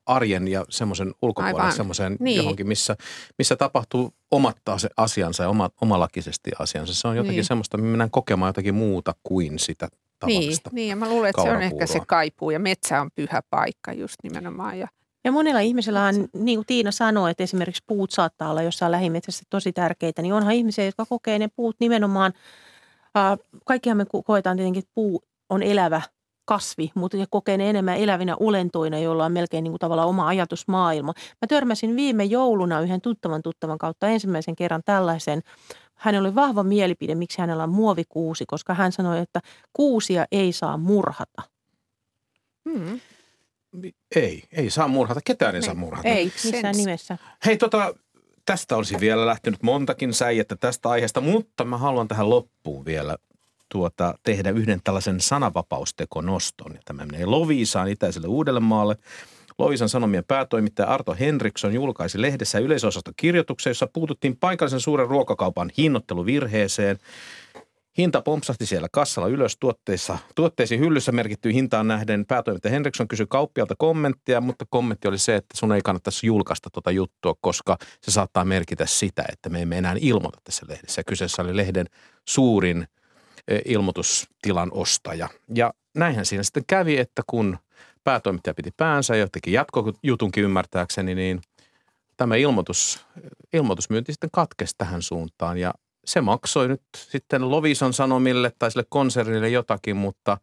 arjen 0.05 0.47
ja 0.47 0.65
semmoisen 0.69 1.13
ulkopuolelle, 1.21 1.71
semmoiseen 1.71 2.17
niin. 2.19 2.37
johonkin, 2.37 2.67
missä, 2.67 2.95
missä 3.37 3.55
tapahtuu 3.55 4.13
omat 4.31 4.57
asiansa 4.97 5.43
ja 5.43 5.49
oma, 5.49 5.69
omalakisesti 5.81 6.51
asiansa. 6.59 6.93
Se 6.93 7.07
on 7.07 7.17
jotenkin 7.17 7.37
niin. 7.37 7.45
semmoista, 7.45 7.77
me 7.77 7.83
mennään 7.83 8.11
kokemaan 8.11 8.49
jotakin 8.49 8.75
muuta 8.75 9.15
kuin 9.23 9.59
sitä 9.59 9.87
tavallista 10.19 10.69
Niin, 10.69 10.75
niin 10.75 10.89
ja 10.89 10.95
mä 10.95 11.09
luulen, 11.09 11.29
että 11.29 11.41
se 11.41 11.51
on 11.51 11.61
ehkä 11.61 11.87
se 11.87 11.99
kaipuu 12.07 12.51
ja 12.51 12.59
metsä 12.59 13.01
on 13.01 13.09
pyhä 13.15 13.41
paikka 13.49 13.93
just 13.93 14.15
nimenomaan. 14.23 14.79
Ja 14.79 14.87
ja 15.25 15.31
monella 15.31 15.59
ihmisellä 15.59 16.03
on, 16.03 16.27
niin 16.33 16.57
kuin 16.57 16.65
Tiina 16.65 16.91
sanoi, 16.91 17.31
että 17.31 17.43
esimerkiksi 17.43 17.83
puut 17.87 18.11
saattaa 18.11 18.49
olla 18.49 18.61
jossain 18.61 18.91
lähimetsässä 18.91 19.43
tosi 19.49 19.73
tärkeitä, 19.73 20.21
niin 20.21 20.33
onhan 20.33 20.53
ihmisiä, 20.53 20.85
jotka 20.85 21.05
kokee 21.05 21.39
ne 21.39 21.49
puut 21.55 21.75
nimenomaan– 21.79 22.33
Kaikkihan 23.65 23.97
me 23.97 24.05
koetaan 24.25 24.57
tietenkin, 24.57 24.79
että 24.79 24.91
puu 24.95 25.23
on 25.49 25.63
elävä 25.63 26.01
kasvi, 26.45 26.91
mutta 26.95 27.17
ne 27.17 27.25
kokee 27.29 27.57
ne 27.57 27.69
enemmän 27.69 27.97
elävinä 27.97 28.35
olentoina, 28.39 28.99
joilla 28.99 29.25
on 29.25 29.31
melkein 29.31 29.63
niin 29.63 29.71
kuin 29.71 29.79
tavallaan 29.79 30.09
oma 30.09 30.27
ajatusmaailma. 30.27 31.13
Mä 31.41 31.47
törmäsin 31.47 31.95
viime 31.95 32.23
jouluna 32.23 32.81
yhden 32.81 33.01
tuttavan 33.01 33.41
tuttavan 33.41 33.77
kautta 33.77 34.07
ensimmäisen 34.07 34.55
kerran 34.55 34.81
tällaisen. 34.85 35.41
Hänellä 35.95 36.27
oli 36.27 36.35
vahva 36.35 36.63
mielipide, 36.63 37.15
miksi 37.15 37.41
hänellä 37.41 37.63
on 37.63 37.69
muovikuusi, 37.69 38.45
koska 38.47 38.73
hän 38.73 38.91
sanoi, 38.91 39.19
että 39.19 39.41
kuusia 39.73 40.25
ei 40.31 40.51
saa 40.51 40.77
murhata. 40.77 41.41
Hmm. 42.69 42.99
Ei, 44.15 44.43
ei 44.51 44.69
saa 44.69 44.87
murhata. 44.87 45.21
Ketään 45.25 45.55
ei, 45.55 45.59
ei 45.59 45.63
saa 45.63 45.75
murhata. 45.75 46.07
Ei, 46.07 46.25
missään 46.25 46.75
nimessä. 46.77 47.17
Hei, 47.45 47.57
tota, 47.57 47.95
tästä 48.45 48.77
olisi 48.77 48.99
vielä 48.99 49.25
lähtenyt 49.25 49.63
montakin 49.63 50.13
säijettä 50.13 50.55
tästä 50.55 50.89
aiheesta, 50.89 51.21
mutta 51.21 51.65
mä 51.65 51.77
haluan 51.77 52.07
tähän 52.07 52.29
loppuun 52.29 52.85
vielä 52.85 53.17
tuota, 53.69 54.15
tehdä 54.23 54.49
yhden 54.49 54.81
tällaisen 54.83 55.21
sananvapaustekonoston. 55.21 56.71
Ja 56.73 56.79
tämä 56.85 57.05
menee 57.05 57.25
Loviisaan 57.25 57.87
Itäiselle 57.87 58.27
Uudellemaalle. 58.27 58.97
Lovisan 59.57 59.89
Sanomien 59.89 60.23
päätoimittaja 60.27 60.87
Arto 60.87 61.15
Henriksson 61.19 61.73
julkaisi 61.73 62.21
lehdessä 62.21 62.59
yleisosastokirjoituksen, 62.59 63.71
jossa 63.71 63.87
puututtiin 63.87 64.37
paikallisen 64.37 64.79
suuren 64.79 65.07
ruokakaupan 65.07 65.71
hinnoitteluvirheeseen– 65.77 66.99
Hinta 67.97 68.21
pompsahti 68.21 68.65
siellä 68.65 68.87
kassalla 68.91 69.27
ylös 69.27 69.57
tuotteissa. 69.59 70.17
Tuotteisiin 70.35 70.79
hyllyssä 70.79 71.11
merkittyy 71.11 71.53
hintaan 71.53 71.87
nähden. 71.87 72.25
Päätoimittaja 72.25 72.71
Henriksson 72.71 73.07
kysyi 73.07 73.25
kauppialta 73.29 73.75
kommenttia, 73.77 74.41
mutta 74.41 74.65
kommentti 74.69 75.07
oli 75.07 75.17
se, 75.17 75.35
että 75.35 75.57
sun 75.57 75.73
ei 75.73 75.81
kannattaisi 75.81 76.27
julkaista 76.27 76.69
tuota 76.69 76.91
juttua, 76.91 77.35
koska 77.41 77.77
se 78.01 78.11
saattaa 78.11 78.45
merkitä 78.45 78.85
sitä, 78.85 79.25
että 79.31 79.49
me 79.49 79.61
emme 79.61 79.77
enää 79.77 79.95
ilmoita 79.99 80.39
tässä 80.43 80.65
lehdessä. 80.69 80.99
Ja 80.99 81.03
kyseessä 81.03 81.41
oli 81.41 81.57
lehden 81.57 81.85
suurin 82.27 82.87
e, 83.47 83.59
ilmoitustilan 83.65 84.69
ostaja. 84.73 85.29
Ja 85.55 85.73
näinhän 85.95 86.25
siinä 86.25 86.43
sitten 86.43 86.63
kävi, 86.67 86.97
että 86.97 87.21
kun 87.27 87.57
päätoimittaja 88.03 88.53
piti 88.53 88.71
päänsä 88.77 89.15
ja 89.15 89.27
teki 89.31 89.51
jatkojutunkin 89.51 90.43
ymmärtääkseni, 90.43 91.15
niin 91.15 91.41
tämä 92.17 92.35
ilmoitus, 92.35 93.05
ilmoitusmyynti 93.53 94.13
sitten 94.13 94.29
katkesi 94.33 94.75
tähän 94.77 95.01
suuntaan 95.01 95.57
ja 95.57 95.73
se 96.05 96.21
maksoi 96.21 96.67
nyt 96.67 96.81
sitten 96.97 97.51
Lovison 97.51 97.93
Sanomille 97.93 98.51
tai 98.59 98.71
sille 98.71 98.85
konsernille 98.89 99.49
jotakin, 99.49 99.97
mutta, 99.97 100.37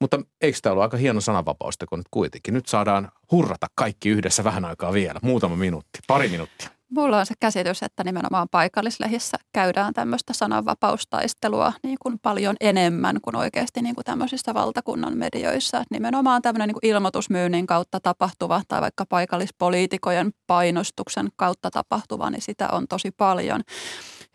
mutta 0.00 0.20
eikö 0.40 0.58
tämä 0.62 0.70
ollut 0.72 0.82
aika 0.82 0.96
hieno 0.96 1.20
sananvapausteko 1.20 1.96
nyt 1.96 2.06
kuitenkin? 2.10 2.54
Nyt 2.54 2.66
saadaan 2.66 3.12
hurrata 3.30 3.66
kaikki 3.74 4.08
yhdessä 4.08 4.44
vähän 4.44 4.64
aikaa 4.64 4.92
vielä, 4.92 5.20
muutama 5.22 5.56
minuutti, 5.56 5.98
pari 6.06 6.28
minuuttia. 6.28 6.76
Mulla 6.90 7.18
on 7.18 7.26
se 7.26 7.34
käsitys, 7.40 7.82
että 7.82 8.04
nimenomaan 8.04 8.48
paikallislehissä 8.50 9.36
käydään 9.52 9.94
tämmöistä 9.94 10.32
sananvapaustaistelua 10.32 11.72
niin 11.82 11.96
kuin 12.02 12.18
paljon 12.18 12.56
enemmän 12.60 13.20
kuin 13.22 13.36
oikeasti 13.36 13.82
niin 13.82 13.94
kuin 13.94 14.04
tämmöisissä 14.04 14.54
valtakunnan 14.54 15.18
medioissa. 15.18 15.76
Että 15.76 15.94
nimenomaan 15.94 16.42
tämmöinen 16.42 16.68
niin 16.68 16.78
kuin 16.80 16.90
ilmoitusmyynnin 16.90 17.66
kautta 17.66 18.00
tapahtuva 18.00 18.62
tai 18.68 18.80
vaikka 18.80 19.06
paikallispoliitikojen 19.06 20.30
painostuksen 20.46 21.28
kautta 21.36 21.70
tapahtuva, 21.70 22.30
niin 22.30 22.42
sitä 22.42 22.68
on 22.68 22.88
tosi 22.88 23.10
paljon. 23.10 23.62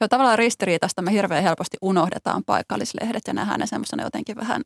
Jo 0.02 0.08
tavallaan 0.08 0.38
ristiriitasta 0.38 1.02
me 1.02 1.12
hirveän 1.12 1.43
helposti 1.43 1.78
unohdetaan 1.82 2.43
paikallislehdet 2.43 3.24
ja 3.28 3.34
nähdään 3.34 3.60
ne 3.60 3.68
semmoisena 3.68 4.04
jotenkin 4.04 4.36
vähän 4.36 4.62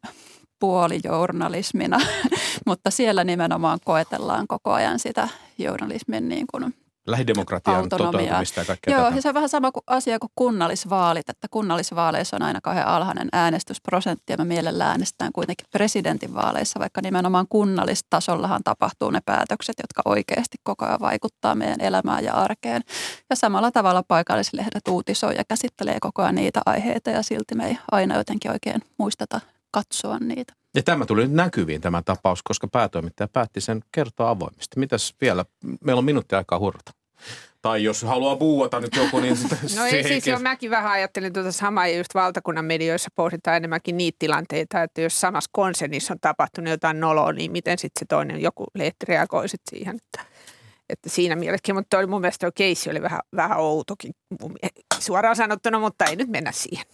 puolijournalismina, 0.59 1.99
mutta 2.67 2.91
siellä 2.91 3.23
nimenomaan 3.23 3.79
koetellaan 3.86 4.47
koko 4.47 4.71
ajan 4.71 4.99
sitä 4.99 5.27
journalismin 5.57 6.29
niin 6.29 6.45
kuin– 6.51 6.73
lähidemokratian 7.07 7.89
toteutumista 7.89 8.59
ja 8.59 8.65
kaikkea 8.65 8.97
Joo, 8.97 9.09
tätä. 9.09 9.21
se 9.21 9.27
on 9.27 9.33
vähän 9.33 9.49
sama 9.49 9.71
kuin 9.71 9.83
asia 9.87 10.19
kuin 10.19 10.31
kunnallisvaalit, 10.35 11.29
että 11.29 11.47
kunnallisvaaleissa 11.51 12.35
on 12.35 12.41
aina 12.41 12.61
kauhean 12.61 12.87
alhainen 12.87 13.29
äänestysprosentti 13.31 14.33
ja 14.33 14.37
me 14.37 14.45
mielellään 14.45 14.89
äänestetään 14.89 15.31
kuitenkin 15.33 15.67
presidentinvaaleissa, 15.71 16.79
vaikka 16.79 17.01
nimenomaan 17.01 17.45
kunnallistasollahan 17.49 18.63
tapahtuu 18.63 19.11
ne 19.11 19.19
päätökset, 19.25 19.75
jotka 19.83 20.01
oikeasti 20.05 20.57
koko 20.63 20.85
ajan 20.85 20.99
vaikuttaa 20.99 21.55
meidän 21.55 21.81
elämään 21.81 22.23
ja 22.23 22.33
arkeen. 22.33 22.81
Ja 23.29 23.35
samalla 23.35 23.71
tavalla 23.71 24.03
paikallislehdet 24.07 24.87
uutisoi 24.87 25.35
ja 25.35 25.43
käsittelee 25.47 25.97
koko 26.01 26.21
ajan 26.21 26.35
niitä 26.35 26.61
aiheita 26.65 27.09
ja 27.09 27.23
silti 27.23 27.55
me 27.55 27.67
ei 27.67 27.77
aina 27.91 28.17
jotenkin 28.17 28.51
oikein 28.51 28.81
muisteta 28.97 29.41
katsoa 29.71 30.19
niitä. 30.19 30.53
Ja 30.76 30.84
tämä 30.84 31.05
tuli 31.05 31.21
nyt 31.21 31.34
näkyviin 31.34 31.82
tämä 31.82 32.01
tapaus, 32.01 32.43
koska 32.43 32.67
päätoimittaja 32.67 33.28
päätti 33.28 33.61
sen 33.61 33.82
kertoa 33.91 34.30
avoimesti. 34.30 34.80
Mitäs 34.80 35.15
vielä? 35.21 35.45
Meillä 35.84 35.99
on 35.99 36.05
minuutti 36.05 36.36
aikaa 36.36 36.59
hurrata. 36.59 36.91
Tai 37.61 37.84
jos 37.84 38.03
haluaa 38.03 38.36
buuata 38.36 38.80
nyt 38.80 38.95
joku, 38.95 39.19
niin 39.19 39.38
sitä 39.41 39.57
No 39.76 39.86
ei 39.86 40.03
siis 40.03 40.28
jo, 40.28 40.39
mäkin 40.39 40.71
vähän 40.71 40.91
ajattelin 40.91 41.34
tuota 41.34 41.51
samaa, 41.51 41.88
ja 41.88 41.97
just 41.97 42.13
valtakunnan 42.13 42.65
medioissa 42.65 43.09
pohditaan 43.15 43.57
enemmänkin 43.57 43.97
niitä 43.97 44.15
tilanteita, 44.19 44.84
että 44.84 45.01
jos 45.01 45.21
samassa 45.21 45.49
konsernissa 45.53 46.13
on 46.13 46.19
tapahtunut 46.19 46.69
jotain 46.69 46.99
noloa, 46.99 47.32
niin 47.32 47.51
miten 47.51 47.80
sitten 47.80 47.99
se 47.99 48.05
toinen 48.09 48.41
joku 48.41 48.65
lehti 48.76 49.05
reagoi 49.07 49.49
sit 49.49 49.61
siihen, 49.69 49.95
että, 49.95 50.26
että 50.89 51.09
siinä 51.09 51.36
mielessäkin, 51.36 51.76
mutta 51.76 51.97
oli 51.97 52.07
mun 52.07 52.21
mielestä 52.21 52.47
tuo 52.47 52.51
keissi 52.55 52.89
oli 52.89 53.01
vähän, 53.01 53.19
vähän 53.36 53.59
outokin 53.59 54.11
suoraan 54.99 55.36
sanottuna, 55.36 55.80
mutta 55.80 56.05
ei 56.05 56.15
nyt 56.15 56.30
mennä 56.30 56.51
siihen. 56.51 56.86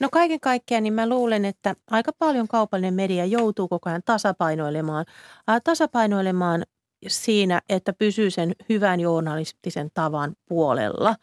No 0.00 0.08
kaiken 0.12 0.40
kaikkiaan 0.40 0.82
niin 0.82 0.92
mä 0.92 1.08
luulen, 1.08 1.44
että 1.44 1.76
aika 1.90 2.12
paljon 2.18 2.48
kaupallinen 2.48 2.94
media 2.94 3.24
joutuu 3.24 3.68
koko 3.68 3.90
ajan 3.90 4.02
tasapainoilemaan, 4.04 5.04
ää, 5.48 5.60
tasapainoilemaan 5.60 6.62
siinä, 7.08 7.60
että 7.68 7.92
pysyy 7.92 8.30
sen 8.30 8.52
hyvän 8.68 9.00
journalistisen 9.00 9.90
tavan 9.94 10.36
puolella. 10.48 11.16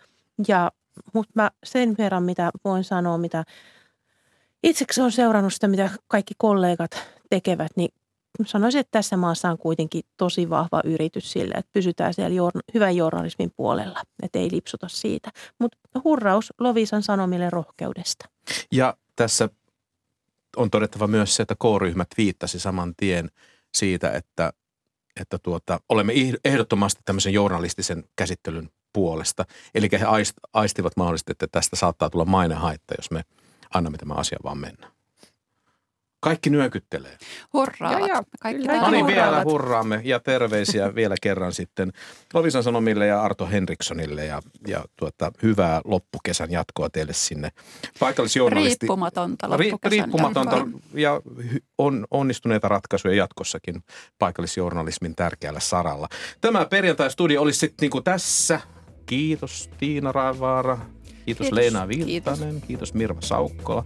Ja, 0.47 0.71
mutta 1.13 1.31
mä 1.35 1.51
sen 1.63 1.95
verran, 1.97 2.23
mitä 2.23 2.51
voin 2.65 2.83
sanoa, 2.83 3.17
mitä 3.17 3.43
itseksi 4.63 5.01
on 5.01 5.11
seurannut 5.11 5.53
sitä, 5.53 5.67
mitä 5.67 5.89
kaikki 6.07 6.33
kollegat 6.37 6.91
tekevät, 7.29 7.71
niin 7.75 7.89
sanoisin, 8.45 8.79
että 8.79 8.91
tässä 8.91 9.17
maassa 9.17 9.49
on 9.49 9.57
kuitenkin 9.57 10.03
tosi 10.17 10.49
vahva 10.49 10.81
yritys 10.83 11.31
sille, 11.31 11.53
että 11.57 11.71
pysytään 11.73 12.13
siellä 12.13 12.51
hyvän 12.73 12.95
journalismin 12.95 13.51
puolella, 13.55 14.01
että 14.23 14.39
ei 14.39 14.49
lipsuta 14.51 14.87
siitä. 14.87 15.31
Mutta 15.59 15.77
hurraus 16.03 16.53
Lovisan 16.59 17.03
sanomille 17.03 17.49
rohkeudesta. 17.49 18.29
Ja 18.71 18.97
tässä 19.15 19.49
on 20.57 20.69
todettava 20.71 21.07
myös 21.07 21.35
se, 21.35 21.43
että 21.43 21.55
K-ryhmät 21.55 22.07
viittasi 22.17 22.59
saman 22.59 22.93
tien 22.97 23.31
siitä, 23.73 24.11
että, 24.11 24.53
että 25.19 25.37
tuota, 25.43 25.79
olemme 25.89 26.13
ehdottomasti 26.45 27.01
tämmöisen 27.05 27.33
journalistisen 27.33 28.03
käsittelyn 28.15 28.69
puolesta. 28.93 29.45
Eli 29.75 29.89
he 29.91 30.05
aistivat 30.53 30.97
mahdollisesti, 30.97 31.31
että 31.31 31.47
tästä 31.51 31.75
saattaa 31.75 32.09
tulla 32.09 32.25
mainehaitta, 32.25 32.93
jos 32.97 33.11
me 33.11 33.21
annamme 33.73 33.97
tämän 33.97 34.17
asian 34.17 34.39
vaan 34.43 34.57
mennä. 34.57 34.96
Kaikki 36.19 36.49
nyökyttelee. 36.49 37.17
Hurraavat. 37.53 37.99
Joo, 37.99 38.07
joo. 38.07 38.23
Kaikki 38.39 38.67
no 38.67 38.89
niin, 38.89 39.07
vielä 39.07 39.43
hurraamme 39.43 40.01
ja 40.03 40.19
terveisiä 40.19 40.95
vielä 40.95 41.15
kerran 41.21 41.53
sitten 41.53 41.91
Lovisan 42.33 42.63
Sanomille 42.63 43.07
ja 43.07 43.21
Arto 43.21 43.47
Henrikssonille 43.47 44.25
ja, 44.25 44.41
ja 44.67 44.85
tuota, 44.95 45.31
hyvää 45.43 45.81
loppukesän 45.85 46.51
jatkoa 46.51 46.89
teille 46.89 47.13
sinne 47.13 47.51
paikallisjournalisti. 47.99 48.77
Riippumatonta 48.81 49.49
loppukesän 49.49 49.91
Riippumatonta 49.91 50.55
jatkoa. 50.55 50.79
ja 50.93 51.21
on, 51.77 52.07
onnistuneita 52.11 52.67
ratkaisuja 52.67 53.15
jatkossakin 53.15 53.83
paikallisjournalismin 54.19 55.15
tärkeällä 55.15 55.59
saralla. 55.59 56.07
Tämä 56.41 56.65
perjantai-studio 56.65 57.41
olisi 57.41 57.59
sitten 57.59 57.83
niin 57.83 57.91
kuin 57.91 58.03
tässä. 58.03 58.61
Kiitos 59.05 59.69
Tiina 59.77 60.11
Raavaara. 60.11 60.77
Kiitos, 60.77 61.47
kiitos 61.47 61.51
Leena 61.51 61.87
Virtanen. 61.87 62.49
Kiitos. 62.49 62.67
kiitos 62.67 62.93
Mirva 62.93 63.21
Saukkola. 63.21 63.85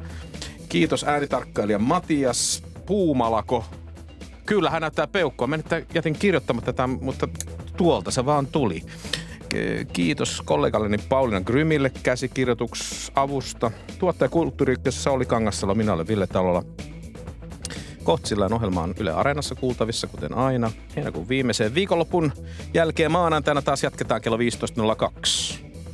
Kiitos 0.71 1.03
äänitarkkailija 1.03 1.79
Matias 1.79 2.63
Puumalako. 2.85 3.65
Kyllä 4.45 4.69
hän 4.69 4.81
näyttää 4.81 5.07
peukkoa. 5.07 5.47
Mä 5.47 5.57
nyt 5.57 5.65
jätin 5.93 6.13
kirjoittamatta 6.13 6.73
tätä, 6.73 6.87
mutta 6.87 7.27
tuolta 7.77 8.11
se 8.11 8.25
vaan 8.25 8.47
tuli. 8.47 8.81
Kiitos 9.93 10.41
kollegalleni 10.41 10.97
Pauliina 10.97 11.41
Grymille 11.41 11.91
käsikirjoitusavusta. 12.03 13.71
Tuottaja 13.99 14.29
Kulttuuri 14.29 14.75
oli 15.09 15.25
Kangassalo, 15.25 15.75
minä 15.75 15.93
olen 15.93 16.07
Ville 16.07 16.27
Talola. 16.27 16.63
Kohtsillaan 18.03 18.53
ohjelma 18.53 18.81
on 18.81 18.93
Yle 18.99 19.11
Areenassa 19.11 19.55
kuultavissa, 19.55 20.07
kuten 20.07 20.33
aina. 20.33 20.71
Heinäkuun 20.95 21.29
viimeiseen 21.29 21.75
viikonlopun 21.75 22.31
jälkeen 22.73 23.11
maanantaina 23.11 23.61
taas 23.61 23.83
jatketaan 23.83 24.21
kello 24.21 24.37
15.02. 24.37 24.43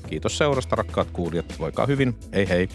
Kiitos 0.10 0.38
seurasta, 0.38 0.76
rakkaat 0.76 1.12
kuulijat. 1.12 1.60
Voikaa 1.60 1.86
hyvin. 1.86 2.16
Hei 2.34 2.50
hei. 2.50 2.70